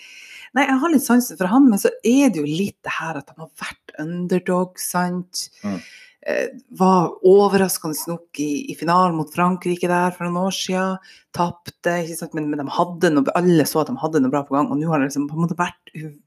Nei, 0.56 0.64
jeg 0.64 0.80
har 0.82 0.90
litt 0.90 1.04
sansen 1.06 1.38
for 1.38 1.52
han, 1.52 1.68
men 1.70 1.82
så 1.82 1.92
er 2.08 2.32
det 2.32 2.40
jo 2.40 2.48
litt 2.48 2.78
det 2.86 2.94
her 2.96 3.20
at 3.20 3.28
han 3.34 3.44
har 3.44 3.50
vært 3.60 3.92
underdog, 4.02 4.80
sant. 4.82 5.50
Mm. 5.62 5.82
Eh, 6.28 6.48
var 6.76 7.14
overraskende 7.24 7.96
nok 8.12 8.40
i, 8.44 8.72
i 8.72 8.76
finalen 8.76 9.16
mot 9.16 9.30
Frankrike 9.32 9.88
der 9.88 10.12
for 10.12 10.28
noen 10.28 10.50
år 10.50 10.56
siden. 10.58 10.98
Tapte. 11.36 11.94
Men, 12.36 12.50
men 12.52 12.60
de 12.60 12.66
hadde 12.76 13.12
noe, 13.14 13.36
alle 13.40 13.68
så 13.70 13.84
at 13.84 13.92
de 13.92 13.96
hadde 14.02 14.20
noe 14.24 14.34
bra 14.34 14.42
på 14.48 14.58
gang, 14.58 14.68
og 14.68 14.80
nå 14.80 14.90
har 14.92 15.00
det 15.00 15.08
liksom 15.08 15.30
på 15.30 15.38
en 15.38 15.46
måte 15.46 15.60
vært 15.60 15.94
uknuselig. 15.96 16.18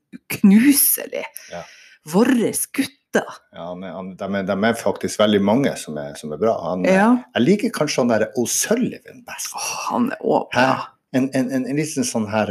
knuselig. 0.41 1.25
Ja. 1.53 1.61
Våre 2.09 2.53
gutter. 2.73 3.27
Ja, 3.53 3.67
han 3.67 3.83
han, 3.85 4.15
de, 4.17 4.29
er, 4.39 4.47
de 4.49 4.57
er 4.71 4.79
faktisk 4.79 5.21
veldig 5.21 5.43
mange 5.45 5.75
som 5.77 5.99
er, 6.01 6.15
som 6.17 6.33
er 6.33 6.41
bra. 6.41 6.55
Han, 6.71 6.87
Ja. 6.89 7.11
Jeg 7.37 7.45
liker 7.45 7.75
kanskje 7.83 8.05
han 8.05 8.15
der 8.15 8.25
O'Sullivan 8.41 9.21
best. 9.29 9.53
Oh, 9.53 9.75
han 9.91 10.09
er 10.15 10.25
også 10.25 10.57
Hæ? 10.57 10.65
bra. 10.65 10.89
En, 11.13 11.25
en, 11.35 11.49
en, 11.51 11.65
en 11.67 11.75
liten 11.77 12.07
sånn 12.07 12.29
her 12.31 12.51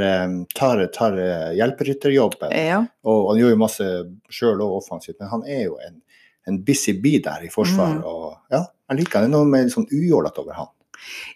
tar, 0.59 0.81
tar 0.91 1.15
hjelperytterjobben. 1.55 2.51
Ja. 2.51 2.81
Og 3.07 3.29
han 3.31 3.39
gjør 3.39 3.53
jo 3.53 3.59
masse 3.61 3.87
sjøl 4.35 4.59
og 4.65 4.81
offensivt, 4.81 5.15
men 5.21 5.31
han 5.31 5.45
er 5.47 5.61
jo 5.69 5.77
en, 5.85 6.01
en 6.47 6.61
busy 6.63 6.95
bee 7.01 7.19
der 7.23 7.43
i 7.45 7.51
forsvar. 7.53 7.99
Mm. 7.99 8.05
Og 8.07 8.55
ja, 8.55 8.63
jeg 8.89 9.01
liker. 9.01 9.25
Det 9.25 9.29
er 9.29 9.33
noe 9.33 9.49
med 9.49 9.73
sånn 9.73 9.89
ujålete 9.91 10.43
over 10.43 10.61
han. 10.61 10.71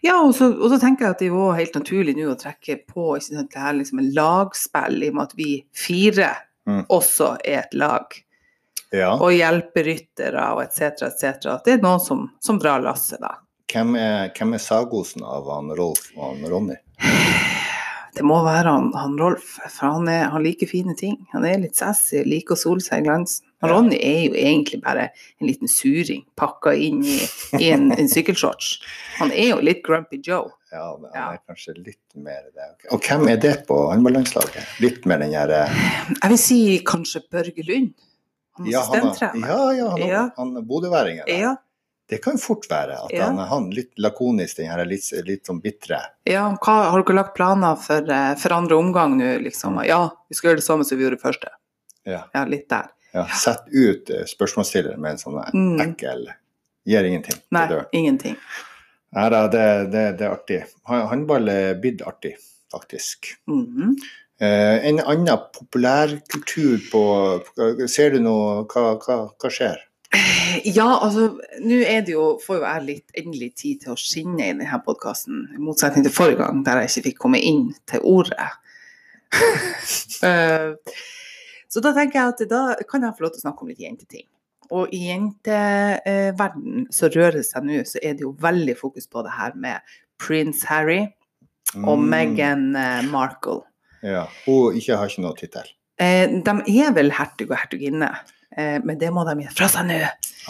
Ja, 0.03 0.17
og 0.19 0.33
så, 0.35 0.49
og 0.51 0.71
så 0.71 0.77
tenker 0.81 1.05
jeg 1.05 1.15
at 1.15 1.21
det 1.21 1.27
er 1.29 1.35
jo 1.37 1.51
helt 1.55 1.75
naturlig 1.77 2.17
nå 2.17 2.31
å 2.33 2.39
trekke 2.39 2.81
på 2.83 3.13
ikke 3.15 3.29
sant, 3.29 3.53
det 3.53 3.61
her 3.63 3.77
liksom 3.77 4.01
en 4.03 4.09
lagspill, 4.15 4.97
i 4.99 5.11
og 5.11 5.19
med 5.19 5.29
at 5.29 5.37
vi 5.39 5.51
fire 5.71 6.33
Mm. 6.67 6.85
også 6.89 7.37
er 7.43 7.57
et 7.59 7.73
lag. 7.73 8.13
Ja. 8.93 9.15
Og 9.17 9.33
hjelperyttere 9.33 10.43
og 10.53 10.61
etc., 10.63 11.09
etc. 11.09 11.47
At 11.57 11.65
det 11.65 11.77
er 11.77 11.81
noen 11.83 11.99
som, 11.99 12.27
som 12.43 12.59
drar 12.61 12.83
lasset, 12.83 13.19
da. 13.23 13.35
Hvem 13.73 13.95
er, 13.97 14.29
hvem 14.37 14.53
er 14.53 14.61
Sagosen 14.61 15.25
av 15.25 15.49
han 15.49 15.71
Rolf 15.75 16.11
og 16.15 16.27
han 16.27 16.45
Ronny? 16.51 16.77
Det 18.13 18.21
må 18.29 18.35
være 18.45 18.69
han, 18.69 18.91
han 18.93 19.15
Rolf, 19.17 19.55
for 19.73 19.87
han, 19.95 20.07
er, 20.11 20.27
han 20.29 20.43
liker 20.45 20.69
fine 20.69 20.93
ting. 20.99 21.15
Han 21.33 21.45
er 21.49 21.57
litt 21.63 21.75
sassy, 21.79 22.19
liker 22.29 22.53
å 22.53 22.59
sole 22.61 22.83
seg 22.85 23.01
i 23.01 23.07
glansen. 23.07 23.45
Han 23.63 23.69
Ja. 23.71 23.75
Ronny 23.77 23.97
er 24.03 24.19
jo 24.27 24.33
egentlig 24.37 24.81
bare 24.83 25.07
en 25.39 25.47
liten 25.47 25.69
suring 25.71 26.25
pakka 26.37 26.73
inn 26.75 26.99
i, 27.07 27.17
i 27.57 27.69
en, 27.73 27.87
en 27.95 28.09
sykkelshorts. 28.11 28.73
Han 29.21 29.31
er 29.31 29.53
jo 29.55 29.61
litt 29.63 29.81
Grumpy 29.85 30.19
Joe. 30.21 30.51
Ja, 30.73 30.97
men 30.99 31.09
han 31.13 31.21
Ja. 31.21 31.27
er 31.37 31.41
kanskje 31.47 31.73
litt 31.79 32.15
mer 32.15 32.43
det. 32.53 32.69
Og 32.91 33.01
hvem 33.01 33.27
er 33.31 33.37
det 33.37 33.53
på 33.67 33.77
håndballandslaget? 33.91 34.77
Litt 34.83 35.05
mer 35.09 35.21
den 35.23 35.31
der 35.31 35.49
eh, 35.63 35.83
Jeg 36.21 36.29
vil 36.33 36.41
si 36.41 36.59
kanskje 36.85 37.21
Børge 37.31 37.65
Lund. 37.69 37.93
Han 38.57 38.67
er 38.67 38.71
Ja, 38.75 38.81
han, 38.93 39.13
ja, 39.41 39.71
ja, 39.73 39.89
han, 39.89 40.07
Ja. 40.09 40.23
han 40.37 40.53
bodøværingen. 40.67 41.25
Ja, 41.29 41.55
Det 42.09 42.17
kan 42.21 42.37
fort 42.37 42.65
være 42.69 42.97
at 43.05 43.11
Ja. 43.13 43.25
han 43.29 43.37
han 43.37 43.69
litt 43.71 43.93
lakonisk, 43.97 44.57
den 44.57 44.67
her 44.69 44.83
litt, 44.85 45.05
litt 45.25 45.45
sånn 45.47 45.61
bitre. 45.61 45.99
ja 46.25 46.49
hva, 46.61 46.91
har 46.91 47.03
dere 47.03 47.15
lagt 47.15 47.35
planer 47.35 47.75
for, 47.79 48.03
eh, 48.11 48.35
for 48.35 48.53
andre 48.53 48.75
omgang 48.75 49.17
nå, 49.17 49.37
liksom? 49.41 49.83
Ja, 49.85 50.09
vi 50.29 50.35
skal 50.35 50.51
gjøre 50.51 50.57
det 50.57 50.65
samme 50.65 50.85
som 50.85 50.97
vi 50.97 51.05
gjorde 51.05 51.21
første. 51.21 51.47
Ja. 52.05 52.23
Ja, 52.35 52.43
litt 52.45 52.67
der. 52.69 52.89
Ja, 53.13 53.25
Sett 53.25 53.67
ut 53.71 54.07
spørsmålsstiller 54.27 54.97
med 54.97 55.11
en 55.11 55.17
sånn 55.17 55.51
Mm. 55.53 55.79
ekkel 55.81 56.27
Gjør 56.85 57.05
ingenting 57.05 57.39
Nei, 57.51 57.67
ingenting. 57.93 58.35
Nei 59.13 59.29
da, 59.29 59.47
det, 59.47 59.91
det, 59.91 60.17
det 60.17 60.21
er 60.27 60.35
artig. 60.35 60.65
Han- 60.85 61.07
Håndball 61.07 61.47
er 61.47 61.75
blitt 61.75 62.01
artig, 62.01 62.33
faktisk. 62.73 63.37
Mhm. 63.47 63.95
Eh, 64.41 64.87
en 64.89 64.99
annen 64.99 65.37
populærkultur 65.53 66.79
på 66.91 67.87
Ser 67.89 68.09
du 68.11 68.19
noe 68.19 68.65
Hva, 68.65 68.97
hva, 68.99 69.29
hva 69.39 69.49
skjer? 69.49 69.77
Ja, 70.63 70.87
altså, 71.01 71.29
nå 71.63 71.77
er 71.89 72.03
det 72.05 72.13
jo, 72.13 72.25
får 72.43 72.59
jo 72.59 72.65
jeg 72.67 72.85
litt 72.85 73.15
endelig 73.17 73.47
tid 73.57 73.79
til 73.81 73.95
å 73.95 73.97
skinne 73.99 74.43
i 74.45 74.51
denne 74.53 74.79
podkasten, 74.85 75.47
i 75.55 75.61
motsetning 75.61 76.05
til 76.05 76.13
forrige 76.13 76.37
gang, 76.43 76.61
der 76.67 76.83
jeg 76.83 76.91
ikke 76.91 77.05
fikk 77.09 77.17
komme 77.25 77.39
inn 77.41 77.71
til 77.89 78.03
ordet. 78.05 78.51
Eh, 80.23 80.69
Så 81.73 81.81
da 81.81 81.89
tenker 81.95 82.19
jeg 82.19 82.33
at 82.35 82.41
da 82.51 82.59
kan 82.85 83.01
jeg 83.01 83.15
få 83.17 83.23
lov 83.25 83.31
til 83.33 83.41
å 83.41 83.45
snakke 83.47 83.65
om 83.65 83.69
litt 83.71 83.81
jenteting. 83.81 84.27
Og 84.69 84.91
i 84.93 84.99
jenteverden 85.09 86.85
så 86.93 87.09
rører 87.09 87.39
det 87.39 87.47
seg 87.47 87.65
nå, 87.65 87.79
så 87.89 87.97
er 88.05 88.13
det 88.13 88.21
jo 88.27 88.35
veldig 88.41 88.75
fokus 88.77 89.09
på 89.09 89.23
det 89.25 89.33
her 89.33 89.55
med 89.57 89.81
prins 90.21 90.61
Harry 90.69 91.01
og 91.81 91.97
Mm, 91.97 92.05
Meghan 92.11 92.75
eh, 92.77 93.01
Markle. 93.09 93.63
Ja. 94.05 94.27
Hun 94.45 94.77
ikke 94.77 94.97
har 94.99 95.09
ikke 95.09 95.23
noe 95.25 95.33
tittel. 95.39 95.71
Eh, 95.97 96.29
De 96.45 96.53
er 96.83 96.93
vel 96.93 97.09
hertug 97.17 97.49
og 97.49 97.57
hertuginne, 97.57 98.11
eh, 98.13 98.21
men 98.57 98.99
det 99.01 99.09
må 99.13 99.23
de 99.27 99.33
gi 99.41 99.49
fra 99.55 99.69
seg 99.71 99.87
nå. 99.89 99.99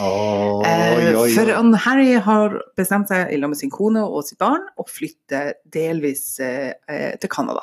Oi, 0.02 0.64
Eh, 0.66 1.34
For 1.36 1.50
han 1.54 1.70
Harry 1.84 2.16
har 2.18 2.56
bestemt 2.76 3.10
seg 3.12 3.30
i 3.30 3.38
lag 3.38 3.52
med 3.52 3.60
sin 3.60 3.70
kone 3.72 4.02
og 4.02 4.24
sitt 4.26 4.40
barn 4.42 4.64
å 4.80 4.86
flytte 4.88 5.44
delvis 5.70 6.40
eh, 6.42 6.72
eh, 6.90 7.14
til 7.22 7.30
Canada. 7.30 7.62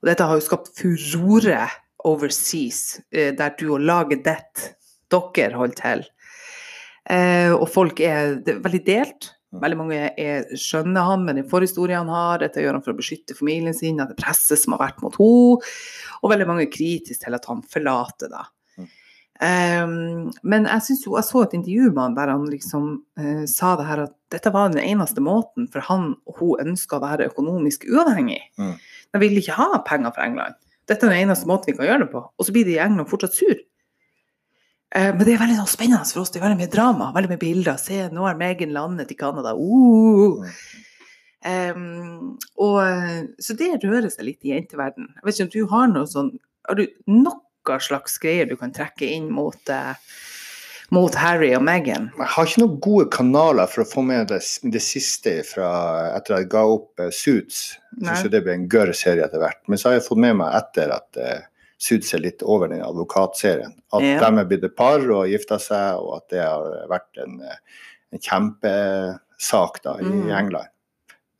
Og 0.00 0.08
dette 0.10 0.26
har 0.26 0.36
jo 0.36 0.44
skapt 0.44 0.72
furore 0.76 1.64
overseas, 2.08 3.00
eh, 3.12 3.32
der 3.36 3.56
du 3.58 3.70
og 3.74 3.84
laget 3.84 4.24
ditt, 4.24 4.70
dere 5.10 5.56
holder 5.56 5.80
til. 5.80 6.06
Eh, 7.10 7.52
og 7.52 7.66
folk 7.72 8.00
er, 8.04 8.36
det 8.44 8.60
veldig 8.64 8.84
delt. 8.86 9.32
Veldig 9.50 9.76
mange 9.80 10.12
er, 10.14 10.44
skjønner 10.54 11.08
han 11.08 11.24
med 11.26 11.40
den 11.40 11.48
forhistorien 11.50 12.04
han 12.04 12.12
har, 12.14 12.38
dette 12.44 12.62
gjør 12.62 12.76
han 12.78 12.84
for 12.84 12.94
å 12.94 13.00
beskytte 13.00 13.34
familien 13.34 13.74
sin, 13.74 13.98
at 13.98 14.12
det 14.12 14.20
presset 14.20 14.60
som 14.60 14.76
har 14.76 14.84
vært 14.84 15.00
mot 15.02 15.16
henne, 15.18 15.72
og 16.20 16.30
veldig 16.30 16.46
mange 16.46 16.68
er 16.68 16.70
kritiske 16.70 17.24
til 17.24 17.34
at 17.34 17.48
han 17.50 17.64
forlater 17.66 18.30
da. 18.30 18.44
Um, 19.40 20.26
men 20.44 20.66
jeg, 20.68 20.82
synes 20.84 21.06
jo, 21.06 21.14
jeg 21.16 21.24
så 21.24 21.42
et 21.46 21.54
intervju 21.56 21.86
med 21.94 22.02
han 22.02 22.16
der 22.18 22.28
han 22.28 22.42
liksom 22.52 22.88
uh, 23.16 23.44
sa 23.48 23.70
det 23.80 23.86
her 23.88 24.02
at 24.04 24.12
dette 24.34 24.52
var 24.52 24.68
den 24.74 24.82
eneste 24.82 25.22
måten 25.24 25.64
for 25.72 25.80
han 25.86 26.10
og 26.28 26.42
hun 26.42 26.66
ønska 26.66 26.98
å 26.98 27.04
være 27.06 27.30
økonomisk 27.30 27.86
uavhengig. 27.88 28.42
Mm. 28.60 28.74
De 29.14 29.22
ville 29.22 29.40
ikke 29.40 29.56
ha 29.56 29.80
penger 29.86 30.12
fra 30.12 30.26
England. 30.28 30.60
Dette 30.90 31.08
er 31.08 31.14
den 31.14 31.24
eneste 31.24 31.48
måten 31.48 31.72
vi 31.72 31.78
kan 31.78 31.88
gjøre 31.88 32.04
det 32.04 32.10
på. 32.12 32.22
Og 32.36 32.46
så 32.46 32.52
blir 32.52 32.68
de 32.68 32.76
i 32.76 32.82
England 32.84 33.08
fortsatt 33.08 33.38
sur. 33.38 33.56
Uh, 34.92 35.08
men 35.08 35.24
det 35.24 35.32
er 35.32 35.42
veldig 35.46 35.58
sånn 35.62 35.72
spennende 35.72 36.12
for 36.12 36.26
oss. 36.26 36.34
Det 36.34 36.42
er 36.42 36.44
veldig 36.44 36.60
mye 36.60 36.74
drama, 36.76 37.10
veldig 37.16 37.32
mye 37.32 37.44
bilder. 37.46 37.80
Se, 37.80 38.04
nå 38.12 38.28
har 38.28 38.38
Megan 38.38 38.76
landet 38.76 39.14
i 39.14 39.18
Canada. 39.18 39.56
Uh! 39.56 40.44
Um, 41.40 42.34
og, 42.60 42.74
eh, 42.84 43.20
så 43.40 43.54
det 43.56 43.78
rører 43.80 44.10
seg 44.12 44.26
litt 44.26 44.44
i 44.44 44.50
jenteverden. 44.52 45.06
Jeg 45.16 45.24
vet 45.24 45.38
ikke 45.38 45.46
om 45.46 45.52
du 45.54 45.70
har 45.72 45.86
noe 45.88 46.08
sånn 46.10 46.34
Har 46.68 46.76
du 46.76 46.82
noe 47.68 47.80
slags 47.80 48.18
greier 48.22 48.46
du 48.48 48.56
kan 48.56 48.72
trekke 48.72 49.06
inn 49.06 49.30
mot, 49.32 49.58
eh, 49.68 49.94
mot 50.90 51.14
Harry 51.14 51.52
og 51.54 51.62
Meghan? 51.62 52.10
Jeg 52.18 52.26
har 52.34 52.46
ikke 52.46 52.62
noen 52.64 52.80
gode 52.80 53.10
kanaler 53.10 53.66
for 53.70 53.84
å 53.84 53.90
få 53.90 54.02
med 54.06 54.28
det, 54.28 54.40
det 54.72 54.82
siste 54.82 55.42
fra 55.46 55.68
etter 56.16 56.34
at 56.34 56.40
jeg 56.44 56.50
ga 56.50 56.64
opp 56.66 56.98
eh, 57.00 57.10
Suits. 57.10 57.76
Jeg 58.00 58.16
syns 58.16 58.30
det 58.32 58.42
ble 58.46 58.54
en 58.54 58.68
gørr 58.68 58.92
serie 58.96 59.24
etter 59.26 59.38
hvert. 59.42 59.60
Men 59.68 59.78
så 59.78 59.90
har 59.90 59.98
jeg 59.98 60.06
fått 60.08 60.18
med 60.24 60.36
meg 60.40 60.54
etter 60.58 60.90
at 60.96 61.16
eh, 61.20 61.40
Suits 61.80 62.12
er 62.14 62.20
litt 62.20 62.42
over 62.42 62.68
den 62.68 62.82
advokatserien. 62.84 63.72
At 63.92 64.02
Ja. 64.04 64.18
de 64.30 64.38
er 64.42 64.44
blitt 64.50 64.64
et 64.64 64.76
par 64.76 64.98
og 65.00 65.28
gifta 65.30 65.56
seg, 65.58 65.96
og 66.02 66.16
at 66.18 66.28
det 66.28 66.42
har 66.44 66.86
vært 66.90 67.22
en, 67.24 67.38
en 68.12 68.18
kjempesak 68.20 69.82
da 69.84 69.96
i 70.00 70.04
Mm. 70.04 70.30
England. 70.30 70.68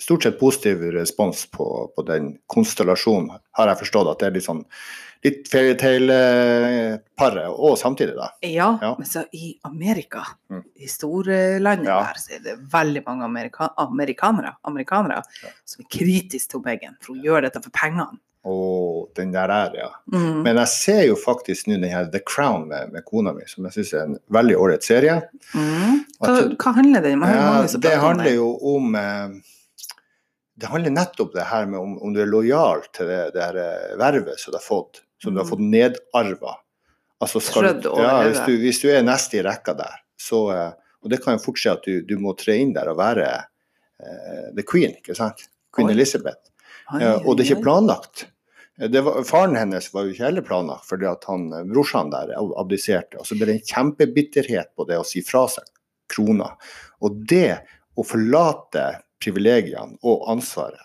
stort 0.01 0.23
sett 0.23 0.39
positiv 0.41 0.81
respons 0.95 1.45
på, 1.53 1.93
på 1.95 2.03
den 2.07 2.39
konstellasjonen, 2.49 3.39
har 3.53 3.67
jeg 3.69 3.79
forstått. 3.83 4.09
At 4.11 4.19
det 4.23 4.27
er 4.27 4.31
litt 4.39 4.47
sånn 4.47 4.65
litt 5.25 5.49
fairytale-paret 5.53 7.49
og 7.53 7.77
samtidig, 7.79 8.15
da. 8.17 8.29
Ja, 8.43 8.79
Ja. 8.83 8.95
men 8.99 9.07
så 9.07 9.25
i 9.33 9.59
Amerika, 9.65 10.23
Mm. 10.51 10.65
i 10.77 10.87
storlandet 10.87 11.85
Ja. 11.87 12.01
der, 12.05 12.15
så 12.17 12.33
er 12.37 12.39
det 12.43 12.59
veldig 12.73 13.03
mange 13.07 13.25
amerika 13.25 13.69
amerikanere, 13.77 14.57
amerikanere 14.65 15.23
Ja. 15.43 15.49
som 15.65 15.85
er 15.85 15.89
kritiske 15.99 16.49
til 16.51 16.61
Megan, 16.65 16.97
for 17.01 17.15
hun 17.15 17.23
gjør 17.23 17.43
dette 17.43 17.63
for 17.63 17.71
pengene. 17.71 18.19
Å, 18.43 19.07
den 19.15 19.33
der 19.33 19.51
er, 19.51 19.71
ja. 19.77 19.89
Mm. 20.11 20.43
Men 20.43 20.57
jeg 20.57 20.69
ser 20.69 21.03
jo 21.07 21.15
faktisk 21.15 21.67
nå 21.67 21.79
den 21.79 21.91
her 21.91 22.07
The 22.07 22.21
Crown 22.21 22.69
med, 22.69 22.91
med 22.93 23.05
kona 23.05 23.35
mi, 23.35 23.43
som 23.47 23.65
jeg 23.65 23.73
syns 23.75 23.93
er 23.93 24.03
en 24.05 24.19
veldig 24.31 24.57
ålreit 24.57 24.83
serie. 24.83 25.23
Mm. 25.55 26.05
Hva, 26.19 26.39
At- 26.39 26.57
hva 26.59 26.75
handler 26.75 27.13
om? 27.13 27.21
Ja, 27.23 27.67
det 27.67 27.99
handler 28.01 28.35
jo 28.35 28.59
om 28.63 28.95
eh, 28.95 29.29
Det 30.59 30.67
handler 30.69 30.91
nettopp 30.91 31.33
det 31.33 31.45
her 31.45 31.65
med 31.67 31.79
om, 31.81 31.99
om 32.03 32.13
du 32.13 32.21
er 32.21 32.27
lojal 32.27 32.83
til 32.93 33.07
det, 33.07 33.33
det 33.33 33.43
her 33.43 33.57
eh, 33.57 33.97
vervet 33.97 34.39
som 34.39 34.53
du 34.53 34.59
har 34.59 34.63
fått, 34.63 35.01
som 35.23 35.35
du 35.35 35.41
har 35.41 35.47
Mm. 35.47 35.51
fått 35.51 35.65
nedarva. 35.65 36.57
Altså 37.21 37.41
ja, 38.01 38.23
hvis, 38.25 38.41
du, 38.47 38.55
hvis 38.63 38.81
du 38.81 38.89
er 38.89 39.03
neste 39.05 39.37
i 39.41 39.43
rekka 39.45 39.75
der, 39.77 39.99
så 40.17 40.39
eh, 40.55 40.71
Og 41.03 41.09
det 41.09 41.23
kan 41.25 41.39
jo 41.39 41.41
fort 41.41 41.57
skje 41.57 41.73
at 41.73 41.85
du, 41.89 42.03
du 42.05 42.19
må 42.21 42.35
tre 42.37 42.59
inn 42.61 42.75
der 42.77 42.91
og 42.93 42.99
være 42.99 43.25
uh, 44.05 44.49
the 44.53 44.61
queen, 44.69 44.93
ikke 44.99 45.15
sant? 45.17 45.47
Queen 45.73 45.89
Oi. 45.89 45.95
Elizabeth. 45.95 46.51
Oi, 46.93 46.99
Ja, 47.01 47.15
og 47.25 47.39
det 47.39 47.47
er 47.47 47.55
ikke 47.55 47.63
planlagt. 47.65 48.27
Det 48.77 49.01
var, 49.07 49.23
faren 49.25 49.57
hennes 49.57 49.89
var 49.95 50.05
jo 50.05 50.13
ikke 50.13 50.27
heller 50.27 50.45
planlagt, 50.45 50.85
fordi 50.89 51.09
at 51.09 51.25
han, 51.25 51.47
brorsan 51.73 52.13
der 52.13 52.35
abdiserte. 52.37 53.17
Og 53.17 53.25
så 53.25 53.39
ble 53.39 53.49
det 53.49 53.55
en 53.55 53.65
kjempebitterhet 53.71 54.75
på 54.77 54.85
det 54.89 54.99
å 55.01 55.07
si 55.09 55.23
fra 55.25 55.47
seg 55.49 55.73
krona. 56.13 56.51
Og 57.01 57.17
det 57.33 57.63
å 57.97 58.05
forlate 58.05 58.85
privilegiene 59.25 59.97
og 60.05 60.29
ansvaret, 60.33 60.85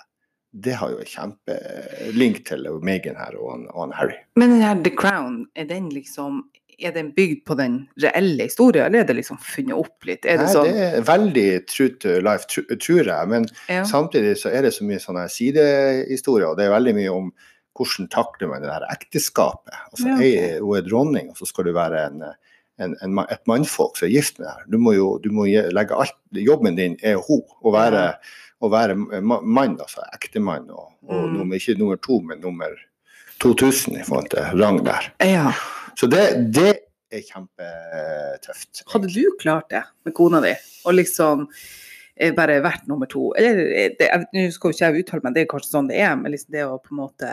det 0.56 0.78
har 0.80 0.92
jo 0.94 1.02
en 1.04 1.10
kjempelink 1.10 2.46
til 2.48 2.68
Meghan 2.86 3.18
her 3.20 3.36
og 3.36 3.50
han, 3.52 3.66
og 3.74 3.82
han 3.86 3.96
Harry. 3.98 4.20
Men 4.40 4.56
den 4.56 4.64
her 4.64 4.84
The 4.86 4.94
Crown, 4.96 5.42
er 5.56 5.68
den 5.68 5.90
liksom 5.92 6.46
er 6.80 6.92
den 6.92 7.12
bygd 7.16 7.46
på 7.48 7.56
den 7.56 7.78
reelle 8.04 8.48
historien, 8.50 8.86
eller 8.86 9.04
er 9.04 9.08
det 9.08 9.18
liksom 9.20 9.38
funnet 9.40 9.78
opp 9.78 10.08
litt? 10.08 10.26
Er 10.28 10.42
det 10.42 10.48
Nei, 10.50 10.54
sånn? 10.54 10.70
det 10.72 10.88
er 10.88 11.06
veldig 11.08 11.48
true 11.72 11.94
to 12.04 12.16
life, 12.26 12.48
tror 12.52 13.08
jeg. 13.08 13.30
Men 13.32 13.48
ja. 13.72 13.86
samtidig 13.88 14.36
så 14.42 14.52
er 14.52 14.68
det 14.68 14.74
så 14.76 14.88
mye 14.88 15.00
sånne 15.00 15.28
sidehistorier, 15.32 16.50
og 16.50 16.60
det 16.60 16.68
er 16.68 16.76
veldig 16.76 16.96
mye 16.98 17.14
om 17.14 17.30
hvordan 17.76 18.10
takler 18.12 18.52
man 18.52 18.64
det 18.64 18.72
her 18.72 18.88
ekteskapet. 18.92 19.76
Altså, 19.92 20.10
Ja. 20.10 20.60
Hun 20.64 20.78
er 20.78 20.88
dronning, 20.88 21.32
og 21.32 21.40
så 21.40 21.48
skal 21.50 21.68
du 21.68 21.74
være 21.76 22.06
en, 22.10 22.24
en, 22.80 22.96
en, 23.04 23.20
et 23.24 23.44
mannfolk 23.48 24.00
som 24.00 24.08
er 24.08 24.16
gift 24.16 24.40
med 24.40 24.48
deg. 24.48 24.72
Du 24.72 24.80
må 24.80 24.96
jo 24.96 25.10
du 25.24 25.32
må 25.36 25.48
legge 25.48 25.96
alt 26.00 26.16
Jobben 26.36 26.76
din 26.80 26.98
er 27.04 27.20
hun, 27.24 27.44
å 27.64 27.72
være, 27.76 28.10
Ja. 28.16 28.42
Å 28.66 28.72
være 28.74 28.96
ma- 29.22 29.42
mann, 29.42 29.78
altså 29.80 30.04
ektemann, 30.16 30.68
og, 30.74 30.92
og 31.08 31.24
Mm. 31.26 31.38
nummer, 31.38 31.56
ikke 31.60 31.78
nummer 31.80 31.98
to, 32.02 32.20
men 32.22 32.42
nummer 32.42 32.74
2000 33.44 34.00
i 34.00 34.04
forhold 34.08 34.30
til 34.34 34.60
rang 34.62 34.82
der. 34.86 35.12
ja. 35.22 35.52
Så 35.96 36.10
det, 36.12 36.52
det 36.52 36.72
er 37.14 37.22
kjempetøft. 37.24 38.82
Hadde 38.92 39.08
du 39.14 39.22
klart 39.40 39.70
det 39.72 39.84
med 40.04 40.14
kona 40.18 40.42
di? 40.44 40.52
Og 40.86 40.94
liksom 40.98 41.46
eh, 42.18 42.34
bare 42.36 42.58
vært 42.66 42.88
nummer 42.92 43.08
to? 43.08 43.30
Eller 43.40 43.62
eh, 43.72 44.26
Nå 44.34 44.44
skal 44.52 44.72
jo 44.72 44.76
ikke 44.76 44.90
jeg 44.90 45.06
uttale 45.06 45.24
meg, 45.24 45.36
det 45.38 45.46
er 45.46 45.50
kanskje 45.54 45.72
sånn 45.72 45.88
det 45.88 46.02
er, 46.04 46.18
men 46.20 46.34
liksom 46.36 46.52
det 46.58 46.66
å 46.68 46.76
på 46.84 46.92
en 46.92 47.00
måte 47.06 47.32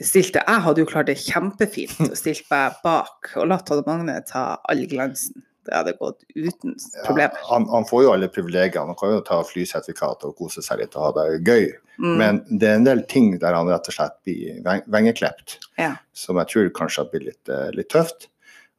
stilte 0.00 0.40
Jeg 0.46 0.62
hadde 0.64 0.80
jo 0.84 0.88
klart 0.88 1.08
det 1.10 1.18
kjempefint 1.18 2.00
og 2.06 2.16
stilt 2.18 2.46
meg 2.50 2.76
bak 2.84 3.32
og 3.36 3.48
latt 3.50 3.68
Hadde 3.72 3.84
Magne 3.88 4.16
ta 4.28 4.44
all 4.70 4.84
glansen. 4.90 5.42
Det 5.66 5.74
hadde 5.76 5.92
gått 6.00 6.22
uten 6.34 6.74
problemer. 7.04 7.34
Ja, 7.36 7.46
han, 7.50 7.66
han 7.68 7.84
får 7.84 8.02
jo 8.06 8.12
alle 8.14 8.28
privilegiene. 8.32 8.86
Han 8.86 8.96
kan 8.96 9.12
jo 9.12 9.20
ta 9.20 9.42
flysertifikat 9.44 10.24
og 10.24 10.36
kose 10.38 10.62
seg 10.64 10.78
litt 10.80 10.96
og 10.96 11.02
ha 11.04 11.10
det 11.18 11.42
gøy. 11.44 11.66
Mm. 12.00 12.14
Men 12.16 12.38
det 12.48 12.68
er 12.70 12.78
en 12.78 12.86
del 12.88 13.02
ting 13.10 13.34
der 13.38 13.52
han 13.58 13.68
rett 13.68 13.90
og 13.92 13.94
slett 13.94 14.16
blir 14.24 14.62
veng- 14.64 14.86
vengeklept, 14.88 15.58
Ja. 15.78 15.96
som 16.16 16.36
jeg 16.40 16.48
tror 16.48 16.70
kanskje 16.80 17.04
blir 17.12 17.26
litt, 17.28 17.48
eh, 17.48 17.68
litt 17.76 17.90
tøft. 17.92 18.28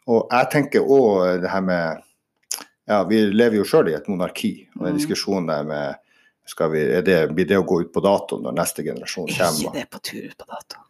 Og 0.08 0.28
jeg 0.34 0.50
tenker 0.52 0.82
òg 0.82 1.42
det 1.42 1.50
her 1.54 1.62
med 1.62 2.02
Ja, 2.90 3.04
vi 3.08 3.22
lever 3.30 3.56
jo 3.62 3.64
sjøl 3.64 3.88
i 3.92 3.94
et 3.96 4.08
monarki, 4.10 4.68
og 4.76 4.84
den 4.88 4.96
Mm. 4.96 5.00
diskusjonen 5.00 5.48
der 5.48 5.64
med 5.64 5.96
skal 6.46 6.72
vi, 6.72 7.02
det, 7.02 7.30
Blir 7.36 7.46
det 7.48 7.58
å 7.62 7.64
gå 7.66 7.82
ut 7.86 7.94
på 7.94 8.02
dato 8.04 8.42
når 8.42 8.56
neste 8.58 8.84
generasjon 8.84 9.30
Er 9.30 9.54
ikke 9.54 9.74
det 9.74 9.90
på 9.92 10.02
tur 10.02 10.24
ut 10.26 10.38
på 10.38 10.48
dato? 10.50 10.82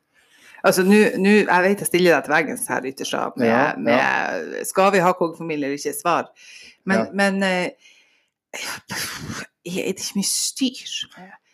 Altså, 0.64 0.84
nå- 0.84 1.46
jeg 1.48 1.64
vet 1.64 1.80
jeg 1.80 1.88
stiller 1.88 2.12
deg 2.16 2.24
til 2.26 2.34
veggens 2.36 2.68
her 2.70 2.82
Ytterstad, 2.86 3.38
med, 3.38 3.48
Ja, 3.48 3.62
ja. 3.72 3.76
med 3.78 4.68
Skal 4.68 4.92
vi 4.92 5.00
ha 5.00 5.14
kongefamilie 5.14 5.66
eller 5.66 5.78
ikke? 5.78 5.94
Svar. 5.98 6.28
Men, 6.86 6.98
Ja. 7.00 7.06
men 7.14 7.44
eh, 7.44 7.70
er 9.66 9.94
det 9.94 9.96
ikke 9.96 10.18
mye 10.20 10.28
styr? 10.28 10.92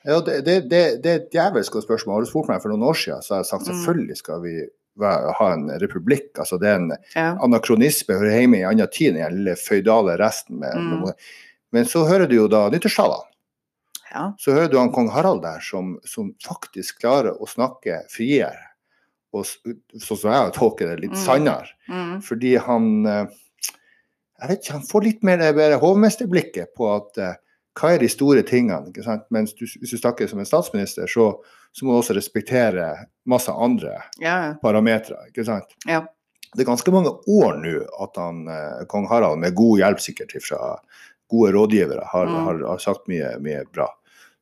Ja, 0.08 0.20
det, 0.24 0.38
det, 0.46 0.56
det, 0.72 0.82
det 1.04 1.12
er 1.12 1.22
et 1.22 1.32
djevelsk 1.34 1.72
godt 1.76 1.84
spørsmål. 1.88 2.16
Har 2.16 2.26
du 2.26 2.30
spurt 2.32 2.48
meg 2.52 2.62
for 2.64 2.72
noen 2.72 2.86
år 2.88 2.96
siden, 2.96 3.22
så 3.26 3.36
har 3.36 3.42
jeg 3.44 3.50
sagt 3.52 3.68
Mm. 3.68 3.74
selvfølgelig 3.74 4.18
skal 4.18 4.42
vi 4.42 4.54
ha 4.98 5.48
en 5.54 5.68
republikk. 5.82 6.32
Altså 6.40 6.58
det 6.60 6.70
er 6.70 6.76
en 6.80 6.92
Ja. 7.16 7.36
anakronisme, 7.44 8.16
hører 8.18 8.40
hjemme 8.40 8.58
i 8.58 8.62
en 8.64 8.70
annen 8.72 8.88
tid, 8.92 9.14
den 9.14 9.36
lille 9.44 9.56
føydale 9.56 10.18
resten. 10.18 10.60
Med, 10.60 10.74
Mm. 10.76 11.02
med, 11.06 11.14
men 11.72 11.86
så 11.86 12.06
hører 12.08 12.28
du 12.28 12.36
jo 12.36 12.48
da 12.48 12.70
nyttårstalene. 12.70 13.24
ja. 14.14 14.32
Så 14.40 14.52
hører 14.54 14.72
du 14.72 14.78
han 14.80 14.92
kong 14.92 15.10
Harald 15.12 15.42
der, 15.44 15.60
som, 15.60 16.00
som 16.06 16.34
faktisk 16.44 17.00
klarer 17.02 17.36
å 17.38 17.46
snakke 17.48 18.02
friere. 18.10 18.58
Og 19.38 19.46
sånn 19.48 20.18
som 20.22 20.32
jeg 20.34 20.54
tolker 20.58 20.90
det, 20.92 21.00
litt 21.06 21.16
Mm. 21.16 21.24
sannere. 21.26 21.70
Mm. 21.90 22.16
Fordi 22.26 22.56
han 22.68 22.90
eh, 23.06 23.28
jeg 24.40 24.50
vet 24.52 24.60
ikke, 24.64 24.74
han 24.78 24.88
får 24.92 25.04
litt 25.08 25.24
mer 25.26 25.38
det 25.42 25.54
bare 25.58 25.80
hovmesterblikket 25.82 26.76
på 26.78 26.90
at 26.94 27.18
eh, 27.18 27.38
hva 27.78 27.94
er 27.94 28.02
de 28.02 28.10
store 28.10 28.42
tingene? 28.46 28.90
ikke 28.92 29.04
sant? 29.06 29.24
Mens 29.34 29.54
du, 29.58 29.66
hvis 29.66 29.94
du 29.94 29.98
snakker 29.98 30.30
som 30.30 30.40
en 30.42 30.46
statsminister, 30.50 31.10
så, 31.10 31.28
så 31.74 31.86
må 31.86 31.94
du 31.94 32.00
også 32.02 32.16
respektere 32.18 32.88
masse 33.30 33.54
andre 33.54 33.96
ja. 34.22 34.54
parametere. 34.62 35.28
ikke 35.32 35.46
sant? 35.46 35.74
Ja. 35.90 36.04
Det 36.56 36.64
er 36.64 36.70
ganske 36.70 36.94
mange 36.94 37.12
år 37.30 37.58
nå 37.62 37.76
at 38.02 38.18
han, 38.18 38.44
eh, 38.50 38.86
kong 38.90 39.06
Harald, 39.10 39.42
med 39.42 39.54
god 39.58 39.78
hjelp 39.82 40.02
sikkert 40.02 40.34
fra 40.42 40.78
gode 41.30 41.52
rådgivere, 41.58 42.06
har, 42.14 42.26
Mm. 42.30 42.44
har, 42.46 42.62
har 42.72 42.78
sagt 42.82 43.08
mye, 43.12 43.34
mye 43.44 43.66
bra. 43.74 43.90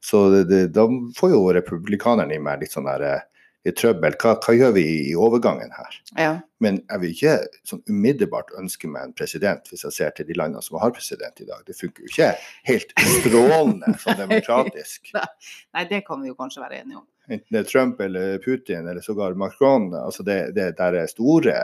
Så 0.06 0.30
det, 0.32 0.44
det, 0.52 0.60
da 0.76 0.86
får 1.18 1.32
jo 1.34 1.40
republikanerne 1.56 2.36
i 2.36 2.40
meg 2.40 2.62
litt 2.62 2.72
sånn 2.76 2.86
der, 2.86 3.24
litt 3.66 3.80
trøbbel. 3.82 4.16
Hva, 4.22 4.36
hva 4.42 4.56
gjør 4.56 4.76
vi 4.78 4.84
i, 4.86 5.00
i 5.12 5.16
overgangen 5.18 5.74
her? 5.76 6.02
ja. 6.18 6.36
Men 6.64 6.78
jeg 6.88 7.02
vil 7.02 7.12
ikke 7.12 7.34
sånn 7.68 7.82
umiddelbart 7.92 8.54
ønske 8.58 8.88
meg 8.90 9.10
en 9.10 9.16
president, 9.18 9.68
hvis 9.70 9.84
jeg 9.86 9.94
ser 9.94 10.14
til 10.16 10.26
de 10.30 10.38
landene 10.40 10.64
som 10.64 10.78
har 10.82 10.94
president 10.96 11.42
i 11.44 11.48
dag. 11.50 11.66
Det 11.68 11.76
funker 11.78 12.06
jo 12.06 12.12
ikke 12.14 12.30
helt 12.70 12.94
strålende 13.20 13.92
sånn 14.04 14.22
demokratisk. 14.22 15.12
Nei, 15.14 15.84
det 15.90 16.06
kan 16.08 16.24
vi 16.24 16.32
jo 16.32 16.38
kanskje 16.40 16.64
være 16.64 16.80
enige 16.80 17.02
om. 17.02 17.06
Enten 17.28 17.58
det 17.58 17.62
er 17.64 17.68
Trump 17.70 18.02
eller 18.06 18.38
Putin 18.40 18.88
eller 18.88 19.04
sågar 19.04 19.36
Macron. 19.38 19.92
altså 19.94 20.24
Det, 20.24 20.40
det 20.56 20.72
der 20.78 20.94
er 21.02 21.12
store 21.12 21.58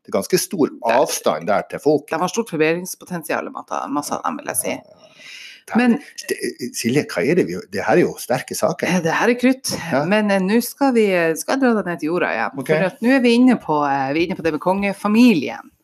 Det 0.00 0.08
er 0.08 0.16
ganske 0.16 0.38
stor 0.38 0.70
avstand 0.88 1.46
der 1.50 1.66
til 1.68 1.82
folk. 1.82 2.08
De 2.08 2.18
har 2.22 2.32
stort 2.32 2.50
forbedringspotensial, 2.50 3.50
masse 3.52 4.16
av 4.16 4.24
dem, 4.24 4.40
vil 4.40 4.52
jeg 4.54 4.60
si. 4.62 4.76
Men 5.78 5.98
Silje, 6.74 7.04
hva 7.10 7.22
er 7.22 7.38
det 7.38 7.44
vi 7.48 7.58
Det 7.70 7.84
her 7.86 7.98
er 7.98 8.02
jo 8.04 8.14
sterke 8.18 8.56
saker. 8.56 9.00
det 9.04 9.12
her 9.14 9.32
er 9.32 9.38
krutt. 9.38 9.74
Ja. 9.92 10.04
Men 10.08 10.30
eh, 10.30 10.42
nå 10.42 10.60
skal 10.64 10.94
vi 10.96 11.06
skal 11.38 11.60
dra 11.62 11.74
deg 11.78 11.90
ned 11.90 12.00
til 12.00 12.12
jorda 12.12 12.30
igjen. 12.34 12.62
Okay. 12.62 12.78
For 12.80 13.04
nå 13.06 13.12
er 13.16 13.20
vi 13.24 13.34
inne 13.38 13.58
på, 13.60 13.82
eh, 13.86 14.08
vi 14.14 14.22
er 14.22 14.30
inne 14.30 14.38
på 14.38 14.46
det 14.46 14.54
med 14.56 14.64
kongefamilien. 14.64 15.74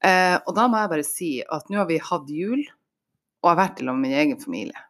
Eh, 0.00 0.36
og 0.46 0.54
da 0.56 0.68
må 0.68 0.80
jeg 0.80 0.92
bare 0.94 1.06
si 1.06 1.32
at 1.44 1.68
nå 1.68 1.82
har 1.82 1.88
vi 1.90 1.98
hatt 2.00 2.30
jul, 2.32 2.62
og 3.42 3.52
har 3.52 3.58
vært 3.58 3.82
sammen 3.82 4.00
med 4.00 4.08
min 4.08 4.20
egen 4.22 4.40
familie. 4.40 4.86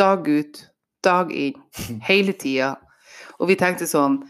Dag 0.00 0.28
ut, 0.28 0.62
dag 1.04 1.32
inn, 1.32 1.60
hele 2.08 2.36
tida. 2.36 2.74
Og 3.38 3.50
vi 3.50 3.58
tenkte 3.60 3.88
sånn 3.90 4.22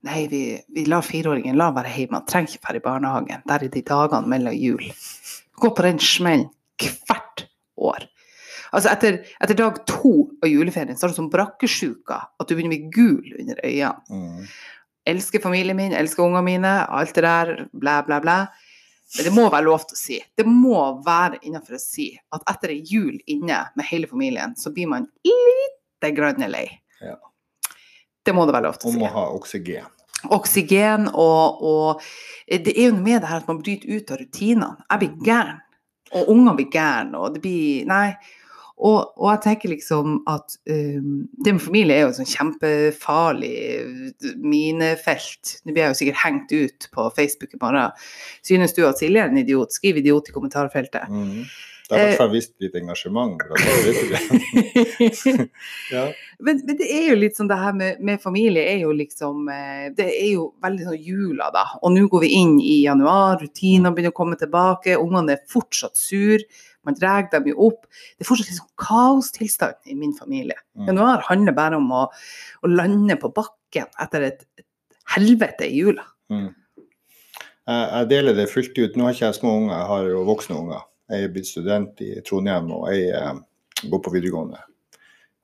Nei, 0.00 0.22
vi, 0.32 0.54
vi 0.72 0.86
lar 0.88 1.04
fireåringen 1.04 1.58
la 1.60 1.66
være 1.76 1.90
hjemme, 1.92 2.22
han 2.22 2.24
trenger 2.24 2.54
ikke 2.54 2.68
være 2.70 2.78
i 2.78 2.84
barnehagen. 2.86 3.42
Der 3.44 3.66
er 3.66 3.68
de 3.68 3.82
dagene 3.84 4.30
mellom 4.32 4.54
jul. 4.56 4.86
Gå 5.60 5.70
på 5.76 5.84
den 5.84 6.00
smellen 6.00 6.46
hvert 6.80 7.42
år. 7.76 8.06
Altså 8.70 8.90
etter, 8.92 9.20
etter 9.42 9.58
dag 9.58 9.80
to 9.88 10.12
av 10.42 10.50
juleferien 10.50 10.98
så 10.98 11.06
er 11.06 11.12
det 11.12 11.18
som 11.18 11.30
brakkesjuka 11.32 12.18
at 12.38 12.48
du 12.48 12.54
begynner 12.54 12.70
å 12.70 12.76
bli 12.76 12.90
gul 12.94 13.32
under 13.40 13.62
øynene. 13.64 14.04
Mm. 14.10 14.44
Elsker 15.10 15.42
familien 15.42 15.78
min, 15.78 15.94
elsker 15.96 16.22
ungene 16.22 16.44
mine, 16.46 16.74
alt 16.86 17.14
det 17.16 17.24
der, 17.24 17.54
blæ, 17.72 17.96
blæ, 18.06 18.20
blæ. 18.22 18.36
Men 19.16 19.26
det 19.26 19.32
må 19.34 19.48
være 19.50 19.66
lov 19.66 19.86
til 19.90 19.96
å 19.96 19.98
si. 19.98 20.18
Det 20.38 20.46
må 20.46 20.82
være 21.02 21.40
innenfor 21.42 21.74
å 21.74 21.82
si 21.82 22.12
at 22.36 22.44
etter 22.52 22.76
ei 22.76 22.82
jul 22.86 23.16
inne 23.32 23.64
med 23.74 23.88
hele 23.88 24.06
familien, 24.06 24.54
så 24.54 24.70
blir 24.74 24.86
man 24.92 25.08
lite 25.26 26.12
grann 26.14 26.44
lei. 26.52 26.68
Ja. 27.02 27.16
Det 28.22 28.34
må 28.36 28.44
det 28.46 28.54
være 28.54 28.68
lov 28.68 28.78
til 28.78 28.86
å 28.86 28.92
Om 28.92 29.00
si. 29.00 29.08
å 29.08 29.14
ha 29.16 29.24
oksygen. 29.34 29.88
Oksygen 30.36 31.08
og, 31.16 31.62
og 31.64 32.02
Det 32.46 32.74
er 32.76 32.90
jo 32.90 32.94
noe 32.98 33.06
med 33.06 33.22
det 33.24 33.30
her 33.30 33.40
at 33.40 33.48
man 33.48 33.62
bryter 33.64 33.90
ut 33.96 34.12
av 34.12 34.20
rutinene. 34.20 34.84
Jeg 34.84 35.02
blir 35.02 35.26
gæren. 35.26 35.60
Og 36.10 36.30
ungene 36.32 36.56
blir 36.58 36.70
gærne, 36.74 37.18
og 37.18 37.34
det 37.36 37.42
blir 37.44 37.86
Nei. 37.86 38.08
Og, 38.80 39.12
og 39.20 39.26
jeg 39.34 39.42
tenker 39.44 39.72
liksom 39.74 40.20
at 40.30 40.56
um, 40.70 41.26
det 41.44 41.52
med 41.56 41.62
familie 41.62 41.98
er 41.98 42.06
jo 42.06 42.12
et 42.14 42.20
sånn 42.20 42.30
kjempefarlig 42.30 43.54
minefelt. 44.40 45.58
Nå 45.64 45.74
blir 45.74 45.84
jeg 45.84 45.92
jo 45.92 45.98
sikkert 46.00 46.22
hengt 46.24 46.54
ut 46.54 46.88
på 46.94 47.08
Facebook 47.16 47.52
i 47.56 47.60
morgen. 47.60 47.98
Synes 48.46 48.76
du 48.76 48.86
at 48.88 49.02
Silje 49.02 49.26
er 49.26 49.32
en 49.32 49.42
idiot? 49.42 49.76
Skriv 49.76 50.00
idiot 50.00 50.32
i 50.32 50.36
kommentarfeltet. 50.36 51.12
Mm. 51.12 51.44
Det 51.90 51.98
har 51.98 52.04
i 52.04 52.10
hvert 52.12 52.20
fall 52.20 52.30
vist 52.30 52.52
litt 52.62 52.76
engasjement. 52.78 53.40
ja. 55.90 56.04
men, 56.38 56.60
men 56.62 56.76
det 56.78 56.86
er 56.86 57.08
jo 57.08 57.16
litt 57.18 57.34
sånn 57.34 57.50
det 57.50 57.58
her 57.58 57.74
med, 57.74 57.98
med 58.06 58.22
familie 58.22 58.62
er 58.76 58.84
jo 58.84 58.92
liksom 58.94 59.48
eh, 59.50 59.88
Det 59.96 60.06
er 60.06 60.28
jo 60.36 60.44
veldig 60.62 60.86
sånn 60.86 61.02
jula, 61.02 61.50
da. 61.50 61.64
Og 61.82 61.90
nå 61.96 62.06
går 62.12 62.22
vi 62.28 62.30
inn 62.38 62.54
i 62.62 62.84
januar, 62.84 63.40
rutinene 63.42 63.90
begynner 63.96 64.14
å 64.14 64.18
komme 64.20 64.38
tilbake, 64.38 64.94
ungene 65.02 65.34
er 65.34 65.42
fortsatt 65.50 65.98
sur. 65.98 66.38
Man 66.86 66.96
drar 66.96 67.26
dem 67.32 67.50
jo 67.50 67.68
opp. 67.68 67.84
Det 68.16 68.24
er 68.24 68.28
fortsatt 68.28 68.52
en 68.52 68.60
sånn 68.62 68.72
kaostilstand 68.80 69.90
i 69.90 69.96
min 69.98 70.14
familie. 70.16 70.56
Mm. 70.78 70.88
Januar 70.90 71.26
handler 71.28 71.56
bare 71.56 71.80
om 71.80 71.90
å, 71.92 72.06
å 72.64 72.70
lande 72.72 73.16
på 73.20 73.32
bakken 73.36 73.90
etter 74.00 74.30
et, 74.30 74.46
et 74.60 74.66
helvete 75.14 75.68
i 75.68 75.82
jula. 75.82 76.06
Mm. 76.32 76.48
Jeg, 77.70 78.06
deler 78.10 78.34
det 78.34 78.48
fullt 78.50 78.78
ut. 78.78 78.96
Nå 78.96 79.06
har 79.06 79.14
ikke 79.14 79.28
jeg 79.28 79.38
små 79.38 79.54
unger, 79.60 79.76
jeg 79.76 79.88
har 79.92 80.08
jo 80.10 80.24
voksne 80.26 80.58
unger. 80.58 80.86
Jeg 81.10 81.26
er 81.26 81.32
blitt 81.34 81.48
student 81.50 82.02
i 82.06 82.10
Trondheim, 82.26 82.70
og 82.74 82.88
jeg 82.90 83.10
eh, 83.18 83.38
går 83.90 84.02
på 84.02 84.12
videregående. 84.14 84.62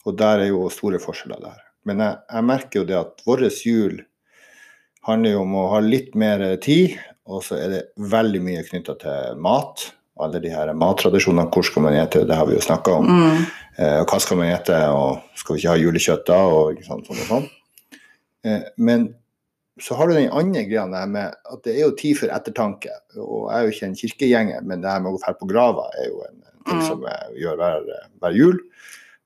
Og 0.07 0.17
der 0.19 0.45
er 0.45 0.51
jo 0.51 0.67
store 0.73 1.01
forskjeller 1.03 1.43
der. 1.43 1.63
Men 1.87 2.03
jeg, 2.03 2.19
jeg 2.33 2.47
merker 2.49 2.81
jo 2.81 2.89
det 2.89 2.99
at 2.99 3.27
vår 3.27 3.47
jul 3.63 4.01
handler 5.07 5.37
jo 5.37 5.43
om 5.45 5.55
å 5.59 5.67
ha 5.75 5.83
litt 5.83 6.17
mer 6.19 6.43
tid, 6.63 6.97
og 7.31 7.45
så 7.47 7.59
er 7.61 7.73
det 7.73 8.11
veldig 8.11 8.43
mye 8.43 8.65
knytta 8.67 8.97
til 9.03 9.43
mat. 9.43 9.87
Alle 10.23 10.41
de 10.41 10.49
her 10.49 10.73
mattradisjonene, 10.73 11.51
hvor 11.53 11.67
skal 11.67 11.85
man 11.85 11.97
ete, 11.99 12.25
det 12.25 12.37
har 12.39 12.49
vi 12.49 12.57
jo 12.57 12.65
snakka 12.65 12.95
om. 13.03 13.11
Mm. 13.11 13.45
Eh, 13.77 14.01
hva 14.09 14.19
skal 14.23 14.41
man 14.41 14.49
ete, 14.55 14.79
og 14.89 15.21
skal 15.37 15.55
vi 15.57 15.61
ikke 15.61 15.75
ha 15.75 15.81
julekjøtt 15.83 16.27
da, 16.31 16.41
og 16.49 16.81
sånn 16.87 17.05
og 17.05 17.23
sånn. 17.29 17.49
Eh, 18.47 18.65
men 18.81 19.11
så 19.83 19.99
har 19.99 20.09
du 20.09 20.15
den 20.17 20.33
andre 20.33 20.65
greia 20.65 20.87
der 20.89 21.07
med 21.13 21.35
at 21.53 21.63
det 21.67 21.75
er 21.75 21.83
jo 21.85 21.97
tid 22.01 22.17
for 22.17 22.33
ettertanke. 22.33 22.95
Og 23.21 23.51
jeg 23.51 23.59
er 23.59 23.67
jo 23.67 23.75
ikke 23.75 23.89
en 23.91 23.99
kirkegjenger, 24.01 24.65
men 24.65 24.81
det 24.81 24.89
her 24.89 25.03
med 25.05 25.13
å 25.13 25.19
gå 25.19 25.25
ferd 25.27 25.41
på 25.43 25.51
grava 25.51 25.91
er 26.01 26.09
jo 26.09 26.23
en 26.25 26.41
ting 26.67 26.81
Mm. 26.81 26.87
som 26.89 27.03
jeg 27.07 27.43
gjør 27.45 27.57
hver, 27.61 27.85
hver 28.19 28.33
jul. 28.35 28.57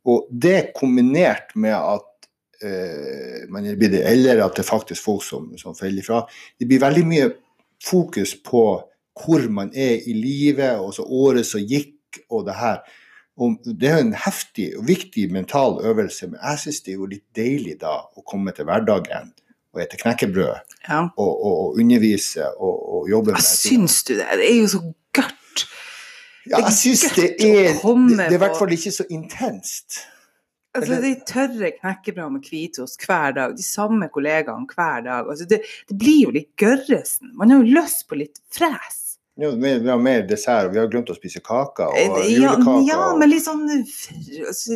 Og 0.05 0.27
det 0.29 0.73
kombinert 0.77 1.55
med 1.55 1.73
at 1.73 2.29
eh, 2.63 3.47
man 3.49 3.65
er 3.65 3.79
blitt 3.81 3.95
eldre, 4.03 4.45
at 4.45 4.57
det 4.59 4.65
er 4.65 4.69
faktisk 4.69 5.07
folk 5.07 5.23
som, 5.25 5.47
som 5.57 5.77
faller 5.79 6.03
ifra. 6.03 6.25
Det 6.59 6.69
blir 6.69 6.83
veldig 6.83 7.07
mye 7.09 7.31
fokus 7.81 8.35
på 8.45 8.65
hvor 9.21 9.47
man 9.53 9.71
er 9.75 10.01
i 10.07 10.15
livet, 10.17 10.79
og 10.81 10.95
så 10.97 11.05
året 11.05 11.47
som 11.47 11.61
gikk, 11.61 12.21
og 12.31 12.47
det 12.49 12.57
her. 12.59 12.81
Og 13.41 13.57
det 13.81 13.89
er 13.89 14.01
en 14.03 14.15
heftig 14.27 14.73
og 14.79 14.87
viktig 14.89 15.29
mental 15.33 15.79
øvelse, 15.87 16.27
men 16.29 16.41
jeg 16.43 16.59
syns 16.65 16.81
det 16.85 16.93
er 16.93 16.99
jo 16.99 17.09
litt 17.09 17.27
deilig 17.37 17.79
da 17.81 17.95
å 18.03 18.25
komme 18.27 18.53
til 18.57 18.67
hverdagen 18.69 19.31
og 19.71 19.79
spise 19.79 20.01
knekkebrød 20.03 20.75
Ja. 20.89 21.05
og, 21.17 21.31
og, 21.31 21.53
og 21.63 21.79
undervise 21.81 22.49
og, 22.59 22.81
og 22.97 23.11
jobbe 23.11 23.37
med 23.37 23.39
det. 23.39 23.47
syns 23.47 24.01
du 24.05 24.17
det? 24.19 24.27
Det 24.41 24.49
er 24.51 24.57
jo 24.59 24.69
så 24.73 24.81
gørt. 25.15 25.65
Ja, 26.51 26.59
jeg 26.65 26.75
syns 26.75 27.05
det 27.15 27.29
er 27.39 27.77
Det, 27.79 28.17
det 28.17 28.27
er 28.27 28.35
i 28.35 28.41
hvert 28.43 28.59
fall 28.59 28.75
ikke 28.75 28.93
så 28.99 29.07
intenst. 29.15 30.01
Altså, 30.75 31.01
de 31.03 31.17
tørre 31.27 31.73
knekkebrød 31.81 32.31
med 32.37 32.47
hvitost 32.47 33.03
hver 33.07 33.33
dag, 33.35 33.55
de 33.59 33.65
samme 33.67 34.07
kollegaene 34.15 34.69
hver 34.71 35.01
dag. 35.07 35.31
Altså, 35.31 35.47
det, 35.51 35.63
det 35.89 35.97
blir 35.99 36.21
jo 36.29 36.35
litt 36.35 36.53
gørresen. 36.61 37.33
Man 37.39 37.51
har 37.51 37.63
jo 37.63 37.79
lyst 37.81 38.05
på 38.11 38.19
litt 38.21 38.39
fres. 38.55 39.00
Jo, 39.41 39.51
vi 39.57 39.71
vi 39.81 39.89
har 39.89 39.99
mer 40.03 40.23
dessert, 40.29 40.67
og 40.69 40.75
vi 40.75 40.79
har 40.83 40.89
glemt 40.93 41.09
å 41.13 41.17
spise 41.17 41.41
kaker 41.41 41.89
og 41.89 41.97
Eh, 41.97 42.31
Ja, 42.37 42.55
ja, 42.87 43.17
men 43.17 43.33
altså, 43.33 43.55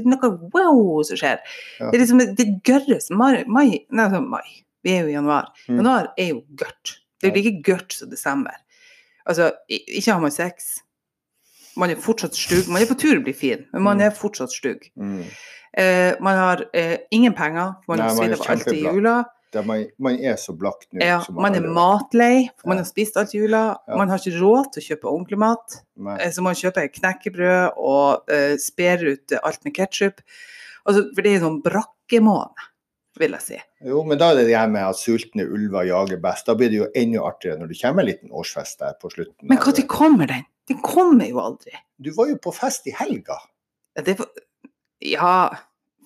Noe 0.05 0.31
wow 0.55 1.03
som 1.05 1.17
skjer. 1.21 1.39
Ja. 1.81 1.91
Det 1.91 1.99
er 1.99 2.05
liksom 2.05 2.23
det 2.39 2.47
gørres. 2.65 3.11
Mai, 3.11 3.45
mai 3.47 3.85
Nei, 3.91 4.05
altså 4.09 4.23
mai. 4.25 4.45
Vi 4.85 4.93
er 4.97 5.03
jo 5.05 5.13
i 5.13 5.17
januar. 5.17 5.51
Mm. 5.69 5.77
Januar 5.81 6.09
er 6.19 6.29
jo 6.33 6.43
gørt. 6.61 6.97
Det 7.21 7.29
er 7.31 7.35
jo 7.35 7.43
like 7.43 7.63
gørt 7.65 7.93
som 7.97 8.11
desember. 8.11 8.57
Altså, 9.27 9.51
ikke 9.71 10.13
har 10.13 10.21
man 10.21 10.31
sex. 10.35 10.81
Man 11.77 11.91
er 11.91 11.97
fortsatt 11.97 12.37
stygg. 12.37 12.69
Man 12.69 12.83
er 12.83 12.87
på 12.91 12.97
tur 13.01 13.17
å 13.19 13.25
bli 13.25 13.33
fin, 13.33 13.65
men 13.73 13.83
man 13.83 13.97
Mm. 13.99 14.07
er 14.07 14.11
fortsatt 14.11 14.53
stygg. 14.53 14.91
Mm. 15.01 15.25
Eh, 15.77 16.15
man 16.21 16.37
har 16.39 16.65
eh, 16.73 16.99
ingen 17.11 17.33
penger, 17.35 17.75
man 17.89 17.99
Nei, 17.99 18.07
har 18.09 18.15
man 18.15 18.31
er 18.31 18.37
svidd 18.37 18.51
alt 18.51 18.69
i 18.73 18.83
jula. 18.83 19.25
Det 19.55 19.61
er 19.63 19.67
man, 19.69 19.85
man 20.03 20.17
er 20.19 20.35
så 20.41 20.53
blakk 20.59 20.83
nå. 20.91 20.99
Ja, 21.05 21.21
man, 21.31 21.45
man 21.47 21.59
er 21.61 21.67
matlei, 21.77 22.35
for 22.59 22.73
man 22.73 22.81
har 22.83 22.89
spist 22.89 23.19
alt 23.21 23.35
jula. 23.37 23.63
Ja. 23.87 23.99
Man 24.01 24.11
har 24.11 24.19
ikke 24.19 24.41
råd 24.41 24.73
til 24.75 24.83
å 24.83 24.87
kjøpe 24.89 25.11
ordentlig 25.13 25.39
mat. 25.39 25.77
Nei. 26.03 26.17
Eh, 26.19 26.33
Så 26.35 26.43
man 26.43 26.59
kjøper 26.59 26.91
knekkebrød 26.91 27.79
og 27.79 28.33
uh, 28.35 28.55
sper 28.59 29.05
ut 29.13 29.35
alt 29.39 29.63
med 29.67 29.77
ketsjup. 29.77 30.23
Altså, 30.85 31.07
for 31.15 31.23
det 31.25 31.37
er 31.37 31.45
sånn 31.45 31.61
brakkemåne, 31.65 32.67
vil 33.23 33.37
jeg 33.39 33.47
si. 33.47 33.61
Jo, 33.87 34.03
men 34.09 34.19
da 34.21 34.33
er 34.33 34.41
det 34.41 34.49
det 34.51 34.57
her 34.59 34.73
med 34.73 34.89
at 34.89 34.99
sultne 34.99 35.47
ulver 35.47 35.87
jager 35.87 36.19
best. 36.25 36.49
Da 36.51 36.57
blir 36.59 36.73
det 36.73 36.81
jo 36.83 36.89
enda 36.99 37.23
artigere 37.31 37.63
når 37.63 37.71
det 37.71 37.79
kommer 37.85 38.03
en 38.05 38.11
liten 38.11 38.35
årsfest 38.35 38.83
der 38.83 38.99
på 38.99 39.13
slutten. 39.15 39.39
Men 39.47 39.63
når 39.63 39.87
kommer 39.87 40.35
den? 40.35 40.43
Den 40.69 40.81
kommer 40.83 41.29
jo 41.29 41.39
aldri. 41.45 41.77
Du 42.01 42.11
var 42.17 42.31
jo 42.31 42.41
på 42.43 42.51
fest 42.57 42.89
i 42.91 42.95
helga. 42.97 43.39
Ja, 43.95 44.03
Det 44.03 44.19
var, 44.19 44.29
ja, 45.05 45.33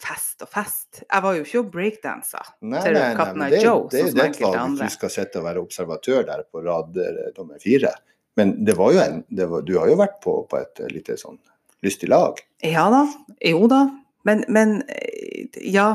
fest 0.03 0.44
og 0.44 0.51
fest. 0.53 1.03
Jeg 1.05 1.24
var 1.24 1.36
jo 1.36 1.44
ikke 1.44 1.62
breakdanser. 1.74 2.53
Nei, 2.61 2.82
til 2.84 2.96
du, 2.96 3.01
nei, 3.01 3.28
nei, 3.42 3.49
Det, 3.51 3.59
det, 3.59 3.64
Joe, 3.64 3.86
det 3.90 4.01
er 4.01 4.07
jo 4.07 4.14
ditt 4.18 4.82
du 4.82 4.94
skal 4.94 5.12
sitte 5.14 5.40
og 5.40 5.49
være 5.49 5.62
observatør 5.64 6.26
der 6.28 6.44
på 6.49 6.62
rad 6.64 6.99
eh, 7.03 7.22
nummer 7.38 7.61
fire. 7.62 7.92
Men 8.38 8.55
det 8.64 8.76
var 8.78 8.94
jo 8.94 9.03
en, 9.03 9.22
det 9.28 9.49
var, 9.51 9.64
du 9.66 9.74
har 9.80 9.90
jo 9.90 9.96
vært 9.99 10.20
på, 10.24 10.34
på 10.51 10.61
et 10.61 10.84
eh, 10.84 10.92
lite 10.94 11.18
sånn 11.20 11.40
lystig 11.84 12.11
lag. 12.11 12.38
Ja 12.64 12.88
da, 12.92 13.05
jo 13.44 13.66
da. 13.70 13.84
Men, 14.28 14.44
men 14.53 14.80
eh, 14.88 15.49
ja. 15.72 15.90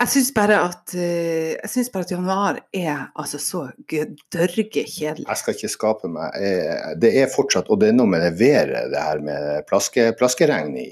Jeg 0.00 0.08
syns 0.08 0.30
bare 0.32 0.56
eh, 0.96 1.88
bare 1.92 2.06
at 2.06 2.12
januar 2.14 2.58
er 2.72 3.10
altså 3.20 3.36
så 3.36 3.66
gødørge 3.84 4.86
kjedelig. 4.88 5.26
Jeg 5.26 5.40
skal 5.40 5.56
ikke 5.56 5.68
skape 5.68 6.08
meg 6.08 6.38
eh, 6.40 6.94
Det 6.96 7.10
er 7.20 7.28
fortsatt, 7.28 7.68
og 7.68 7.82
det 7.82 7.90
er 7.90 7.98
noe 7.98 8.08
med 8.08 8.24
det 8.24 8.30
været, 8.40 8.88
det 8.94 9.02
her 9.02 9.20
med 9.20 9.66
plaske, 9.68 10.06
plaskeregn 10.16 10.72
i, 10.80 10.86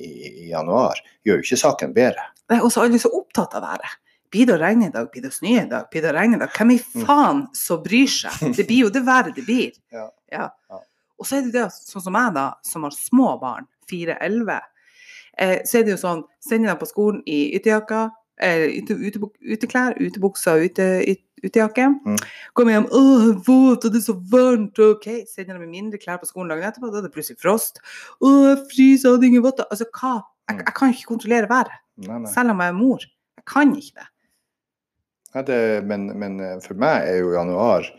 i 0.44 0.50
januar, 0.50 1.00
gjør 1.24 1.40
jo 1.40 1.46
ikke 1.46 1.60
saken 1.64 1.96
bedre. 1.96 2.26
Er 2.52 2.60
også 2.64 2.84
alle 2.84 3.00
så 3.00 3.08
opptatt 3.16 3.56
av 3.56 3.64
været. 3.64 3.96
Blir 4.28 4.44
det 4.44 4.58
å 4.58 4.60
regne 4.60 4.90
i 4.90 4.92
dag? 4.92 5.08
Blir 5.08 5.24
det 5.24 5.32
å 5.32 5.38
snø 5.38 5.56
i 5.56 5.64
dag? 5.72 5.88
Blir 5.88 6.04
det 6.04 6.12
å 6.12 6.16
regne 6.18 6.36
i 6.36 6.42
dag? 6.42 6.52
Hvem 6.52 6.76
i 6.76 6.78
faen 7.06 7.42
så 7.56 7.80
bryr 7.80 8.12
seg? 8.12 8.44
Det 8.60 8.68
blir 8.68 8.84
jo 8.84 8.92
det 8.92 9.06
været 9.08 9.40
det 9.40 9.46
blir. 9.48 9.72
Ja. 9.94 10.10
Ja. 10.28 10.50
Og 11.16 11.24
så 11.24 11.38
er 11.38 11.48
det 11.48 11.56
det, 11.56 11.70
sånn 11.72 12.04
som 12.04 12.16
jeg 12.20 12.36
da, 12.36 12.50
som 12.60 12.84
har 12.84 12.92
små 12.92 13.38
barn, 13.40 13.64
4-11, 13.88 14.52
eh, 15.40 15.58
så 15.64 15.80
er 15.80 15.86
det 15.86 15.96
jo 15.96 16.00
sånn, 16.04 16.26
sender 16.44 16.74
dem 16.74 16.80
på 16.82 16.92
skolen 16.92 17.22
i 17.24 17.46
ytterjakka, 17.56 18.10
ute, 18.38 18.94
ute, 18.94 19.30
uteklær, 19.54 19.96
utebuksa 19.98 20.54
og 20.58 20.68
ute, 20.68 20.86
utejakke. 21.44 21.88
Mm. 22.06 22.18
Kommer 22.58 22.76
hjem, 22.76 22.88
er 22.98 23.32
våt, 23.46 23.84
og 23.84 23.94
det 23.94 24.00
er 24.00 24.06
så 24.06 24.16
varmt, 24.32 24.78
ok. 24.82 25.08
Sender 25.30 25.58
dem 25.58 25.70
mindre 25.72 26.00
klær 26.02 26.20
på 26.22 26.28
skolen 26.30 26.52
dagen 26.52 26.68
etterpå, 26.68 26.92
da 26.92 27.02
er 27.02 27.08
det 27.08 27.14
plutselig 27.14 27.40
frost. 27.42 27.82
Åh, 28.20 28.44
jeg 28.50 28.62
fryser, 28.72 29.16
hadde 29.16 29.30
ingen 29.30 29.44
votter. 29.46 29.68
Altså, 29.70 29.88
hva? 29.98 30.14
Jeg, 30.48 30.62
jeg 30.64 30.76
kan 30.78 30.94
ikke 30.94 31.10
kontrollere 31.10 31.50
været, 31.50 31.74
Nei, 32.06 32.22
nei. 32.22 32.32
selv 32.32 32.54
om 32.54 32.62
jeg 32.64 32.72
er 32.72 32.78
mor. 32.78 33.04
Jeg 33.38 33.46
kan 33.50 33.74
ikke 33.76 34.00
det. 34.00 34.08
Ja, 35.34 35.42
det, 35.44 35.60
men, 35.84 36.08
men 36.18 36.40
eh, 36.40 36.56
for 36.64 36.78
meg 36.80 37.04
er 37.10 37.18
jo 37.20 37.34
januar 37.34 37.90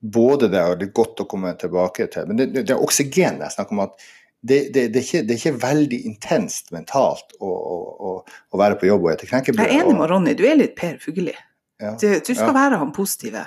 både 0.00 0.48
det 0.52 0.60
er 0.60 0.90
godt 0.94 1.22
å 1.22 1.26
komme 1.28 1.52
tilbake 1.58 2.06
til. 2.12 2.28
Men 2.28 2.38
det, 2.38 2.50
det, 2.54 2.66
det 2.68 2.74
er 2.74 2.82
oksygen 2.82 3.40
jeg 3.42 3.54
snakker 3.54 3.76
om. 3.76 3.84
at 3.86 4.06
det, 4.48 4.60
det, 4.74 4.86
det, 4.94 5.00
er 5.02 5.04
ikke, 5.06 5.22
det 5.26 5.34
er 5.34 5.40
ikke 5.42 5.60
veldig 5.62 5.98
intenst 6.10 6.72
mentalt 6.74 7.36
å, 7.40 7.50
å, 7.50 8.14
å, 8.22 8.58
være 8.60 8.78
på 8.80 8.88
jobb 8.88 9.06
og 9.08 9.14
spise 9.18 9.32
knekkebrød. 9.32 9.66
Jeg 9.66 9.76
er 9.80 9.84
enig 9.84 9.98
med 9.98 10.10
Ronny, 10.12 10.34
du 10.38 10.44
er 10.48 10.58
litt 10.58 10.74
Per 10.78 10.98
Fugelli. 11.02 11.34
ja. 11.82 11.94
Du, 12.00 12.08
du 12.08 12.32
skal 12.32 12.50
Ja. 12.52 12.56
være 12.56 12.80
han 12.82 12.92
positive. 12.96 13.46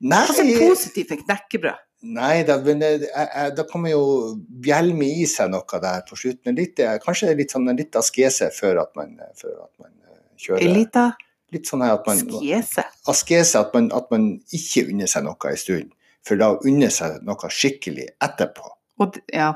Nei, 0.00 0.24
Hva 0.26 0.42
er 0.44 0.68
positivt 0.68 1.10
med 1.14 1.24
knekkebrød? 1.26 1.86
nei 2.02 2.42
da, 2.48 2.54
men 2.64 2.80
jeg, 2.80 3.02
jeg, 3.12 3.50
da 3.58 3.64
kommer 3.68 3.90
jo 3.92 4.04
bjelme 4.64 5.04
i 5.20 5.26
seg 5.28 5.50
noe 5.52 5.80
der 5.82 6.04
på 6.08 6.16
slutten. 6.16 6.54
Litt, 6.56 6.80
eh, 6.80 6.94
kanskje 7.04 7.34
litt 7.36 7.52
sånn 7.52 7.68
litt 7.76 7.98
askese 8.00 8.48
før 8.56 8.80
at 8.86 8.94
man, 8.96 9.18
før 9.36 9.58
at 9.66 9.72
man 9.82 9.90
eh, 10.08 10.22
kjører. 10.40 10.64
En 10.64 10.78
liten 10.78 11.12
Litt 11.50 11.66
sånn 11.66 11.82
at 11.82 12.06
man 12.06 12.20
askese? 12.22 12.84
askese 13.10 13.58
at 13.58 13.72
man, 13.74 13.88
at 13.92 14.06
man 14.12 14.28
ikke 14.54 14.84
unner 14.92 15.10
seg 15.10 15.24
noe 15.26 15.50
en 15.50 15.58
stund, 15.58 15.88
for 16.22 16.38
da 16.38 16.52
å 16.54 16.60
unne 16.62 16.86
seg 16.94 17.16
noe 17.26 17.50
skikkelig 17.50 18.06
etterpå. 18.22 18.70
Og, 19.02 19.18
ja. 19.34 19.48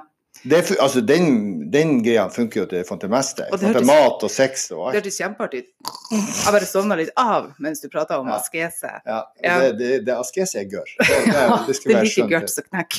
Det, 0.42 0.58
altså, 0.80 1.00
den, 1.00 1.70
den 1.70 2.02
greia 2.04 2.26
funker 2.28 2.60
jo 2.60 2.66
til, 2.68 2.82
for 2.84 2.96
det 3.00 3.08
meste. 3.08 3.46
Og 3.52 3.58
det 3.60 3.68
For 3.70 3.78
til 3.78 3.86
mat 3.88 4.24
og 4.26 4.30
sex 4.30 4.66
og 4.74 4.80
Det 4.80 4.84
alt. 4.84 4.96
hørtes 4.98 5.18
kjempeartig 5.20 5.60
ut. 5.62 5.68
Jeg 6.12 6.52
bare 6.52 6.66
sovna 6.68 6.96
litt 6.98 7.12
av 7.16 7.52
mens 7.64 7.80
du 7.80 7.88
prata 7.88 8.18
om 8.20 8.28
Ja. 8.28 8.36
askese. 8.40 8.90
Ja, 9.06 9.20
Ja. 9.42 9.60
Det, 9.60 9.70
det, 9.78 9.92
det 10.06 10.14
askese 10.18 10.58
er 10.60 10.64
gørr. 10.68 10.90
Det, 10.98 11.06
det, 11.08 11.32
det 11.68 11.78
det 11.86 11.94
er 11.94 12.02
like 12.04 12.28
gørt 12.28 12.50
som 12.50 12.64
knekk. 12.68 12.92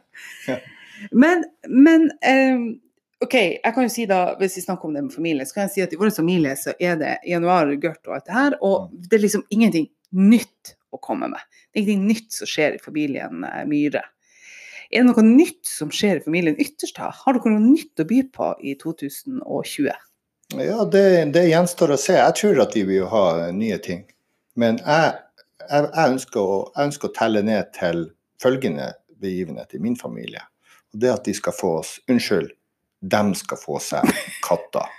men 1.12 1.44
men 1.68 2.10
um, 2.30 2.80
OK, 3.22 3.34
jeg 3.36 3.74
kan 3.74 3.84
jo 3.84 3.90
si 3.92 4.06
da, 4.08 4.20
hvis 4.40 4.54
vi 4.56 4.62
snakker 4.64 4.88
om 4.88 4.94
det 4.96 5.02
med 5.04 5.12
familie, 5.12 5.44
så 5.44 5.54
kan 5.58 5.66
jeg 5.66 5.72
si 5.74 5.82
at 5.84 5.92
i 5.92 5.98
vår 6.00 6.08
familie 6.16 6.54
så 6.56 6.72
er 6.80 6.94
det 6.96 7.18
januar, 7.28 7.68
gørt 7.76 8.06
og 8.08 8.14
alt 8.16 8.24
det 8.30 8.32
her, 8.38 8.56
og 8.64 8.86
Mm. 8.88 9.02
det 9.10 9.18
er 9.18 9.22
liksom 9.26 9.42
ingenting 9.50 9.90
nytt 10.12 10.72
å 10.92 10.98
komme 11.04 11.28
med. 11.28 11.40
Det 11.68 11.80
er 11.80 11.82
ingenting 11.84 12.06
nytt 12.08 12.32
som 12.32 12.48
skjer 12.48 12.78
i 12.78 12.80
familien 12.80 13.44
eh, 13.44 13.64
Myhre. 13.68 14.00
Er 14.90 15.04
det 15.04 15.12
noe 15.12 15.22
nytt 15.22 15.66
som 15.70 15.90
skjer 15.94 16.18
i 16.18 16.22
familien 16.24 16.58
Ytterstad? 16.58 17.14
Har 17.22 17.36
dere 17.36 17.52
noe 17.54 17.62
nytt 17.62 18.02
å 18.02 18.06
by 18.10 18.24
på 18.34 18.52
i 18.66 18.74
2020? 18.78 19.90
Ja, 20.58 20.84
det, 20.84 21.02
det 21.34 21.44
gjenstår 21.46 21.94
å 21.94 21.98
se. 22.00 22.16
Jeg 22.18 22.36
tror 22.40 22.62
at 22.64 22.74
vi 22.74 22.82
vil 22.88 23.06
ha 23.12 23.24
nye 23.54 23.78
ting. 23.82 24.02
Men 24.58 24.80
jeg, 24.82 25.12
jeg, 25.62 25.84
jeg, 25.84 26.06
ønsker 26.08 26.42
å, 26.42 26.56
jeg 26.74 26.90
ønsker 26.90 27.10
å 27.10 27.14
telle 27.20 27.44
ned 27.46 27.70
til 27.76 28.08
følgende 28.42 28.88
begivenhet 29.22 29.78
i 29.78 29.82
min 29.82 29.94
familie. 29.98 30.42
Og 30.90 31.04
det 31.04 31.12
at 31.14 31.28
de 31.28 31.36
skal 31.38 31.54
få 31.54 31.76
oss 31.84 31.98
Unnskyld, 32.10 32.50
dem 33.00 33.30
skal 33.38 33.60
få 33.60 33.78
seg 33.84 34.10
katter. 34.46 34.88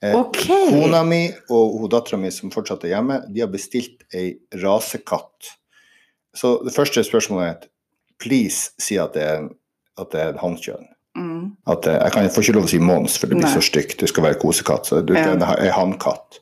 Eh, 0.00 0.14
Kona 0.32 1.02
mi 1.04 1.26
og 1.52 1.82
dattera 1.92 2.16
mi 2.16 2.30
som 2.32 2.48
fortsatt 2.48 2.86
er 2.86 2.94
hjemme, 2.94 3.18
de 3.28 3.42
har 3.42 3.50
bestilt 3.52 4.06
ei 4.16 4.30
rasekatt. 4.62 5.50
Så 6.32 6.54
det 6.64 6.72
første 6.72 7.04
spørsmålet 7.04 7.50
er 7.50 7.66
please 8.20 8.70
si 8.78 8.96
at 9.00 9.14
det 9.16 9.22
er 9.26 9.48
at 10.00 10.12
det 10.14 10.20
er 10.22 10.30
en 10.32 10.38
hannkjønn. 10.40 10.86
Mm. 11.18 11.56
At 11.68 11.84
eh, 11.90 11.98
jeg 11.98 12.12
kan 12.14 12.22
jeg 12.24 12.32
får 12.32 12.42
ikke 12.46 12.54
lov 12.56 12.68
å 12.68 12.70
si 12.72 12.78
Mons, 12.78 13.18
for 13.18 13.26
det 13.28 13.36
blir 13.36 13.44
Nei. 13.48 13.52
så 13.58 13.60
stygt. 13.66 13.98
Det 14.00 14.08
skal 14.08 14.24
være 14.28 14.38
kosekatt. 14.40 14.86
Så 14.88 15.02
du, 15.04 15.12
Ja. 15.12 15.34
det 15.34 15.42
er 15.42 15.66
en 15.66 15.72
hannkatt. 15.76 16.38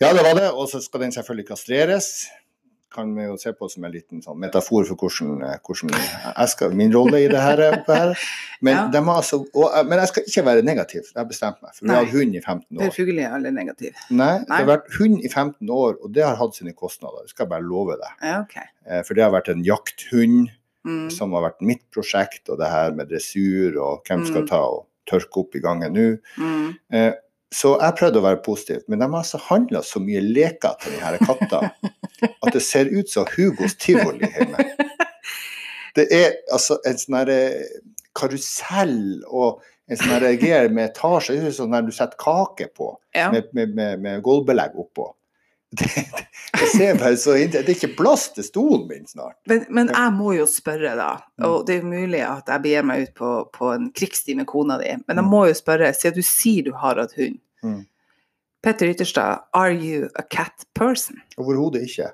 Ja, 0.00 0.12
det 0.14 0.22
var 0.24 0.34
det. 0.38 0.50
Og 0.54 0.68
så 0.70 0.80
skal 0.82 1.00
den 1.04 1.12
selvfølgelig 1.14 1.48
kastreres. 1.52 2.08
Kan 2.94 3.10
vi 3.14 3.26
jo 3.26 3.36
se 3.36 3.52
på 3.52 3.68
som 3.70 3.84
en 3.84 3.92
liten 3.92 4.22
sånn 4.24 4.38
metafor 4.40 4.86
for 4.88 4.96
hvordan, 4.96 5.42
eh, 5.44 5.58
hvordan 5.66 5.92
jeg 5.92 6.48
skal, 6.54 6.72
min 6.74 6.94
rolle 6.96 7.20
i 7.20 7.28
det 7.28 7.38
her. 7.44 7.60
er 7.60 7.82
på 7.86 7.94
her. 7.94 8.14
Men, 8.62 8.90
Ja. 8.94 9.02
altså, 9.14 9.44
og, 9.54 9.70
eh, 9.76 9.82
men 9.84 9.98
jeg 10.00 10.08
skal 10.08 10.22
ikke 10.26 10.44
være 10.46 10.62
negativ, 10.64 11.02
det 11.12 11.16
har 11.20 11.24
bestemt 11.28 11.60
meg. 11.62 11.74
For 11.76 11.84
vi 11.84 11.92
har 11.92 12.04
hatt 12.04 12.14
hund 12.14 12.34
i 12.34 12.40
15 12.40 12.78
år. 12.78 12.88
Selvfølgelig 12.90 13.24
er 13.24 13.34
alle 13.34 13.50
negative. 13.52 13.94
Nei, 14.10 14.38
det 14.38 14.48
har 14.56 14.64
vært 14.64 14.88
hund 14.98 15.20
i 15.22 15.28
15 15.28 15.68
år, 15.70 15.94
og 16.02 16.12
det 16.14 16.24
har 16.24 16.36
hatt 16.36 16.54
sine 16.56 16.72
kostnader. 16.72 17.22
Det 17.22 17.30
skal 17.30 17.44
jeg 17.44 17.50
bare 17.50 17.62
love 17.68 17.98
deg. 18.00 18.12
Ja, 18.22 18.40
OK. 18.40 18.56
Eh, 18.88 19.02
For 19.04 19.14
det 19.14 19.22
har 19.22 19.30
vært 19.30 19.48
en 19.52 19.62
jakthund 19.62 20.48
Mm. 20.86 21.10
som 21.10 21.32
har 21.32 21.42
vært 21.42 21.60
mitt 21.60 21.82
prosjekt, 21.92 22.48
og 22.48 22.58
det 22.58 22.68
her 22.70 22.92
med 22.94 23.08
dressur 23.10 23.76
og 23.82 24.04
hvem 24.06 24.22
skal 24.24 24.42
Mm. 24.42 24.48
ta 24.48 24.60
og 24.62 24.86
tørke 25.10 25.40
opp 25.42 25.54
i 25.56 25.60
gangen 25.60 25.92
nå. 25.92 26.18
Mm. 26.38 26.74
Eh, 26.92 27.12
Så 27.50 27.78
jeg 27.80 27.94
prøvde 27.96 28.20
å 28.20 28.22
være 28.22 28.42
positiv, 28.44 28.82
men 28.88 28.98
de 28.98 29.06
har 29.08 29.22
altså 29.22 29.38
handla 29.40 29.80
så 29.80 29.98
mye 30.04 30.20
leker 30.20 30.74
til 30.82 30.92
de 30.92 30.98
her 31.00 31.16
kattene 31.18 31.70
at 32.44 32.52
det 32.52 32.60
ser 32.62 32.84
ut 32.92 33.08
som 33.08 33.24
Hugos 33.24 33.74
tivoli 33.80 34.28
hjemme. 34.28 34.66
Det 35.96 36.06
er 36.12 36.34
altså 36.52 36.76
en 36.86 36.94
sånn 37.00 37.16
herre 37.16 37.64
karusell 38.14 39.22
og 39.28 39.62
en 39.88 39.96
sånn 39.96 40.20
greier 40.40 40.68
med 40.70 40.90
etasje. 40.90 41.38
Det 41.40 41.46
er 41.48 41.56
sånn 41.56 41.72
der 41.72 41.86
du 41.86 41.92
setter 41.94 42.16
kake 42.20 42.68
på, 42.76 42.94
Ja. 43.16 43.30
med, 43.32 43.48
med, 43.54 43.74
med, 43.74 44.00
med 44.04 44.22
gulvbelegg 44.22 44.76
oppå. 44.76 45.08
Det, 45.78 46.62
det, 46.62 46.66
ser 46.72 46.94
bare 46.98 47.16
så 47.20 47.34
Det 47.36 47.58
er 47.60 47.66
ikke 47.74 47.90
plass 47.98 48.22
til 48.32 48.44
stolen 48.46 48.86
min 48.88 49.04
snart. 49.06 49.34
Men, 49.50 49.66
men 49.68 49.90
jeg 49.92 50.12
må 50.16 50.32
jo 50.32 50.46
spørre, 50.48 50.94
da. 50.96 51.08
Og 51.44 51.66
det 51.68 51.74
er 51.76 51.82
jo 51.82 51.90
mulig 51.90 52.22
at 52.24 52.48
jeg 52.48 52.62
begir 52.64 52.86
meg 52.88 53.02
ut 53.04 53.12
på, 53.18 53.32
på 53.52 53.68
en 53.74 53.90
krigstid 53.92 54.38
med 54.40 54.48
kona 54.48 54.78
di, 54.80 54.94
men 55.04 55.20
jeg 55.20 55.26
Mm. 55.26 55.30
må 55.34 55.42
jo 55.50 55.54
spørre, 55.58 55.90
siden 55.94 56.16
du 56.16 56.24
sier 56.24 56.64
du 56.64 56.72
har 56.72 56.96
hatt 57.02 57.12
hund. 57.20 57.36
Mm. 57.62 57.82
Petter 58.64 58.88
Ytterstad, 58.94 59.44
are 59.54 59.70
you 59.76 60.08
a 60.16 60.22
cat 60.24 60.64
person? 60.74 61.20
Overhodet 61.36 61.84
ikke. 61.84 62.08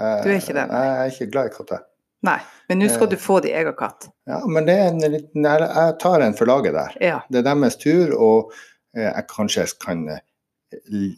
Jeg, 0.00 0.24
Du 0.24 0.30
er 0.32 0.40
ikke 0.40 0.56
det, 0.56 0.66
nei. 0.72 0.82
Jeg 0.88 0.96
er 1.04 1.12
ikke 1.12 1.30
glad 1.36 1.52
i 1.52 1.54
katter. 1.60 1.84
Nei, 2.24 2.38
men 2.70 2.80
nå 2.80 2.88
skal 2.88 3.04
Eh. 3.06 3.10
du 3.12 3.16
få 3.20 3.40
din 3.44 3.54
egen 3.54 3.76
katt. 3.78 4.08
Ja, 4.26 4.40
men 4.48 4.64
det 4.66 4.78
er 4.80 4.88
en 4.88 5.04
liten 5.12 5.44
Jeg 5.44 5.60
jeg 5.68 5.98
tar 6.00 6.24
en 6.24 6.34
for 6.40 6.46
laget 6.48 6.72
der. 6.72 6.96
Ja. 7.04 7.20
Det 7.28 7.44
er 7.44 7.50
deres 7.52 7.76
tur, 7.76 8.16
og 8.16 8.52
eh, 8.96 9.10
jeg 9.12 9.26
kanskje 9.28 9.68
kan 9.84 10.08
eh, 10.08 10.22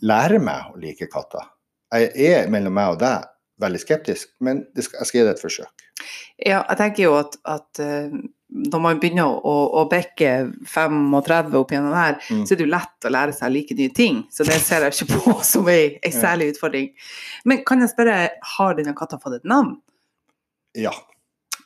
lære 0.03 0.43
meg 0.43 0.75
å 0.75 0.81
like 0.83 1.07
katter. 1.15 1.47
Jeg 2.05 2.31
er 2.31 2.49
mellom 2.53 2.75
meg 2.77 2.95
og 2.95 3.01
deg 3.03 3.27
veldig 3.63 3.79
skeptisk, 3.81 4.29
men 4.45 4.67
det 4.77 4.85
skal, 4.85 4.99
jeg 5.01 5.09
skal 5.09 5.19
gi 5.21 5.27
det 5.27 5.35
et 5.37 5.43
forsøk. 5.45 5.85
ja, 6.45 6.59
jeg 6.69 6.77
tenker 6.77 7.03
jo 7.07 7.15
at, 7.17 7.37
at 7.49 7.81
eh, 7.81 8.11
når 8.73 8.81
man 8.85 8.99
begynner 9.01 9.31
å, 9.49 9.55
å 9.81 9.85
bekke 9.91 10.33
35 10.69 11.57
opp 11.61 11.73
gjennom 11.73 11.95
her, 11.97 12.19
Mm. 12.31 12.43
så 12.47 12.53
er 12.55 12.61
det 12.61 12.67
jo 12.67 12.73
lett 12.75 13.09
å 13.09 13.13
lære 13.15 13.33
seg 13.35 13.53
like 13.55 13.75
nye 13.79 13.93
ting. 13.97 14.21
Så 14.31 14.45
det 14.45 14.59
ser 14.63 14.85
jeg 14.85 14.93
ikke 14.95 15.19
på 15.25 15.35
som 15.53 15.69
ei, 15.73 15.97
ei 16.05 16.13
særlig 16.15 16.53
utfordring. 16.55 16.91
Men 17.49 17.65
kan 17.67 17.81
jeg 17.81 17.91
spørre, 17.95 18.19
har 18.57 18.77
denne 18.79 18.95
katta 18.97 19.19
fått 19.23 19.41
et 19.41 19.49
navn? 19.49 19.79
Ja. 20.77 20.93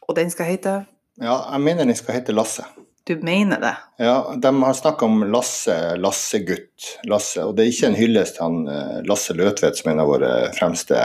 Og 0.09 0.15
den 0.17 0.31
skal 0.31 0.47
hete? 0.53 0.77
ja, 1.21 1.35
jeg 1.53 1.61
mener 1.61 1.85
den 1.85 1.99
skal 1.99 2.17
hete 2.17 2.33
Lasse. 2.33 2.65
Du 3.09 3.17
mener 3.25 3.61
det? 3.63 3.73
Ja, 4.05 4.35
De 4.37 4.51
har 4.63 4.75
snakka 4.77 5.05
om 5.07 5.23
Lasse, 5.33 5.77
Lassegutt. 5.99 6.99
Lasse, 7.09 7.43
og 7.47 7.57
det 7.57 7.65
er 7.65 7.71
ikke 7.73 7.89
en 7.91 7.97
hyllest 7.99 8.37
til 8.37 8.45
han 8.45 8.59
eh, 8.69 8.99
Lasse 9.09 9.35
Løtvedt, 9.35 9.79
som 9.81 9.89
er 9.91 9.95
en 9.97 10.03
av 10.05 10.11
våre 10.13 10.33
fremste 10.57 11.01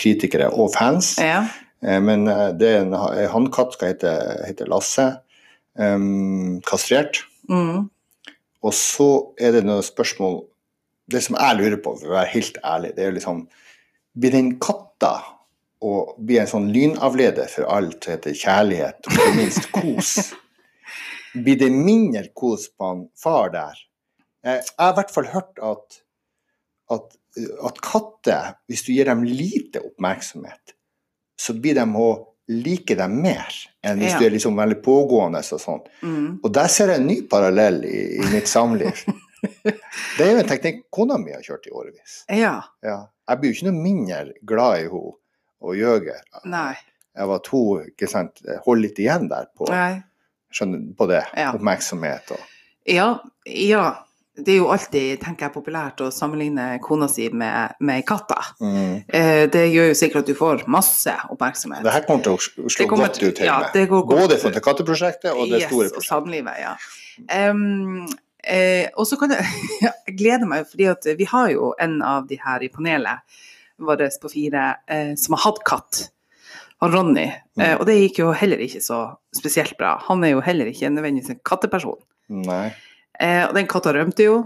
kritikere 0.00 0.48
og 0.54 0.70
fans. 0.76 1.16
Ja. 1.20 1.42
Eh, 1.82 1.98
Men 2.00 2.28
eh, 2.30 2.52
det 2.56 2.68
er 2.70 2.80
en 2.84 2.94
ha- 2.96 3.26
hannkatt 3.34 3.74
skal 3.76 3.92
hete, 3.94 4.14
hete 4.46 4.68
Lasse. 4.70 5.08
Um, 5.74 6.60
kastrert. 6.68 7.22
Mm. 7.48 7.88
Og 8.62 8.74
så 8.76 9.06
er 9.40 9.54
det 9.56 9.62
noen 9.66 9.80
spørsmål 9.82 10.42
Det 11.10 11.22
som 11.24 11.34
jeg 11.40 11.56
lurer 11.58 11.78
på, 11.82 11.94
for 11.98 12.10
å 12.12 12.16
være 12.18 12.28
helt 12.34 12.58
ærlig, 12.62 12.90
det 12.94 13.02
er 13.02 13.08
jo 13.10 13.14
liksom 13.16 13.40
Blir 14.20 14.34
den 14.36 14.50
katta 14.62 15.14
å 15.82 15.94
bli 16.20 16.36
en 16.38 16.46
sånn 16.46 16.68
lynavleder 16.70 17.48
for 17.50 17.66
alt 17.72 18.04
som 18.04 18.12
heter 18.14 18.36
kjærlighet, 18.38 19.00
og 19.08 19.16
ikke 19.16 19.32
minst 19.40 19.66
kos? 19.74 20.12
Blir 21.34 21.56
det 21.60 21.70
mindre 21.72 22.26
kos 22.36 22.68
på 22.76 22.88
han 22.90 23.04
far 23.18 23.50
der? 23.54 23.78
Jeg 24.44 24.62
har 24.78 24.92
i 24.92 24.96
hvert 24.98 25.12
fall 25.14 25.28
hørt 25.32 25.58
at, 25.62 26.00
at, 26.92 27.16
at 27.68 27.80
katter, 27.84 28.54
hvis 28.68 28.82
du 28.86 28.92
gir 28.92 29.06
dem 29.08 29.22
lite 29.24 29.80
oppmerksomhet, 29.86 30.74
så 31.40 31.54
blir 31.54 31.78
de 31.78 31.86
å 31.86 32.08
like 32.52 32.96
dem 32.98 33.14
mer 33.22 33.54
enn 33.86 34.00
hvis 34.02 34.12
Ja. 34.12 34.18
du 34.18 34.26
er 34.26 34.34
liksom 34.34 34.56
veldig 34.58 34.80
pågående 34.84 35.40
og 35.40 35.60
sånn. 35.62 35.80
Mm. 36.02 36.40
Og 36.42 36.50
der 36.52 36.68
ser 36.68 36.90
jeg 36.92 37.00
en 37.00 37.06
ny 37.08 37.20
parallell 37.30 37.84
i, 37.86 38.00
i 38.18 38.32
mitt 38.34 38.50
samliv. 38.50 39.04
Det 39.42 40.22
er 40.22 40.28
jo 40.36 40.38
en 40.42 40.46
teknikk 40.50 40.84
kona 40.94 41.16
mi 41.18 41.32
har 41.34 41.42
kjørt 41.42 41.64
i 41.66 41.72
årevis. 41.74 42.20
Ja. 42.30 42.56
Ja. 42.84 42.98
Jeg 43.30 43.40
blir 43.40 43.50
jo 43.50 43.56
ikke 43.56 43.70
noe 43.70 43.82
mindre 43.82 44.20
glad 44.46 44.76
i 44.82 44.84
henne 44.90 45.14
og 45.62 45.76
Jøger. 45.78 46.20
Nei. 46.50 46.74
Jeg 47.14 47.28
var 47.30 47.40
to, 47.46 47.62
ikke 47.86 48.08
sant, 48.10 48.42
holdt 48.66 48.82
litt 48.82 49.00
igjen 49.02 49.26
der 49.30 49.48
på, 49.56 49.66
Nei. 49.70 50.02
Skjønner, 50.54 50.86
på 50.98 51.08
det. 51.10 51.24
Ja. 51.36 51.52
Oppmerksomhet 51.56 52.32
og 52.36 52.48
Ja, 52.88 53.12
ja. 53.46 53.90
Det 54.32 54.54
er 54.54 54.62
jo 54.62 54.70
alltid, 54.72 55.18
tenker 55.20 55.44
jeg, 55.44 55.52
populært 55.52 56.00
å 56.00 56.06
sammenligne 56.08 56.78
kona 56.80 57.04
si 57.12 57.26
med, 57.36 57.74
med 57.84 58.00
katta. 58.08 58.38
mm. 58.64 58.94
Eh, 59.12 59.42
det 59.52 59.66
gjør 59.68 59.90
jo 59.90 59.98
sikkert 59.98 60.22
at 60.22 60.30
du 60.30 60.38
får 60.38 60.62
masse 60.72 61.12
oppmerksomhet. 61.34 61.84
Det 61.84 61.92
her 61.92 62.06
kommer 62.06 62.24
til 62.24 62.38
å 62.38 62.70
slå 62.72 62.86
kommer 62.88 63.12
godt 63.12 63.20
ut 63.20 63.42
ja, 63.44 63.58
det 63.74 63.84
går 63.90 64.06
godt. 64.08 64.22
Både 64.22 64.38
for 64.40 64.56
katteprosjektet 64.64 65.34
og 65.34 65.52
det 65.52 65.60
Yes, 65.60 65.68
store 65.68 65.90
og 65.90 65.98
prosjektet. 65.98 66.08
samlivet, 66.08 66.62
ja. 66.64 66.72
Um, 67.52 68.08
eh, 68.40 68.88
og 68.96 69.04
så 69.10 69.20
kan 69.20 69.36
jeg, 69.36 69.44
jeg 69.84 70.16
glede 70.16 70.48
meg, 70.48 70.64
fordi 70.70 71.14
vi 71.20 71.28
har 71.28 71.52
jo 71.52 71.74
en 71.76 72.00
av 72.00 72.24
de 72.32 72.40
her 72.40 72.64
i 72.64 72.72
panelet 72.72 73.38
vårt 73.84 74.16
på 74.22 74.32
fire 74.32 74.64
eh, 74.88 75.12
som 75.20 75.36
har 75.36 75.44
hatt 75.50 75.60
katt. 75.68 76.02
Han 76.82 76.92
Ronny. 76.92 77.28
Eh, 77.60 77.76
og 77.78 77.84
det 77.86 77.94
gikk 78.00 78.18
jo 78.24 78.32
heller 78.34 78.58
ikke 78.64 78.80
så 78.82 78.96
spesielt 79.36 79.76
bra. 79.78 79.94
Han 80.08 80.24
er 80.26 80.32
jo 80.34 80.40
heller 80.42 80.66
ikke 80.70 80.90
nødvendigvis 80.90 81.30
en 81.36 81.40
katteperson. 81.46 82.00
Nei. 82.42 82.72
Eh, 83.22 83.44
og 83.46 83.54
den 83.54 83.68
katta 83.70 83.92
rømte 83.94 84.26
jo. 84.26 84.40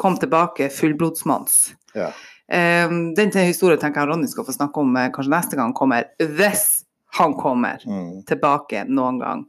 Kom 0.00 0.16
tilbake 0.22 0.70
fullblodsmanns. 0.72 1.74
Ja. 1.98 2.08
Eh, 2.48 2.88
den 3.18 3.32
historien 3.36 3.80
tenker 3.82 4.00
jeg 4.04 4.10
Ronny 4.14 4.30
skal 4.32 4.46
få 4.48 4.54
snakke 4.56 4.80
om 4.80 4.96
kanskje 5.12 5.32
neste 5.34 5.58
gang 5.60 5.74
kommer, 5.76 6.08
hvis 6.20 6.84
han 7.18 7.34
kommer 7.38 7.84
Mm. 7.86 8.24
tilbake 8.26 8.86
noen 8.88 9.20
gang. 9.20 9.44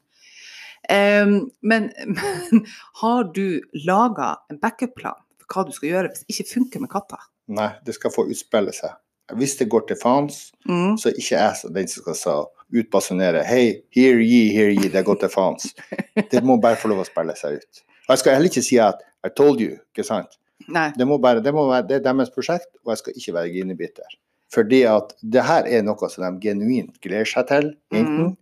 Um, 0.91 1.49
men, 1.65 1.87
men 2.05 2.65
har 3.01 3.23
du 3.33 3.61
laga 3.87 4.35
en 4.51 4.59
backup-plan 4.61 5.17
for 5.41 5.47
hva 5.49 5.63
du 5.65 5.71
skal 5.73 5.89
gjøre 5.89 6.11
hvis 6.11 6.21
det 6.21 6.35
ikke 6.35 6.51
funker 6.51 6.83
med 6.83 6.91
katta? 6.93 7.17
Nei, 7.47 7.71
det 7.85 7.95
skal 7.97 8.13
få 8.13 8.27
utspille 8.29 8.73
seg. 8.75 8.93
Hvis 9.33 9.55
det 9.57 9.69
går 9.69 9.87
til 9.89 9.97
faens, 9.97 10.51
Mm. 10.69 10.97
så 10.97 11.09
ikke 11.09 11.33
jeg 11.37 11.55
som 11.57 11.73
den 11.73 11.87
som 11.87 12.01
skal 12.03 12.15
så 12.15 12.35
utbasunere 12.73 13.43
Hei, 13.45 13.81
here 13.93 14.21
ye, 14.21 14.51
here 14.53 14.73
ye, 14.73 14.89
det 14.89 15.05
går 15.05 15.19
til 15.19 15.29
faens. 15.29 15.73
Det 16.31 16.43
må 16.43 16.57
bare 16.61 16.75
få 16.75 16.87
lov 16.89 17.01
å 17.03 17.05
spille 17.07 17.33
seg 17.37 17.57
ut. 17.57 17.81
Og 18.07 18.13
jeg 18.13 18.19
skal 18.21 18.33
heller 18.37 18.49
ikke 18.49 18.63
si 18.65 18.77
at 18.79 19.01
I 19.25 19.29
told 19.35 19.61
you, 19.61 19.77
ikke 19.93 20.05
sant. 20.05 20.37
Nei. 20.69 20.91
Det, 20.97 21.05
må 21.07 21.17
bare, 21.21 21.41
det, 21.43 21.53
må 21.53 21.67
være, 21.69 21.87
det 21.89 21.95
er 21.99 22.03
deres 22.05 22.29
prosjekt, 22.33 22.69
og 22.85 22.93
jeg 22.93 22.97
skal 23.01 23.13
ikke 23.19 23.33
være 23.33 23.51
ginebiter. 23.53 24.17
Fordi 24.53 24.83
at 24.87 25.13
det 25.21 25.43
her 25.43 25.65
er 25.67 25.81
noe 25.83 26.09
som 26.09 26.23
de 26.25 26.47
genuint 26.47 26.95
gleder 27.03 27.25
seg 27.27 27.47
til, 27.49 27.71
enten. 27.93 28.29
Mm. 28.29 28.35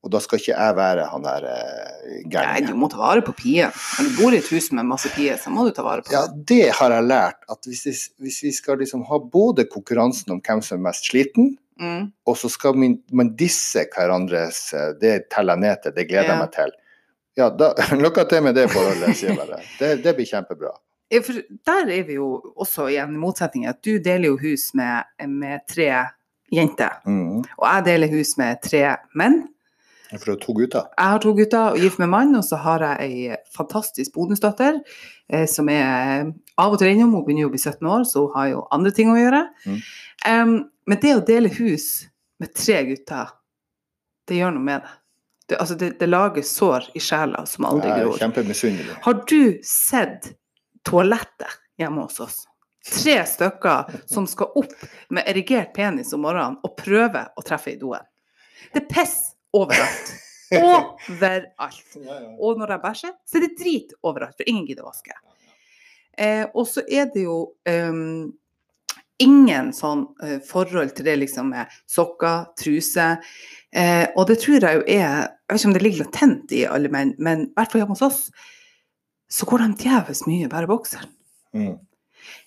Og 0.00 0.08
da 0.14 0.16
skal 0.24 0.38
ikke 0.40 0.54
jeg 0.56 0.76
være 0.78 1.02
han 1.12 1.24
der 1.26 1.44
eh, 1.44 2.22
Nei, 2.32 2.60
du 2.64 2.72
må 2.78 2.88
ta 2.88 2.96
vare 2.96 3.20
på 3.26 3.34
pien. 3.36 3.68
Når 3.98 4.06
du 4.08 4.14
bor 4.22 4.32
i 4.32 4.38
et 4.40 4.48
hus 4.48 4.70
med 4.72 4.86
masse 4.88 5.10
pier, 5.12 5.36
så 5.36 5.50
må 5.52 5.66
du 5.68 5.74
ta 5.76 5.82
vare 5.84 6.00
på 6.06 6.14
Ja, 6.14 6.22
det. 6.32 6.46
det 6.48 6.70
har 6.78 6.94
jeg 6.94 7.04
lært. 7.04 7.42
At 7.52 7.68
hvis, 7.68 7.82
vi, 7.84 7.92
hvis 8.24 8.38
vi 8.46 8.52
skal 8.56 8.78
liksom 8.80 9.02
ha 9.10 9.18
både 9.20 9.66
konkurransen 9.68 10.32
om 10.32 10.40
hvem 10.40 10.62
som 10.64 10.78
er 10.80 10.86
mest 10.90 11.10
sliten, 11.12 11.56
Mm. 11.80 12.10
og 12.28 12.34
så 12.36 12.50
skal 12.52 12.74
man, 12.76 12.98
man 13.16 13.30
disse 13.40 13.86
hverandres 13.94 14.74
eh, 14.76 14.90
Det 15.00 15.30
teller 15.32 15.54
jeg 15.56 15.60
ned 15.62 15.78
til, 15.82 15.92
det 15.96 16.04
gleder 16.10 16.26
Ja. 16.26 16.32
jeg 16.34 16.40
meg 16.42 16.50
til. 16.52 16.72
Ja, 17.40 17.46
da, 17.56 17.70
lykke 18.04 18.24
til 18.28 18.42
med 18.44 18.54
det 18.58 18.66
forholdet, 18.68 19.14
sier 19.16 19.30
jeg 19.32 19.38
bare. 19.38 19.60
Det, 19.78 19.88
det 20.04 20.12
blir 20.18 20.28
kjempebra. 20.28 20.74
Ja, 21.10 21.22
for 21.24 21.38
der 21.70 21.88
er 21.96 22.02
vi 22.04 22.18
jo 22.18 22.26
også 22.60 22.90
igjen 22.92 23.14
i 23.16 23.22
motsetning. 23.22 23.64
At 23.70 23.80
du 23.82 23.94
deler 23.96 24.28
jo 24.28 24.36
hus 24.42 24.74
med, 24.76 25.08
med 25.28 25.64
tre 25.72 25.88
jenter, 26.52 27.00
Mm. 27.08 27.40
og 27.56 27.64
jeg 27.70 27.84
deler 27.88 28.12
hus 28.12 28.34
med 28.36 28.60
tre 28.62 28.82
menn. 29.16 29.40
For 30.18 30.34
to 30.42 30.54
gutter. 30.56 30.88
Jeg 30.98 31.12
har 31.12 31.22
to 31.22 31.32
gutter 31.38 31.74
og 31.74 31.82
gift 31.84 32.00
med 32.02 32.10
mann, 32.10 32.34
og 32.34 32.42
så 32.46 32.58
har 32.64 32.82
jeg 32.82 33.06
ei 33.06 33.36
fantastisk 33.54 34.14
bonusdatter 34.16 34.80
eh, 35.30 35.46
som 35.50 35.70
er 35.70 36.32
av 36.58 36.74
og 36.74 36.80
til 36.80 36.90
innom. 36.90 37.14
Hun 37.14 37.26
begynner 37.26 37.46
jo 37.46 37.50
å 37.50 37.54
bli 37.54 37.62
17 37.62 37.86
år, 37.86 38.06
så 38.10 38.24
hun 38.24 38.34
har 38.34 38.48
jo 38.50 38.64
andre 38.74 38.94
ting 38.96 39.12
å 39.12 39.18
gjøre. 39.18 39.44
Mm. 39.66 39.78
Um, 40.26 40.56
men 40.90 41.02
det 41.04 41.14
å 41.14 41.22
dele 41.26 41.52
hus 41.60 41.86
med 42.42 42.54
tre 42.58 42.82
gutter, 42.88 43.30
det 44.26 44.40
gjør 44.40 44.56
noe 44.56 44.66
med 44.66 44.82
det. 44.82 44.96
Det, 45.50 45.56
altså, 45.58 45.74
det, 45.74 45.94
det 45.98 46.06
lager 46.06 46.46
sår 46.46 46.92
i 46.94 47.00
sjela 47.02 47.42
som 47.46 47.66
aldri 47.66 47.90
gror. 47.90 48.18
kjempemisunnelig. 48.18 49.00
Har 49.02 49.24
du 49.26 49.58
sett 49.66 50.30
toalettet 50.86 51.58
hjemme 51.78 52.06
hos 52.06 52.20
oss? 52.22 52.44
Tre 52.86 53.16
stykker 53.26 53.98
som 54.08 54.28
skal 54.30 54.54
opp 54.58 54.86
med 55.10 55.26
erigert 55.28 55.74
penis 55.74 56.14
om 56.14 56.22
morgenen 56.22 56.60
og 56.64 56.76
prøve 56.78 57.26
å 57.34 57.42
treffe 57.46 57.74
i 57.74 57.80
doen. 57.80 57.98
Det 58.70 58.84
er 58.84 58.88
piss 58.92 59.16
overalt. 59.56 60.12
Overalt. 60.50 61.96
Og 62.42 62.58
når 62.58 62.72
de 62.72 62.78
bæsjer, 62.82 63.12
så 63.22 63.38
er 63.38 63.44
det 63.44 63.52
drit 63.60 63.92
overalt, 64.02 64.34
for 64.34 64.48
ingen 64.50 64.64
gidder 64.66 64.82
å 64.82 64.90
vaske. 64.90 65.14
Eh, 66.18 66.42
og 66.58 66.66
så 66.66 66.82
er 66.90 67.06
det 67.14 67.22
jo 67.22 67.36
um, 67.70 68.32
ingen 69.22 69.70
sånn 69.76 70.08
uh, 70.24 70.38
forhold 70.46 70.96
til 70.96 71.06
det 71.06 71.16
liksom 71.20 71.52
med 71.54 71.70
sokker, 71.90 72.48
truse. 72.58 73.12
Eh, 73.70 74.06
og 74.16 74.26
det 74.26 74.40
tror 74.42 74.58
jeg 74.58 74.80
jo 74.80 74.82
er 74.90 75.04
Jeg 75.06 75.54
vet 75.54 75.60
ikke 75.60 75.70
om 75.70 75.76
det 75.76 75.84
ligger 75.84 76.02
latent 76.04 76.56
i 76.56 76.64
alle 76.66 76.90
menn, 76.90 77.14
men 77.18 77.46
i 77.46 77.52
hvert 77.54 77.70
fall 77.72 77.84
hjemme 77.84 77.94
hos 77.94 78.06
oss, 78.06 78.20
så 79.30 79.46
går 79.46 79.62
de 79.62 79.84
djevelsk 79.84 80.26
mye 80.26 80.50
bare 80.50 80.70
bokser. 80.70 81.06
Mm. 81.54 81.76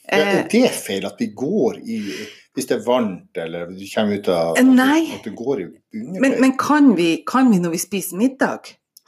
Eh, 0.10 0.20
Er 0.20 0.48
det 0.52 0.70
feil 0.76 1.06
at 1.06 1.16
vi 1.20 1.28
går 1.36 1.78
i 1.80 2.00
Hvis 2.54 2.68
det 2.70 2.76
er 2.78 2.84
varmt 2.86 3.38
eller 3.40 3.66
du 3.72 3.86
kommer 3.96 4.20
ut 4.20 4.28
av 4.30 4.60
Nei. 4.64 5.02
At 5.16 5.24
du 5.26 5.32
går 5.36 5.62
i 5.62 5.66
men, 5.66 6.08
undertøy? 6.18 6.40
men 6.42 6.58
kan, 6.58 6.96
vi, 6.98 7.24
kan 7.28 7.50
vi 7.52 7.60
når 7.64 7.72
vi 7.74 7.78
spiser 7.82 8.18
middag, 8.20 8.60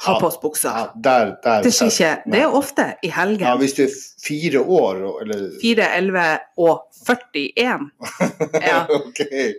ha 0.06 0.14
Ja. 0.16 0.20
på 0.20 0.28
oss 0.28 0.40
bukser? 0.42 0.70
ja, 0.70 0.88
der, 1.04 1.36
der, 1.44 1.62
Det 1.64 1.72
skjer 1.74 1.92
ikke. 1.92 2.32
Det 2.32 2.40
er 2.42 2.56
ofte 2.58 2.88
i 3.04 3.08
Ja, 3.08 3.14
helgen. 3.20 3.58
hvis 3.60 3.74
du 3.78 3.84
er 3.84 3.94
fire 4.26 4.60
år 4.64 5.22
eller 5.22 5.44
4, 5.62 5.86
11 5.98 6.40
og 6.58 6.82
41. 7.06 7.92
Ja. 8.72 8.86
okay. 8.90 9.54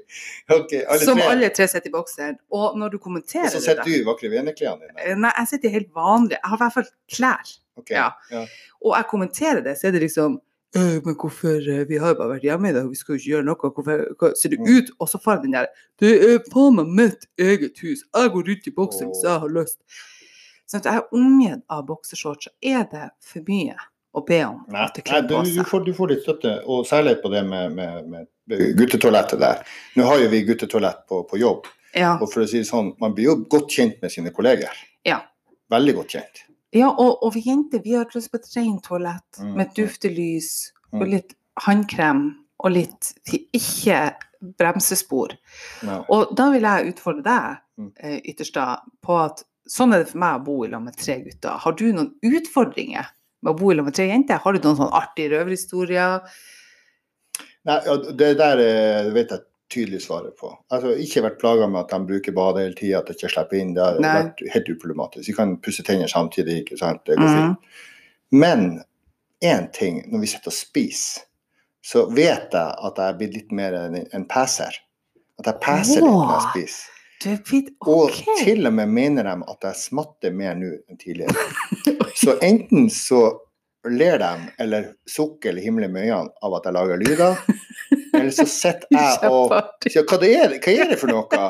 Okay, 0.51 0.83
alle 0.89 1.05
Som 1.05 1.21
alle 1.23 1.49
tre 1.55 1.69
sitter 1.69 1.89
i 1.89 1.93
bokseren. 1.95 2.37
Og 2.51 2.77
når 2.79 2.89
du 2.97 2.99
kommenterer 2.99 3.45
Og 3.47 3.51
så 3.55 3.59
det 3.61 3.65
sitter 3.69 3.85
du 3.85 3.95
i 4.01 4.03
vakre 4.05 4.31
veneklærne 4.31 4.81
dine. 4.89 4.99
Eh, 5.07 5.15
Nei, 5.17 5.31
jeg 5.39 5.49
sitter 5.53 5.69
helt 5.79 5.93
vanlig. 5.95 6.37
Jeg 6.43 6.51
har 6.51 6.57
i 6.59 6.63
hvert 6.65 6.75
fall 6.75 6.91
klær. 7.13 7.55
Okay, 7.79 7.95
ja. 7.95 8.11
ja. 8.33 8.43
Og 8.83 8.97
jeg 8.97 9.05
kommenterer 9.11 9.61
det, 9.63 9.79
så 9.79 9.87
er 9.89 9.93
det 9.93 10.01
liksom 10.09 10.37
«Øh, 10.37 10.43
men 11.05 11.15
hvorfor 11.17 11.57
eh, 11.69 11.85
Vi 11.89 11.99
har 12.03 12.13
jo 12.13 12.19
bare 12.19 12.35
vært 12.37 12.45
hjemme 12.49 12.71
i 12.71 12.75
dag, 12.77 12.89
vi 12.91 12.99
skal 12.99 13.15
jo 13.15 13.19
ikke 13.21 13.31
gjøre 13.33 13.47
noe. 13.47 13.71
Hvorfor 13.77 14.05
hva, 14.21 14.31
ser 14.37 14.53
det 14.53 14.59
Mm. 14.61 14.69
ut? 14.77 14.91
Og 15.01 15.09
så 15.09 15.19
får 15.23 15.33
jeg 15.37 15.43
den 15.43 15.57
der 15.57 15.67
Det 15.99 16.13
er 16.31 16.39
faen 16.53 16.77
meg 16.77 16.87
mitt 17.01 17.27
eget 17.39 17.79
hus. 17.83 18.05
Jeg 18.15 18.31
går 18.35 18.49
ut 18.53 18.67
i 18.67 18.75
boksen 18.77 19.09
hvis 19.13 19.23
jeg 19.25 19.41
har 19.41 19.49
lyst. 19.49 19.79
Sånn 20.67 20.81
at 20.83 20.89
jeg 20.91 20.97
er 21.03 21.13
omgitt 21.15 21.63
av 21.71 21.85
boksershorts, 21.87 22.49
er 22.63 22.87
det 22.91 23.11
for 23.23 23.41
mye 23.47 23.77
å 24.17 24.23
be 24.27 24.41
om 24.45 24.65
Nei, 24.73 24.89
nei 25.11 25.21
du, 25.23 25.35
du, 25.45 25.63
får, 25.65 25.85
du 25.87 25.93
får 25.95 26.09
litt 26.11 26.23
støtte, 26.25 26.55
og 26.67 26.87
særlig 26.89 27.21
på 27.23 27.31
det 27.31 27.45
med, 27.47 27.77
med, 27.77 28.09
med 28.09 28.27
guttetoalettet 28.79 29.39
der. 29.39 29.63
Nå 29.95 30.07
har 30.09 30.19
jo 30.25 30.29
vi 30.33 30.41
guttetoalett 30.49 31.05
på, 31.09 31.23
på 31.31 31.39
jobb, 31.39 31.67
Ja, 31.95 32.17
og 32.21 32.27
for 32.33 32.43
å 32.43 32.49
si 32.51 32.59
det 32.65 32.67
sånn, 32.69 32.95
man 33.01 33.15
blir 33.15 33.29
jo 33.31 33.37
godt 33.53 33.71
kjent 33.77 34.03
med 34.03 34.11
sine 34.11 34.33
kolleger. 34.35 34.73
Ja. 35.07 35.21
Veldig 35.71 35.95
godt 36.01 36.17
kjent. 36.17 36.46
Ja 36.75 36.89
og, 36.91 37.23
og 37.23 37.35
vi 37.35 37.43
jenter 37.47 37.83
vi 37.85 37.95
har 37.95 38.07
lyst 38.15 38.31
på 38.33 38.41
et 38.41 38.49
rent 38.57 38.83
toalett 38.85 39.39
Mm, 39.41 39.55
med 39.57 39.67
mm. 39.69 39.75
duftelys 39.77 40.73
og 40.93 41.03
Mm. 41.03 41.11
litt 41.11 41.35
håndkrem 41.67 42.23
og 42.65 42.71
litt 42.73 43.13
ikke 43.53 44.15
bremsespor. 44.59 45.33
Ja. 45.83 46.03
Og 46.09 46.35
da 46.37 46.51
vil 46.51 46.63
jeg 46.63 46.93
utfordre 46.95 47.23
deg, 47.23 47.57
Mm. 47.79 47.93
eh, 48.01 48.21
Ytterstad, 48.25 48.81
på 49.05 49.19
at 49.25 49.43
sånn 49.69 49.93
er 49.93 49.99
det 49.99 50.09
for 50.09 50.19
meg 50.19 50.41
å 50.41 50.45
bo 50.45 50.65
i 50.65 50.69
lag 50.69 50.83
med 50.83 50.97
tre 50.97 51.19
gutter. 51.21 51.59
Har 51.59 51.73
du 51.73 51.93
noen 51.93 52.15
utfordringer 52.25 53.07
med 53.43 53.53
å 53.55 53.59
bo 53.59 53.71
i 53.71 53.75
lag 53.75 53.85
med 53.85 53.95
tre 53.95 54.07
jenter? 54.09 54.39
Har 54.39 54.53
du 54.53 54.59
noen 54.61 54.77
sånn 54.79 54.93
artige 54.93 55.31
røverhistorier? 55.35 56.23
Nei, 57.67 57.81
det 58.17 58.31
der 58.39 58.59
eh, 58.63 59.11
vet 59.13 59.31
jeg 59.35 59.41
tydelig 59.73 60.03
svaret 60.05 60.37
på. 60.39 60.51
Altså, 60.71 60.95
ikke 61.03 61.23
vært 61.25 61.39
plaga 61.41 61.67
med 61.69 61.81
at 61.85 61.91
de 61.95 62.07
bruker 62.07 62.33
badet 62.37 62.63
hele 62.63 62.75
tida, 62.79 62.99
at 63.01 63.07
de 63.11 63.15
ikke 63.17 63.31
slipper 63.33 63.59
inn. 63.61 63.75
Det 63.75 63.83
har 63.85 64.01
Nei. 64.01 64.13
vært 64.23 64.43
helt 64.55 64.69
uproblematisk. 64.75 65.27
De 65.27 65.33
kan 65.37 65.57
pusse 65.65 65.83
tenner 65.87 66.07
samtidig, 66.13 66.61
ikke 66.65 66.79
sant. 66.79 67.05
Det 67.05 67.17
går 67.19 67.29
Mhm. 67.29 67.39
fint. 67.57 67.57
Men 68.33 68.83
én 69.45 69.73
ting, 69.73 70.03
når 70.13 70.21
vi 70.21 70.27
sitter 70.27 70.49
og 70.49 70.53
spiser, 70.53 71.23
så 71.83 72.07
vet 72.11 72.51
jeg 72.53 72.75
at 72.85 72.97
jeg 72.97 73.09
er 73.09 73.19
blitt 73.19 73.35
litt 73.35 73.53
mer 73.53 73.75
en, 73.75 74.07
en 74.13 74.25
passer. 74.25 74.73
At 75.39 75.47
jeg 75.47 75.61
passer 75.61 76.01
litt 76.01 76.11
når 76.11 76.33
jeg 76.41 76.51
spiser. 76.51 76.93
Er 77.27 77.39
Og 77.87 78.11
til 78.45 78.67
og 78.67 78.73
med 78.75 78.89
mener 78.89 79.23
de 79.23 79.43
at 79.49 79.63
jeg 79.63 79.75
smatter 79.75 80.31
mer 80.33 80.55
nå 80.55 80.73
enn 80.91 80.99
tidligere. 80.99 81.35
Så 82.15 82.39
enten 82.43 82.89
så 82.91 83.39
ler 83.93 84.19
de 84.23 84.33
eller 84.63 84.91
sukker 85.11 85.53
eller 85.53 85.63
himler 85.63 85.93
med 85.93 86.09
øynene 86.09 86.45
av 86.45 86.59
at 86.59 86.69
jeg 86.69 86.77
lager 86.77 87.03
lyder, 87.03 87.41
eller 88.17 88.35
så 88.35 88.47
sitter 88.51 88.97
jeg 88.97 89.31
og 89.33 89.55
sier 89.87 90.07
hva, 90.07 90.21
det 90.23 90.33
er, 90.35 90.57
hva 90.59 90.77
er 90.77 90.93
det 90.93 91.01
for 91.01 91.13
noe? 91.13 91.43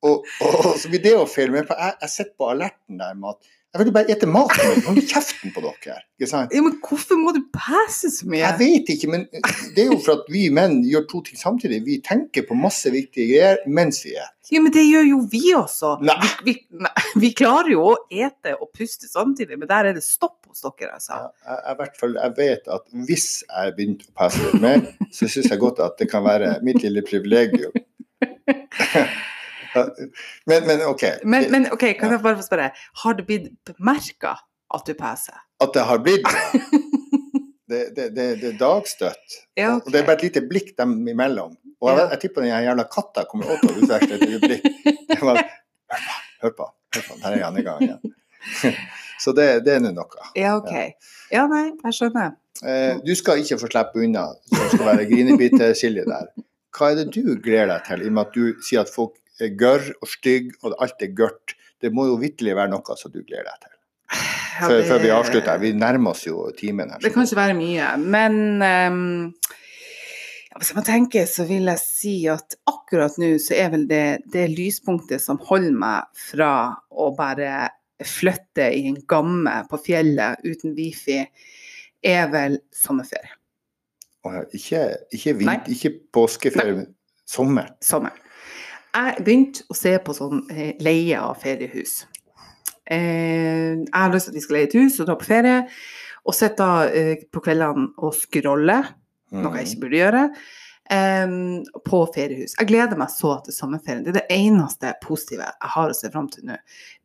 Og, 0.00 0.28
og, 0.40 0.54
og 0.64 0.76
så 0.80 0.88
blir 0.88 1.02
det 1.04 1.16
å 1.18 1.26
filme. 1.28 1.60
jeg, 1.66 1.96
jeg 2.00 2.12
sitter 2.12 2.36
på 2.40 2.52
alerten 2.54 3.00
der 3.02 3.18
med 3.18 3.34
at 3.34 3.50
jeg 3.70 3.78
vil 3.78 3.88
jo 3.92 3.94
bare 3.94 4.10
ete 4.10 4.26
maten 4.26 4.66
min, 4.66 4.80
hold 4.82 5.04
kjeften 5.06 5.52
på 5.54 5.62
dere. 5.62 6.00
Ja, 6.18 6.40
men 6.58 6.72
hvorfor 6.82 7.18
må 7.20 7.30
du 7.36 7.38
passe 7.54 8.10
så 8.10 8.26
mye? 8.26 8.40
Jeg 8.42 8.58
vet 8.58 8.90
ikke, 8.96 9.10
men 9.12 9.28
det 9.76 9.84
er 9.84 9.92
jo 9.92 10.00
for 10.02 10.16
at 10.16 10.32
vi 10.32 10.48
menn 10.50 10.80
gjør 10.88 11.04
to 11.12 11.20
ting 11.28 11.38
samtidig. 11.38 11.78
Vi 11.86 12.00
tenker 12.02 12.48
på 12.48 12.58
masse 12.58 12.90
viktige 12.90 13.28
greier 13.30 13.62
mens 13.70 14.02
vi 14.02 14.16
er. 14.18 14.26
Ja, 14.50 14.58
men 14.58 14.74
det 14.74 14.82
gjør 14.88 15.06
jo 15.06 15.20
vi 15.30 15.44
også. 15.54 15.92
Vi, 16.02 16.18
vi, 16.48 16.56
vi 17.22 17.32
klarer 17.38 17.70
jo 17.76 17.86
å 17.92 17.94
ete 18.10 18.56
og 18.58 18.72
puste 18.74 19.06
samtidig, 19.06 19.54
men 19.60 19.70
der 19.70 19.92
er 19.92 19.94
det 19.94 20.02
stopp 20.02 20.50
hos 20.50 20.66
dere, 20.66 20.96
altså. 20.98 21.22
Jeg, 21.46 21.62
jeg, 21.62 21.94
jeg, 22.02 22.12
jeg 22.18 22.36
vet 22.40 22.70
at 22.74 22.86
hvis 23.06 23.28
jeg 23.46 23.76
begynte 23.78 24.10
å 24.10 24.16
passe 24.24 24.42
litt 24.48 24.66
mer, 24.66 24.82
så 25.14 25.30
syns 25.30 25.46
jeg 25.46 25.62
godt 25.62 25.78
at 25.86 25.94
det 26.02 26.10
kan 26.10 26.26
være 26.26 26.56
mitt 26.66 26.82
lille 26.82 27.06
privilegium. 27.06 27.70
men, 30.50 30.66
men 30.66 30.84
OK. 30.88 31.04
Men, 31.24 31.50
men 31.52 31.68
OK, 31.72 31.86
kan 31.98 32.14
jeg 32.14 32.22
bare 32.24 32.38
få 32.40 32.46
spørre, 32.46 32.70
har 33.04 33.18
det 33.18 33.26
blitt 33.28 33.50
bemerka 33.70 34.36
at 34.74 34.86
du 34.86 34.94
peser? 34.98 35.40
At 35.60 35.74
det 35.76 35.86
har 35.88 36.02
blitt 36.04 36.26
det, 37.70 37.82
det, 37.96 38.08
det, 38.16 38.26
det, 38.40 38.52
er 38.54 38.58
dagstøtt. 38.60 39.40
Ja, 39.58 39.76
Og 39.78 39.90
det 39.92 40.02
er 40.02 40.08
bare 40.08 40.20
et 40.20 40.28
lite 40.30 40.44
blikk 40.46 40.74
dem 40.78 40.98
imellom. 41.08 41.56
Og 41.80 41.92
jeg, 41.94 42.08
jeg 42.12 42.22
tipper 42.24 42.44
den 42.44 42.52
jævla 42.52 42.84
katta 42.92 43.24
kommer 43.28 43.54
opp 43.54 43.62
og 43.64 43.78
utveksler 43.80 44.18
utveksle 44.18 44.18
et 44.18 44.26
lite 44.28 44.40
blikk. 44.48 45.06
Det 45.10 45.20
var, 45.24 45.40
hør 46.42 46.56
på, 46.58 46.66
hør 46.96 47.06
på, 47.06 47.20
der 47.22 47.36
er 47.36 47.46
han 47.46 47.60
i 47.60 47.64
gang 47.66 47.86
igjen. 47.86 48.76
Så 49.20 49.32
det, 49.36 49.46
det 49.66 49.74
er 49.76 49.82
nå 49.84 49.90
noe. 49.92 50.28
Ja, 50.38 50.54
OK. 50.56 50.72
Ja, 51.28 51.44
nei, 51.50 51.66
jeg 51.84 51.96
skjønner. 51.96 52.38
Eh, 52.64 53.00
du 53.04 53.12
skal 53.18 53.42
ikke 53.42 53.58
få 53.60 53.68
slippe 53.68 54.00
unna, 54.00 54.30
så 54.48 54.56
det 54.56 54.68
skal 54.72 54.86
være 54.86 55.04
grinebite-Silje 55.10 56.06
der. 56.08 56.30
Hva 56.76 56.88
er 56.92 57.02
det 57.02 57.10
du 57.12 57.34
gleder 57.42 57.74
deg 57.74 57.84
til, 57.84 58.04
i 58.04 58.08
og 58.08 58.16
med 58.16 58.30
at 58.30 58.38
du 58.38 58.62
sier 58.64 58.80
at 58.80 58.92
folk 58.92 59.18
er 59.46 59.56
gørr 59.60 59.90
og 60.02 60.08
stygg, 60.08 60.52
og 60.62 60.74
alt 60.82 61.02
er 61.02 61.12
gørt? 61.16 61.54
Det 61.80 61.92
må 61.96 62.06
jo 62.10 62.18
vitterlig 62.20 62.56
være 62.58 62.72
noe 62.74 62.96
som 63.00 63.12
du 63.12 63.22
gleder 63.22 63.48
deg 63.48 63.60
til. 63.66 63.76
Ja, 64.60 64.68
det- 64.68 64.86
før 64.88 64.98
vi 65.00 65.08
avslutter. 65.14 65.58
Vi 65.62 65.72
nærmer 65.72 66.10
oss 66.10 66.26
jo 66.26 66.50
timen 66.58 66.90
her. 66.90 66.98
Det 67.00 67.12
kan 67.14 67.24
ikke 67.24 67.36
være 67.38 67.54
mye, 67.56 67.96
men 68.02 68.34
um, 68.60 69.34
ja, 70.50 70.58
hvis 70.58 70.70
jeg 70.72 70.76
må 70.76 70.84
tenke, 70.84 71.26
så 71.26 71.46
vil 71.48 71.70
jeg 71.70 71.78
si 71.80 72.14
at 72.28 72.56
akkurat 72.68 73.16
nå 73.22 73.38
så 73.40 73.54
er 73.56 73.70
vel 73.70 73.86
det, 73.88 74.22
det 74.32 74.48
lyspunktet 74.50 75.22
som 75.22 75.38
holder 75.48 75.72
meg 75.72 76.10
fra 76.28 76.52
å 76.90 77.10
bare 77.16 77.70
flytte 78.04 78.66
i 78.74 78.86
en 78.88 78.98
gamme 79.08 79.62
på 79.70 79.78
fjellet 79.86 80.40
uten 80.44 80.74
wifi, 80.76 81.20
er 82.02 82.28
vel 82.32 82.58
sommerferie. 82.72 83.36
Ikke, 84.52 84.82
ikke, 85.16 85.34
vind, 85.38 85.68
ikke 85.72 85.94
påskeferie, 86.12 86.74
men 86.76 86.90
sommer. 87.28 87.70
Sommer. 87.84 88.12
Jeg 88.90 89.24
begynte 89.24 89.62
å 89.70 89.76
se 89.78 89.92
på 90.02 90.14
sånn 90.16 90.40
eh, 90.50 90.72
leie 90.82 91.18
av 91.20 91.36
feriehus. 91.42 92.00
Eh, 92.90 93.76
jeg 93.86 93.94
har 93.94 94.10
lyst 94.14 94.26
til 94.26 94.34
at 94.34 94.38
vi 94.40 94.42
skal 94.46 94.56
leie 94.58 94.66
et 94.70 94.78
hus 94.80 94.96
og 94.98 95.06
dra 95.10 95.14
på 95.20 95.28
ferie, 95.28 95.60
og 96.26 96.34
sitte 96.36 96.66
eh, 96.90 97.12
på 97.30 97.42
kveldene 97.44 97.92
og 98.02 98.16
scrolle. 98.18 98.80
noe 99.30 99.60
jeg 99.60 99.68
ikke 99.68 99.80
burde 99.84 100.00
gjøre, 100.00 100.24
på 101.86 101.98
feriehus. 102.16 102.56
Jeg 102.58 102.66
gleder 102.66 102.98
meg 102.98 103.12
så 103.14 103.36
til 103.46 103.54
sommerferien. 103.54 104.00
Det 104.02 104.10
er 104.10 104.16
det 104.16 104.38
eneste 104.40 104.90
positive 105.04 105.46
jeg 105.46 105.70
har 105.76 105.92
å 105.92 105.94
se 105.94 106.10
fram 106.10 106.26
til 106.32 106.48
nå. 106.48 106.56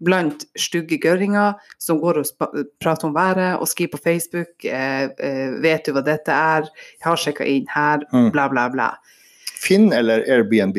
Blant 0.02 0.48
stygge 0.58 0.98
gørringer 1.04 1.54
som 1.78 2.00
går 2.02 2.18
og 2.24 2.56
prater 2.82 3.06
om 3.06 3.14
været 3.14 3.60
og 3.62 3.70
skriver 3.70 3.94
på 3.94 4.02
Facebook 4.08 4.66
'Vet 4.66 5.86
du 5.86 5.92
hva 5.94 6.02
dette 6.02 6.34
er?' 6.34 6.66
'Jeg 6.66 7.06
har 7.06 7.16
sjekka 7.16 7.46
inn 7.46 7.68
her', 7.76 8.02
Mm. 8.12 8.32
bla, 8.32 8.48
bla, 8.50 8.70
bla. 8.70 8.90
Finn 9.54 9.94
eller 9.94 10.26
Airbnb? 10.26 10.78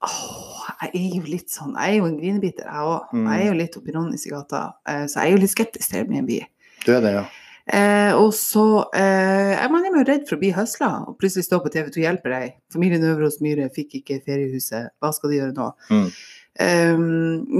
Åh, 0.00 0.70
jeg 0.86 0.90
er 0.96 1.16
jo 1.18 1.26
litt 1.28 1.52
sånn 1.52 1.74
Jeg 1.76 1.92
er 1.92 1.98
jo 1.98 2.06
en 2.08 2.16
grinebiter, 2.16 2.64
jeg 2.64 2.88
òg. 2.88 3.12
Mm. 3.12 3.26
Jeg 3.28 3.42
er 3.42 3.46
jo 3.50 3.58
litt 3.58 3.76
oppi 3.76 3.94
Ronnys 3.96 4.26
i 4.26 4.32
gata, 4.32 4.62
eh, 4.88 5.04
så 5.10 5.20
jeg 5.20 5.28
er 5.28 5.36
jo 5.36 5.42
litt 5.42 5.52
skeptisk 5.52 5.90
til 5.90 6.00
Airbnb. 6.00 6.32
Du 6.86 6.92
er 6.94 7.04
det, 7.04 7.12
ja. 7.18 7.24
Eh, 7.70 8.12
og 8.18 8.32
så 8.34 8.64
eh, 8.96 9.52
er 9.60 9.68
jo 9.68 10.04
redd 10.08 10.24
for 10.26 10.38
å 10.38 10.40
bli 10.40 10.50
høsla 10.56 10.88
og 11.06 11.18
plutselig 11.20 11.46
stå 11.46 11.60
på 11.62 11.70
TV 11.74 11.90
2 11.92 12.02
hjelper 12.02 12.34
deg. 12.34 12.56
Familien 12.72 13.04
Øverås 13.06 13.38
Myhre 13.44 13.68
fikk 13.74 14.00
ikke 14.00 14.22
feriehuset, 14.24 14.90
hva 14.98 15.12
skal 15.14 15.30
de 15.30 15.42
gjøre 15.42 15.56
nå? 15.58 15.68
Mm. 15.92 16.08
Um, 16.60 17.04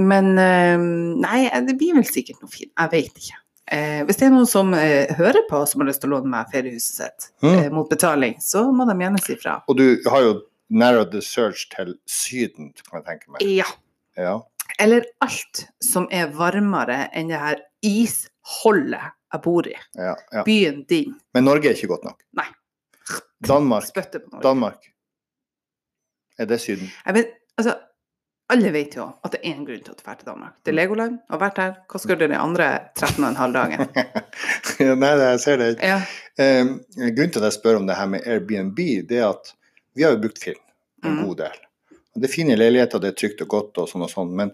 men 0.09 0.33
um, 0.35 0.89
nei, 1.23 1.45
det 1.65 1.77
blir 1.79 1.95
vel 1.95 2.05
sikkert 2.09 2.41
noe 2.43 2.51
fint. 2.51 2.73
Jeg 2.73 2.91
vet 2.91 3.21
ikke. 3.23 3.37
Eh, 3.71 4.01
hvis 4.03 4.19
det 4.19 4.25
er 4.27 4.33
noen 4.33 4.49
som 4.49 4.73
eh, 4.75 5.13
hører 5.15 5.45
på 5.47 5.61
som 5.69 5.79
har 5.81 5.87
lyst 5.87 6.01
til 6.03 6.11
å 6.11 6.17
låne 6.17 6.31
meg 6.33 6.49
feriehuset 6.51 6.97
sitt 6.97 7.29
Mm. 7.41 7.53
eh, 7.55 7.69
mot 7.73 7.87
betaling, 7.89 8.35
så 8.43 8.65
må 8.75 8.85
de 8.89 8.97
gjerne 8.99 9.21
si 9.23 9.37
fra. 9.39 9.61
Og 9.71 9.77
du 9.79 9.85
har 10.11 10.25
jo 10.25 10.33
narrowed 10.71 11.11
the 11.11 11.21
search 11.21 11.67
til 11.75 11.95
Syden, 12.09 12.71
kan 12.87 13.01
jeg 13.01 13.07
tenke 13.09 13.33
meg. 13.35 13.43
Ja. 13.45 13.67
Ja. 14.19 14.39
Eller 14.79 15.05
alt 15.23 15.65
som 15.83 16.07
er 16.11 16.31
varmere 16.35 17.05
enn 17.15 17.31
det 17.31 17.41
her 17.41 17.61
isholdet 17.85 19.11
jeg 19.31 19.43
bor 19.43 19.67
i. 19.67 19.75
Ja, 19.95 20.15
ja. 20.31 20.43
Byen 20.47 20.83
din. 20.89 21.15
Men 21.35 21.47
Norge 21.47 21.69
er 21.69 21.77
ikke 21.77 21.91
godt 21.93 22.07
nok. 22.07 22.23
Nei. 22.39 22.47
Danmark. 23.47 23.87
Danmark. 24.43 24.91
Er 26.39 26.45
det 26.49 26.59
Syden? 26.61 26.91
Jeg 27.05 27.13
vet, 27.13 27.31
altså, 27.57 27.75
alle 28.51 28.71
vet 28.73 28.95
jo 28.97 29.05
at 29.23 29.31
det 29.33 29.39
er 29.43 29.53
en 29.53 29.65
grunn 29.67 29.83
til 29.83 29.93
at 29.93 29.99
du 29.99 30.05
drar 30.05 30.19
til 30.19 30.27
Danmark. 30.27 30.57
Det 30.65 30.73
er 30.73 30.77
Legoland, 30.77 31.19
og 31.29 31.41
vært 31.41 31.59
der. 31.59 31.73
Hva 31.91 32.01
skal 32.03 32.19
du 32.19 32.25
den 32.25 32.35
andre 32.37 32.67
13,5 32.99 33.55
dagen? 33.55 33.85
Nei, 35.01 35.11
jeg 35.21 35.39
ser 35.43 35.61
det. 35.61 35.71
Ja. 35.79 36.01
Um, 36.41 36.77
grunnen 36.97 37.33
til 37.33 37.43
at 37.43 37.49
jeg 37.49 37.57
spør 37.59 37.79
om 37.81 37.87
det 37.87 37.97
her 37.99 38.11
med 38.11 38.27
Airbnb, 38.27 38.79
det 39.09 39.21
er 39.21 39.29
at 39.29 39.53
vi 39.95 40.03
har 40.05 40.15
jo 40.15 40.21
brukt 40.23 40.43
film 40.43 40.61
en 41.03 41.15
Mm. 41.17 41.27
god 41.27 41.37
del. 41.37 41.59
Det 42.15 42.27
er 42.27 42.33
fine 42.33 42.55
leiligheter, 42.55 42.99
det 42.99 43.07
er 43.07 43.17
trygt 43.17 43.41
og 43.41 43.47
godt 43.47 43.77
og 43.81 43.89
sånn 43.89 44.03
og 44.03 44.11
sånn, 44.11 44.35
men 44.35 44.51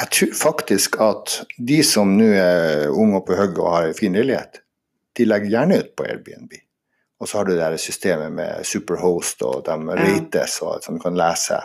jeg 0.00 0.10
tror 0.10 0.32
faktisk 0.34 0.98
at 1.00 1.46
de 1.58 1.82
som 1.82 2.16
nå 2.18 2.26
er 2.34 2.88
unge 2.90 3.20
og 3.20 3.26
på 3.26 3.36
hugget 3.38 3.58
og 3.62 3.72
har 3.72 3.86
en 3.88 3.94
fin 3.94 4.12
leilighet, 4.12 4.60
de 5.16 5.24
legger 5.24 5.52
gjerne 5.52 5.78
ut 5.78 5.96
på 5.96 6.06
Airbnb. 6.08 6.52
Og 7.20 7.28
så 7.28 7.38
har 7.38 7.44
du 7.46 7.52
det 7.54 7.62
her 7.62 7.76
systemet 7.78 8.32
med 8.34 8.66
Superhost, 8.66 9.42
og 9.46 9.62
de 9.64 9.76
rates, 9.94 10.56
og 10.62 10.82
som 10.82 10.98
kan 10.98 11.14
lese 11.14 11.60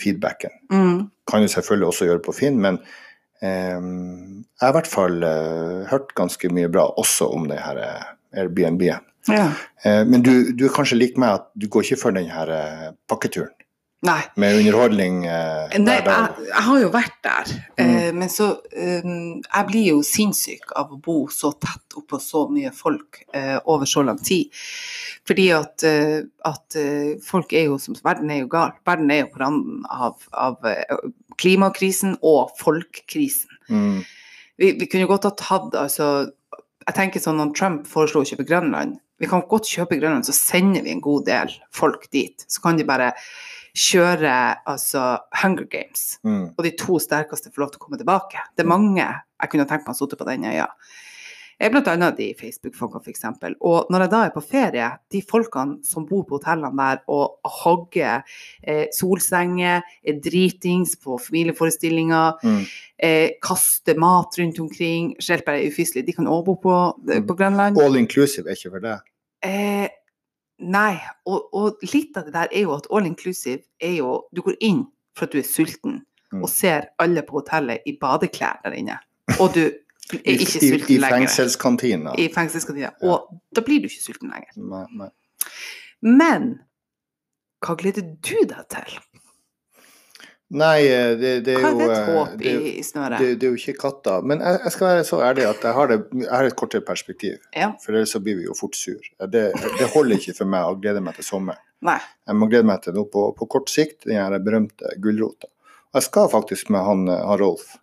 feedbacken. 0.00 0.50
Mm. 0.72 1.10
Kan 1.30 1.44
jo 1.44 1.52
selvfølgelig 1.52 1.86
også 1.92 2.08
gjøre 2.08 2.24
på 2.24 2.34
Finn, 2.34 2.58
men 2.60 2.80
um, 3.42 4.42
jeg 4.58 4.64
har 4.64 4.72
i 4.72 4.78
hvert 4.80 4.90
fall 4.90 5.22
uh, 5.22 5.86
hørt 5.92 6.14
ganske 6.18 6.50
mye 6.50 6.68
bra 6.72 6.88
også 6.98 7.28
om 7.36 7.46
det 7.48 7.60
her 7.62 7.78
eh, 7.84 8.08
Airbnb-en. 8.42 9.06
Ja. 9.28 9.50
Eh, 9.84 10.04
men 10.08 10.22
du, 10.24 10.52
du 10.56 10.64
er 10.68 10.72
kanskje 10.74 10.96
lik 11.00 11.18
meg 11.20 11.40
at 11.40 11.48
du 11.54 11.68
går 11.68 11.84
ikke 11.84 12.00
for 12.00 12.16
den 12.16 12.30
her 12.32 12.48
eh, 12.54 12.86
pakketuren 13.10 13.52
Nei. 14.06 14.22
med 14.40 14.56
underholdning 14.62 15.26
eh, 15.28 15.74
Nei, 15.76 15.98
jeg, 16.00 16.44
jeg 16.48 16.62
har 16.64 16.78
jo 16.80 16.88
vært 16.94 17.18
der, 17.26 17.50
Mm. 17.80 17.90
eh, 17.96 18.12
men 18.16 18.28
så 18.32 18.46
um, 18.76 19.40
Jeg 19.44 19.66
blir 19.68 19.84
jo 19.90 19.98
sinnssyk 20.04 20.72
av 20.76 20.90
å 20.92 20.98
bo 21.00 21.18
så 21.32 21.50
tett 21.60 21.96
oppå 22.00 22.18
så 22.20 22.46
mye 22.52 22.72
folk 22.76 23.22
eh, 23.36 23.58
over 23.64 23.88
så 23.88 24.02
lang 24.04 24.18
tid. 24.24 24.48
Fordi 25.28 25.46
at, 25.56 25.84
eh, 25.88 26.22
at 26.48 26.76
eh, 26.80 27.14
folk 27.24 27.52
er 27.56 27.68
jo 27.70 27.76
som 27.80 27.96
Verden 28.04 28.30
er 28.32 28.42
jo 28.42 28.48
gal. 28.52 28.72
Verden 28.88 29.10
er 29.12 29.22
jo 29.22 29.30
på 29.34 29.40
randen 29.44 29.84
av, 29.88 30.16
av 30.32 30.64
eh, 30.68 30.96
klimakrisen 31.40 32.16
og 32.24 32.52
folkekrisen. 32.60 33.52
Mm. 33.68 34.00
Vi, 34.60 34.72
vi 34.80 34.88
kunne 34.92 35.08
godt 35.08 35.28
ha 35.28 35.32
tatt 35.36 35.76
altså 35.78 36.10
Jeg 36.86 36.96
tenker 36.96 37.20
sånn 37.24 37.40
at 37.44 37.52
Trump 37.56 37.84
foreslo 37.88 38.24
å 38.24 38.28
kjøpe 38.28 38.48
Grønland 38.48 38.96
Vi 39.20 39.28
kan 39.28 39.42
godt 39.48 39.68
kjøpe 39.68 39.98
Grønland, 40.00 40.24
så 40.24 40.32
sender 40.36 40.82
vi 40.82 40.94
en 40.94 41.02
god 41.04 41.26
del 41.28 41.52
folk 41.76 42.06
dit. 42.10 42.44
Så 42.48 42.62
kan 42.64 42.78
de 42.78 42.86
bare 42.88 43.12
kjøre 43.76 44.32
altså 44.66 45.18
Hunger 45.42 45.68
Games 45.70 46.18
Mm. 46.24 46.54
og 46.56 46.64
de 46.64 46.70
to 46.76 46.98
sterkeste 46.98 47.52
får 47.52 47.60
lov 47.62 47.70
til 47.70 47.80
å 47.80 47.84
komme 47.84 47.98
tilbake. 48.00 48.40
Det 48.56 48.64
er 48.64 48.68
mange 48.68 49.04
jeg 49.04 49.50
kunne 49.50 49.66
tenkt 49.68 49.86
meg 49.86 49.94
å 49.94 49.98
sitte 49.98 50.16
på 50.18 50.26
den 50.26 50.44
øya. 50.44 50.66
Jeg 50.66 50.68
er 51.60 51.74
annet 51.92 52.16
de 52.16 52.26
Facebook-folkene, 52.38 53.02
f.eks. 53.04 53.24
Og 53.60 53.86
når 53.92 54.00
jeg 54.06 54.10
da 54.14 54.20
er 54.24 54.32
på 54.34 54.40
ferie, 54.42 54.86
de 55.12 55.20
folkene 55.28 55.84
som 55.84 56.06
bor 56.08 56.22
på 56.24 56.38
hotellene 56.38 56.72
der 56.78 57.02
og 57.12 57.36
hogger 57.44 58.22
eh, 58.64 58.86
solsenger, 58.96 59.82
er 60.04 60.20
dritings 60.24 60.96
på 60.96 61.18
familieforestillinger, 61.20 62.38
Mm. 62.42 62.64
eh, 62.98 63.30
kaster 63.42 63.98
mat 63.98 64.38
rundt 64.38 64.58
omkring, 64.60 65.14
skjelper 65.20 65.52
er 65.52 65.68
ufyselig, 65.70 66.06
de 66.06 66.12
kan 66.12 66.26
også 66.26 66.44
bo 66.44 66.54
på, 66.54 66.76
på 67.28 67.36
Grønland. 67.36 67.76
All 67.80 67.96
inclusive 67.96 68.48
er 68.48 68.56
ikke 68.56 68.70
for 68.70 68.80
deg? 68.80 68.98
Eh, 69.42 69.88
nei, 70.60 70.96
og, 71.26 71.48
og 71.54 71.78
litt 71.92 72.16
av 72.16 72.24
det 72.26 72.32
der 72.34 72.48
er 72.52 72.64
jo 72.66 72.74
at 72.76 72.86
all 72.92 73.06
inclusive 73.08 73.62
er 73.80 73.94
jo 74.00 74.24
Du 74.34 74.42
går 74.42 74.56
inn 74.60 74.86
for 75.16 75.24
at 75.26 75.32
du 75.32 75.38
er 75.38 75.48
sulten, 75.48 76.02
Mm. 76.32 76.44
og 76.44 76.48
ser 76.48 76.84
alle 77.02 77.22
på 77.26 77.40
hotellet 77.40 77.80
i 77.90 77.96
badeklær 77.98 78.60
der 78.62 78.76
inne. 78.78 79.00
Og 79.40 79.50
du 79.52 79.64
er 80.18 80.32
I, 80.32 80.38
ikke 80.42 80.58
i, 80.58 80.70
sulten 80.72 80.94
i 80.94 80.98
lenger. 80.98 81.16
fengselskantina? 81.16 82.14
I 82.18 82.26
fengselskantina. 82.34 82.90
Ja. 82.90 83.12
Og 83.12 83.38
da 83.54 83.62
blir 83.66 83.84
du 83.84 83.86
ikke 83.90 84.02
sulten 84.02 84.32
lenger. 84.34 84.50
Nei, 84.58 84.84
nei. 84.98 85.10
Men 86.02 86.50
hva 87.64 87.76
gleder 87.78 88.02
du 88.02 88.36
deg 88.48 88.66
til? 88.72 88.98
Nei, 90.50 90.80
eh, 90.90 91.12
det, 91.14 91.32
det 91.46 91.52
er 91.54 91.62
Hva 91.62 91.70
jo 91.70 91.84
er 91.84 91.92
et 91.92 91.98
eh, 92.00 92.08
håp 92.16 92.30
det, 92.40 92.52
i, 92.58 92.70
i 92.80 92.82
snøret? 92.82 93.20
det, 93.22 93.34
det 93.38 93.46
er 93.46 93.52
jo 93.54 93.58
ikke 93.60 93.76
katta. 93.84 94.16
Men 94.26 94.40
jeg, 94.42 94.58
jeg 94.64 94.74
skal 94.74 94.88
være 94.88 95.04
så 95.06 95.20
ærlig 95.22 95.44
at 95.46 95.66
jeg 95.68 95.76
har, 95.76 95.92
det, 95.92 95.98
jeg 96.24 96.30
har 96.32 96.48
et 96.48 96.56
kortere 96.58 96.82
perspektiv. 96.86 97.36
Ja. 97.54 97.68
For 97.84 97.94
ellers 97.94 98.16
så 98.16 98.22
blir 98.24 98.40
vi 98.40 98.48
jo 98.48 98.56
fort 98.58 98.74
sur. 98.78 98.98
Det, 99.30 99.44
det 99.54 99.90
holder 99.94 100.18
ikke 100.18 100.34
for 100.40 100.50
meg 100.50 100.66
å 100.66 100.74
glede 100.82 101.04
meg 101.06 101.14
til 101.20 101.28
sommer. 101.28 101.60
Nei. 101.86 102.00
Jeg 102.26 102.36
må 102.40 102.48
glede 102.50 102.66
meg 102.66 102.82
til 102.82 102.98
noe 102.98 103.06
på, 103.12 103.28
på 103.38 103.46
kort 103.52 103.70
sikt, 103.70 104.08
den 104.10 104.42
berømte 104.44 104.90
gulrota. 105.00 105.52
Jeg 105.94 106.06
skal 106.06 106.26
faktisk 106.34 106.74
med 106.74 106.82
han, 106.86 107.06
eh, 107.14 107.22
han 107.30 107.40
Rolf. 107.44 107.76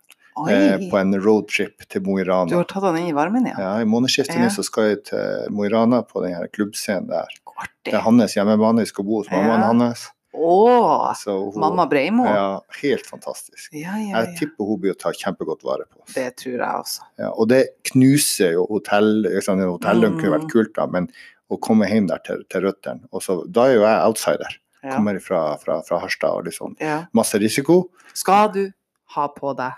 Eh, 0.46 0.90
på 0.90 0.98
en 1.00 1.14
roadtrip 1.20 1.86
til 1.88 2.02
Mo 2.06 2.18
i 2.18 2.24
Du 2.24 2.30
har 2.56 2.64
tatt 2.64 2.82
han 2.82 2.96
inn 2.98 3.08
i 3.08 3.16
varmen, 3.16 3.46
ja? 3.46 3.54
Ja, 3.58 3.72
I 3.80 3.84
månedsskiftet 3.84 4.36
Ja. 4.36 4.44
nå 4.46 4.50
så 4.54 4.62
skal 4.64 4.90
jeg 4.90 5.04
til 5.04 5.50
Mo 5.50 5.64
i 5.64 5.68
Rana 5.68 6.02
på 6.02 6.22
den 6.22 6.34
her 6.34 6.46
klubbscenen 6.48 7.08
der. 7.08 7.26
Kortig. 7.44 7.68
Det 7.84 7.94
er 7.94 8.00
hans 8.06 8.34
hjemmebane, 8.34 8.78
jeg 8.84 8.88
skal 8.88 9.04
bo 9.04 9.22
hos 9.22 9.28
mammaen 9.30 9.60
Ja. 9.60 9.66
hans. 9.72 10.10
Å! 10.34 11.14
Hun- 11.26 11.58
Mamma 11.58 11.86
Breimo? 11.86 12.24
Ja, 12.24 12.60
helt 12.82 13.06
fantastisk. 13.06 13.72
ja, 13.72 13.96
ja. 13.96 14.22
Jeg 14.24 14.36
tipper 14.38 14.64
hun 14.66 14.78
blir 14.80 14.92
å 14.94 14.98
ta 14.98 15.10
kjempegodt 15.10 15.64
vare 15.64 15.84
på 15.90 16.02
oss. 16.02 16.14
Det 16.14 16.36
tror 16.36 16.52
jeg 16.58 16.60
også. 16.82 17.00
Ja, 17.18 17.30
og 17.30 17.48
det 17.48 17.68
knuser 17.84 18.52
jo 18.52 18.66
hotell. 18.66 19.22
Liksom, 19.24 19.58
Hotellet 19.58 20.12
kunne 20.20 20.38
vært 20.38 20.44
Mm. 20.46 20.50
kult, 20.50 20.74
da, 20.74 20.86
men 20.86 21.08
å 21.50 21.58
komme 21.58 21.88
hjem 21.88 22.06
der 22.08 22.18
til, 22.18 22.44
til 22.48 22.60
røttene 22.62 23.00
og 23.12 23.20
så, 23.22 23.50
Da 23.50 23.64
er 23.64 23.74
jo 23.74 23.80
jeg 23.80 24.00
outsider. 24.06 24.58
Kommer 24.94 25.18
fra, 25.20 25.56
fra, 25.58 25.82
fra 25.82 25.98
Harstad 25.98 26.30
og 26.30 26.44
liksom 26.44 26.76
masse 27.12 27.34
risiko. 27.40 27.88
Skal 28.14 28.48
du 28.52 28.72
ha 29.08 29.28
på 29.28 29.56
deg 29.56 29.72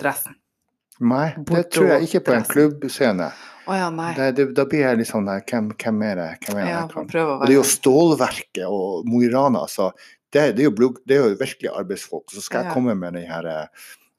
dressen? 0.00 0.36
Nei, 1.02 1.32
det 1.48 1.64
tror 1.74 1.88
jeg 1.96 2.06
ikke 2.06 2.20
på 2.28 2.34
en 2.36 2.44
klubbscene. 2.46 3.30
Oh, 3.66 3.74
ja. 3.78 3.88
Det, 4.16 4.28
det, 4.36 4.44
da 4.58 4.64
blir 4.66 4.82
jeg 4.84 4.98
litt 5.00 5.08
sånn 5.08 5.26
hvem, 5.30 5.70
hvem 5.78 6.02
er 6.06 6.18
det? 6.18 6.28
Hvem 6.46 6.58
er 6.60 6.66
det? 6.66 6.72
Ja, 6.74 6.82
Og 6.84 7.46
det 7.46 7.54
er 7.54 7.58
jo 7.60 7.66
stålverket 7.66 8.64
og 8.66 9.06
Mo 9.08 9.22
i 9.22 9.30
Rana, 9.32 9.64
altså. 9.66 9.92
Det, 10.32 10.52
det, 10.56 10.64
er 10.64 10.70
jo 10.70 10.92
det 11.06 11.16
er 11.16 11.26
jo 11.26 11.36
virkelig 11.40 11.70
arbeidsfolk. 11.72 12.30
Så 12.32 12.42
skal 12.44 12.62
Ja. 12.62 12.68
jeg 12.70 12.74
komme 12.74 12.94
med 12.98 13.14
den 13.14 13.26
her 13.28 13.48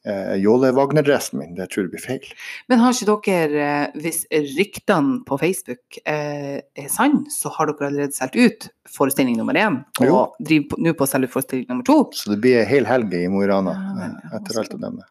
eh, 0.06 0.36
Jåle 0.40 0.72
Wagner-dressen 0.76 1.40
min. 1.40 1.56
Det 1.56 1.70
tror 1.72 1.86
jeg 1.86 1.92
blir 1.96 2.04
feil. 2.04 2.28
Men 2.70 2.80
har 2.84 2.94
ikke 2.94 3.24
dere, 3.26 3.70
eh, 3.88 3.96
hvis 4.04 4.24
ryktene 4.58 5.24
på 5.28 5.40
Facebook 5.42 6.00
eh, 6.06 6.60
er 6.76 6.90
sann, 6.92 7.26
så 7.32 7.52
har 7.56 7.72
dere 7.72 7.90
allerede 7.90 8.16
solgt 8.16 8.36
ut 8.38 8.70
forestilling 8.92 9.38
nummer 9.40 9.54
én, 9.56 9.82
og 10.02 10.06
Jo. 10.08 10.20
driver 10.40 10.78
nå 10.84 10.94
på 10.94 11.08
å 11.08 11.10
selge 11.10 11.32
forestilling 11.32 11.66
nummer 11.72 11.84
to? 11.88 11.98
Så 12.14 12.30
det 12.36 12.42
blir 12.44 12.60
ei 12.62 12.66
hel 12.70 12.86
helg 12.86 13.14
i 13.14 13.28
Mo 13.28 13.42
i 13.44 13.48
Rana, 13.48 13.74
eh, 14.00 14.38
etter 14.38 14.60
alt 14.60 14.76
å 14.76 14.80
dømme. 14.80 15.04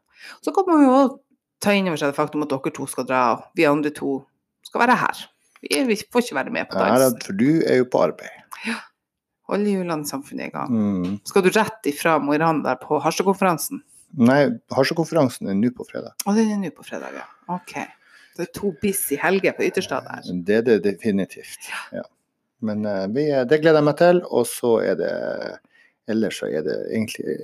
Så 0.45 0.55
kan 0.55 0.68
man 0.68 0.85
jo 0.87 0.97
ta 1.62 1.75
inn 1.77 1.91
over 1.91 2.01
seg 2.01 2.12
det 2.12 2.18
faktum 2.18 2.45
at 2.47 2.53
dere 2.53 2.75
to 2.75 2.87
skal 2.91 3.07
dra, 3.09 3.23
og 3.37 3.59
vi 3.59 3.68
andre 3.68 3.93
to 3.95 4.20
skal 4.66 4.85
være 4.85 4.99
her. 5.03 5.25
Vi, 5.62 5.83
vi 5.87 5.99
får 6.03 6.27
ikke 6.27 6.39
være 6.41 6.55
med 6.55 6.70
på 6.70 6.79
dansen. 6.79 7.18
Ja, 7.18 7.27
for 7.27 7.39
du 7.39 7.62
er 7.62 7.81
jo 7.83 7.89
på 7.91 8.03
arbeid. 8.03 8.75
Holde 9.53 9.75
hjulene 9.75 10.07
i 10.07 10.11
samfunnet 10.11 10.49
i 10.49 10.55
gang. 10.55 10.70
Mm. 10.75 11.16
Skal 11.29 11.45
du 11.45 11.51
rett 11.55 11.91
ifra 11.91 12.16
Mo 12.23 12.35
i 12.35 12.41
Rana 12.41 12.75
på 12.81 12.99
Harstad-konferansen? 13.03 13.83
Nei, 14.23 14.41
Harstad-konferansen 14.75 15.51
er 15.51 15.59
nå 15.59 15.70
på 15.77 15.87
fredag. 15.89 16.16
Å, 16.27 16.35
den 16.37 16.51
er 16.55 16.61
nå 16.62 16.70
på 16.75 16.87
fredag, 16.87 17.14
ja. 17.18 17.27
Ok. 17.53 17.77
Det 18.37 18.47
er 18.47 18.53
to 18.57 18.73
busy 18.81 19.18
helger 19.20 19.55
på 19.57 19.66
Ytterstad 19.66 20.07
der. 20.09 20.29
Det 20.47 20.59
er 20.62 20.66
det 20.66 20.79
definitivt. 20.87 21.68
Ja. 21.93 22.05
Men 22.64 22.87
eh, 22.89 23.07
vi, 23.12 23.27
det 23.49 23.61
gleder 23.61 23.83
jeg 23.83 23.89
meg 23.91 23.99
til. 24.01 24.23
Og 24.31 24.47
så 24.49 24.77
er 24.87 24.99
det 25.01 25.12
Ellers 26.11 26.41
så 26.41 26.49
er 26.51 26.64
det 26.66 26.79
egentlig 26.91 27.37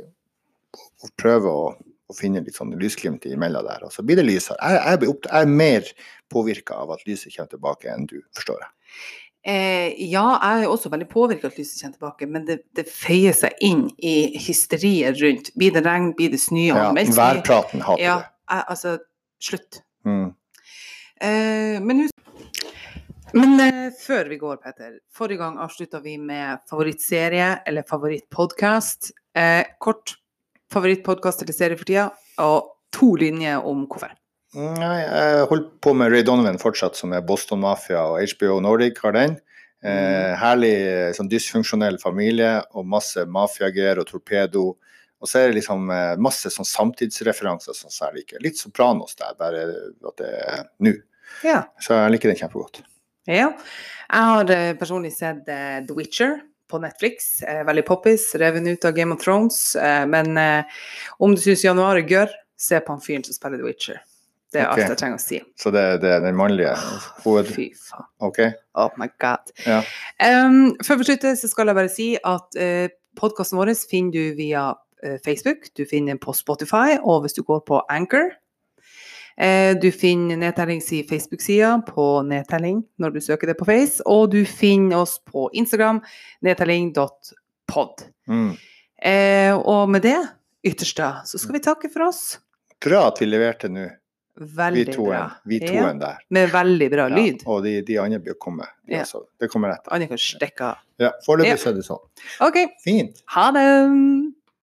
å 0.74 1.10
prøve 1.20 1.50
å, 1.50 1.66
å 2.08 2.16
finner 2.16 2.44
litt 2.44 2.56
sånn 2.56 2.74
lysglimt 2.80 3.26
imellom 3.28 3.66
der. 3.68 3.84
Og 3.86 3.92
så 3.92 4.04
blir 4.06 4.18
det 4.18 4.26
lysere. 4.26 4.58
Jeg, 4.62 5.00
jeg, 5.04 5.14
jeg 5.28 5.42
er 5.42 5.56
mer 5.60 5.88
påvirka 6.32 6.82
av 6.82 6.94
at 6.96 7.04
lyset 7.08 7.34
kommer 7.34 7.52
tilbake 7.52 7.90
enn 7.92 8.08
du, 8.08 8.18
forstår 8.36 8.62
jeg. 8.64 8.72
Eh, 9.48 9.92
ja, 10.10 10.24
jeg 10.42 10.64
er 10.64 10.72
også 10.72 10.90
veldig 10.92 11.08
påvirket 11.12 11.46
av 11.46 11.52
at 11.52 11.60
lyset 11.60 11.82
kommer 11.82 11.98
tilbake, 11.98 12.30
men 12.34 12.48
det, 12.48 12.58
det 12.76 12.84
feier 12.90 13.36
seg 13.36 13.60
inn 13.64 13.86
i 14.00 14.16
hysteriet 14.44 15.20
rundt. 15.22 15.52
Blir 15.58 15.76
det 15.76 15.84
regn, 15.86 16.10
blir 16.18 16.32
det 16.34 16.40
snø? 16.42 16.66
Ja? 16.72 16.90
Værpraten 16.92 17.84
hater 17.84 18.02
Ja, 18.02 18.18
jeg, 18.48 18.64
altså, 18.74 18.96
slutt. 19.44 19.82
Mm. 20.08 20.30
Eh, 21.20 21.76
men 21.84 22.06
hus- 22.06 22.14
men 23.36 23.60
eh, 23.60 23.90
før 23.92 24.28
vi 24.30 24.38
går, 24.40 24.56
Petter. 24.62 24.98
Forrige 25.12 25.42
gang 25.42 25.58
avslutta 25.60 26.00
vi 26.00 26.14
med 26.16 26.62
favorittserie 26.70 27.58
eller 27.68 27.84
favorittpodkast. 27.88 29.10
Eh, 29.36 29.64
kort 29.84 30.14
favorittpodkast 30.72 31.44
eller 31.44 31.56
serie 31.56 31.78
for 31.78 31.88
tida, 31.88 32.08
og 32.44 32.72
to 32.94 33.14
linjer 33.20 33.64
om 33.66 33.86
hvorfor. 33.88 34.14
Nei, 34.56 34.96
jeg 35.02 35.46
holder 35.50 35.66
på 35.84 35.92
med 35.96 36.12
Ray 36.12 36.24
Donovan 36.24 36.60
fortsatt, 36.60 36.96
som 36.96 37.12
er 37.12 37.24
Boston 37.26 37.60
Mafia 37.60 38.06
og 38.08 38.22
HBO 38.32 38.60
Nordic 38.64 39.00
har 39.04 39.12
den. 39.16 39.36
Eh, 39.84 40.32
herlig 40.40 40.72
sånn 41.14 41.28
dysfunksjonell 41.30 42.00
familie 42.02 42.56
og 42.74 42.88
masse 42.88 43.22
mafiagreier 43.28 44.00
og 44.00 44.08
torpedo. 44.08 44.70
Og 45.18 45.28
så 45.28 45.42
er 45.42 45.50
det 45.50 45.58
liksom 45.58 45.90
eh, 45.92 46.14
masse 46.22 46.50
sånn 46.54 46.66
samtidsreferanser 46.66 47.76
som 47.76 47.92
jeg 47.92 48.22
liker. 48.22 48.42
Litt 48.42 48.58
Sopranos 48.58 49.18
der, 49.18 49.36
bare 49.38 49.66
at 49.68 50.22
det 50.22 50.32
er 50.40 50.64
nå. 50.86 50.94
Ja. 51.44 51.60
Så 51.84 51.98
jeg 51.98 52.16
liker 52.16 52.32
den 52.32 52.40
kjempegodt. 52.40 52.82
ja. 53.28 53.52
Jeg 54.08 54.24
har 54.24 54.50
eh, 54.54 54.74
personlig 54.80 55.10
sett 55.12 55.48
eh, 55.52 55.82
The 55.84 55.92
Witcher 55.92 56.38
på 56.70 56.80
Netflix. 56.82 57.42
Eh, 57.42 57.64
veldig 57.66 57.84
poppis, 57.88 58.30
reven 58.40 58.68
ut 58.68 58.84
av 58.84 58.94
Game 58.96 59.14
of 59.14 59.22
Thrones. 59.24 59.76
Eh, 59.76 60.04
men 60.06 60.36
eh, 60.36 60.78
om 61.18 61.34
du 61.34 61.42
syns 61.42 61.64
januar 61.64 62.00
er 62.00 62.08
gørr, 62.08 62.36
se 62.58 62.80
på 62.80 62.94
han 62.94 63.02
fyren 63.04 63.24
som 63.26 63.36
spiller 63.36 63.60
The 63.60 63.66
Witcher. 63.66 64.00
Det 64.52 64.62
er 64.62 64.70
okay. 64.70 64.82
alt 64.86 64.94
jeg 64.94 65.00
trenger 65.02 65.18
å 65.18 65.22
si. 65.22 65.38
Så 65.60 65.70
det, 65.74 65.84
det 66.00 66.10
er 66.14 66.22
den 66.24 66.36
mannlige 66.38 66.72
hoved... 67.24 67.50
Fy 67.52 67.68
faen. 67.76 68.08
OK? 68.24 68.40
Oh 68.80 68.94
my 69.00 69.10
god. 69.20 69.52
Ja. 69.66 69.82
Um, 70.24 70.72
før 70.84 71.02
vi 71.02 71.08
slutter, 71.10 71.36
så 71.36 71.50
skal 71.50 71.68
jeg 71.68 71.76
bare 71.76 71.92
si 71.92 72.08
at 72.16 72.56
uh, 72.56 72.86
podkasten 73.20 73.60
vår 73.60 73.74
finner 73.90 74.16
du 74.16 74.38
via 74.38 74.70
uh, 74.72 75.18
Facebook, 75.24 75.68
du 75.76 75.84
finner 75.84 76.14
den 76.14 76.22
på 76.22 76.32
Spotify, 76.36 76.96
og 77.02 77.26
hvis 77.26 77.36
du 77.36 77.42
går 77.44 77.60
på 77.68 77.82
Anchor. 77.92 78.32
Eh, 79.40 79.74
du 79.78 79.92
finner 79.94 80.36
Nedtellings 80.36 80.88
Facebook-side 81.08 81.82
på 81.86 82.06
Nedtelling 82.26 82.80
når 82.98 83.12
du 83.14 83.20
søker 83.20 83.46
det 83.46 83.54
på 83.60 83.64
Face, 83.68 84.02
og 84.04 84.32
du 84.32 84.40
finner 84.44 84.96
oss 85.04 85.20
på 85.24 85.48
Instagram, 85.54 86.00
nedtelling.pod. 86.42 88.02
Mm. 88.28 88.50
Eh, 89.02 89.54
og 89.54 89.88
med 89.94 90.02
det 90.02 90.18
ytterste 90.66 91.12
så 91.28 91.38
skal 91.38 91.54
vi 91.54 91.62
takke 91.64 91.90
for 91.92 92.08
oss. 92.08 92.38
Bra 92.82 93.06
at 93.12 93.20
vi 93.22 93.26
leverte 93.30 93.70
nå, 93.70 93.86
vi 94.38 94.46
Veldig 94.58 94.84
bra. 94.86 94.94
toen, 94.94 95.30
vi 95.50 95.58
Ja, 95.66 95.92
der. 95.98 96.18
med 96.30 96.50
veldig 96.50 96.90
bra 96.90 97.08
Ja, 97.08 97.14
lyd. 97.16 97.42
og 97.46 97.62
de, 97.64 97.80
de 97.82 97.96
andre 97.98 98.18
å 98.34 98.38
komme. 98.38 98.66
De 98.86 98.94
Ja. 98.94 99.02
også. 99.02 99.24
Det 99.40 99.48
kommer 99.50 99.70
etter. 99.70 99.92
Andre 99.92 100.08
kan 100.08 100.16
stikke 100.18 100.60
av. 100.62 100.76
Ja, 100.98 101.10
Foreløpig 101.26 101.46
Ja. 101.64 101.70
er 101.70 101.74
det 101.74 101.84
sånn. 101.84 102.02
OK, 102.40 102.58
Fint. 102.84 103.22
ha 103.26 103.50
det! 103.52 104.34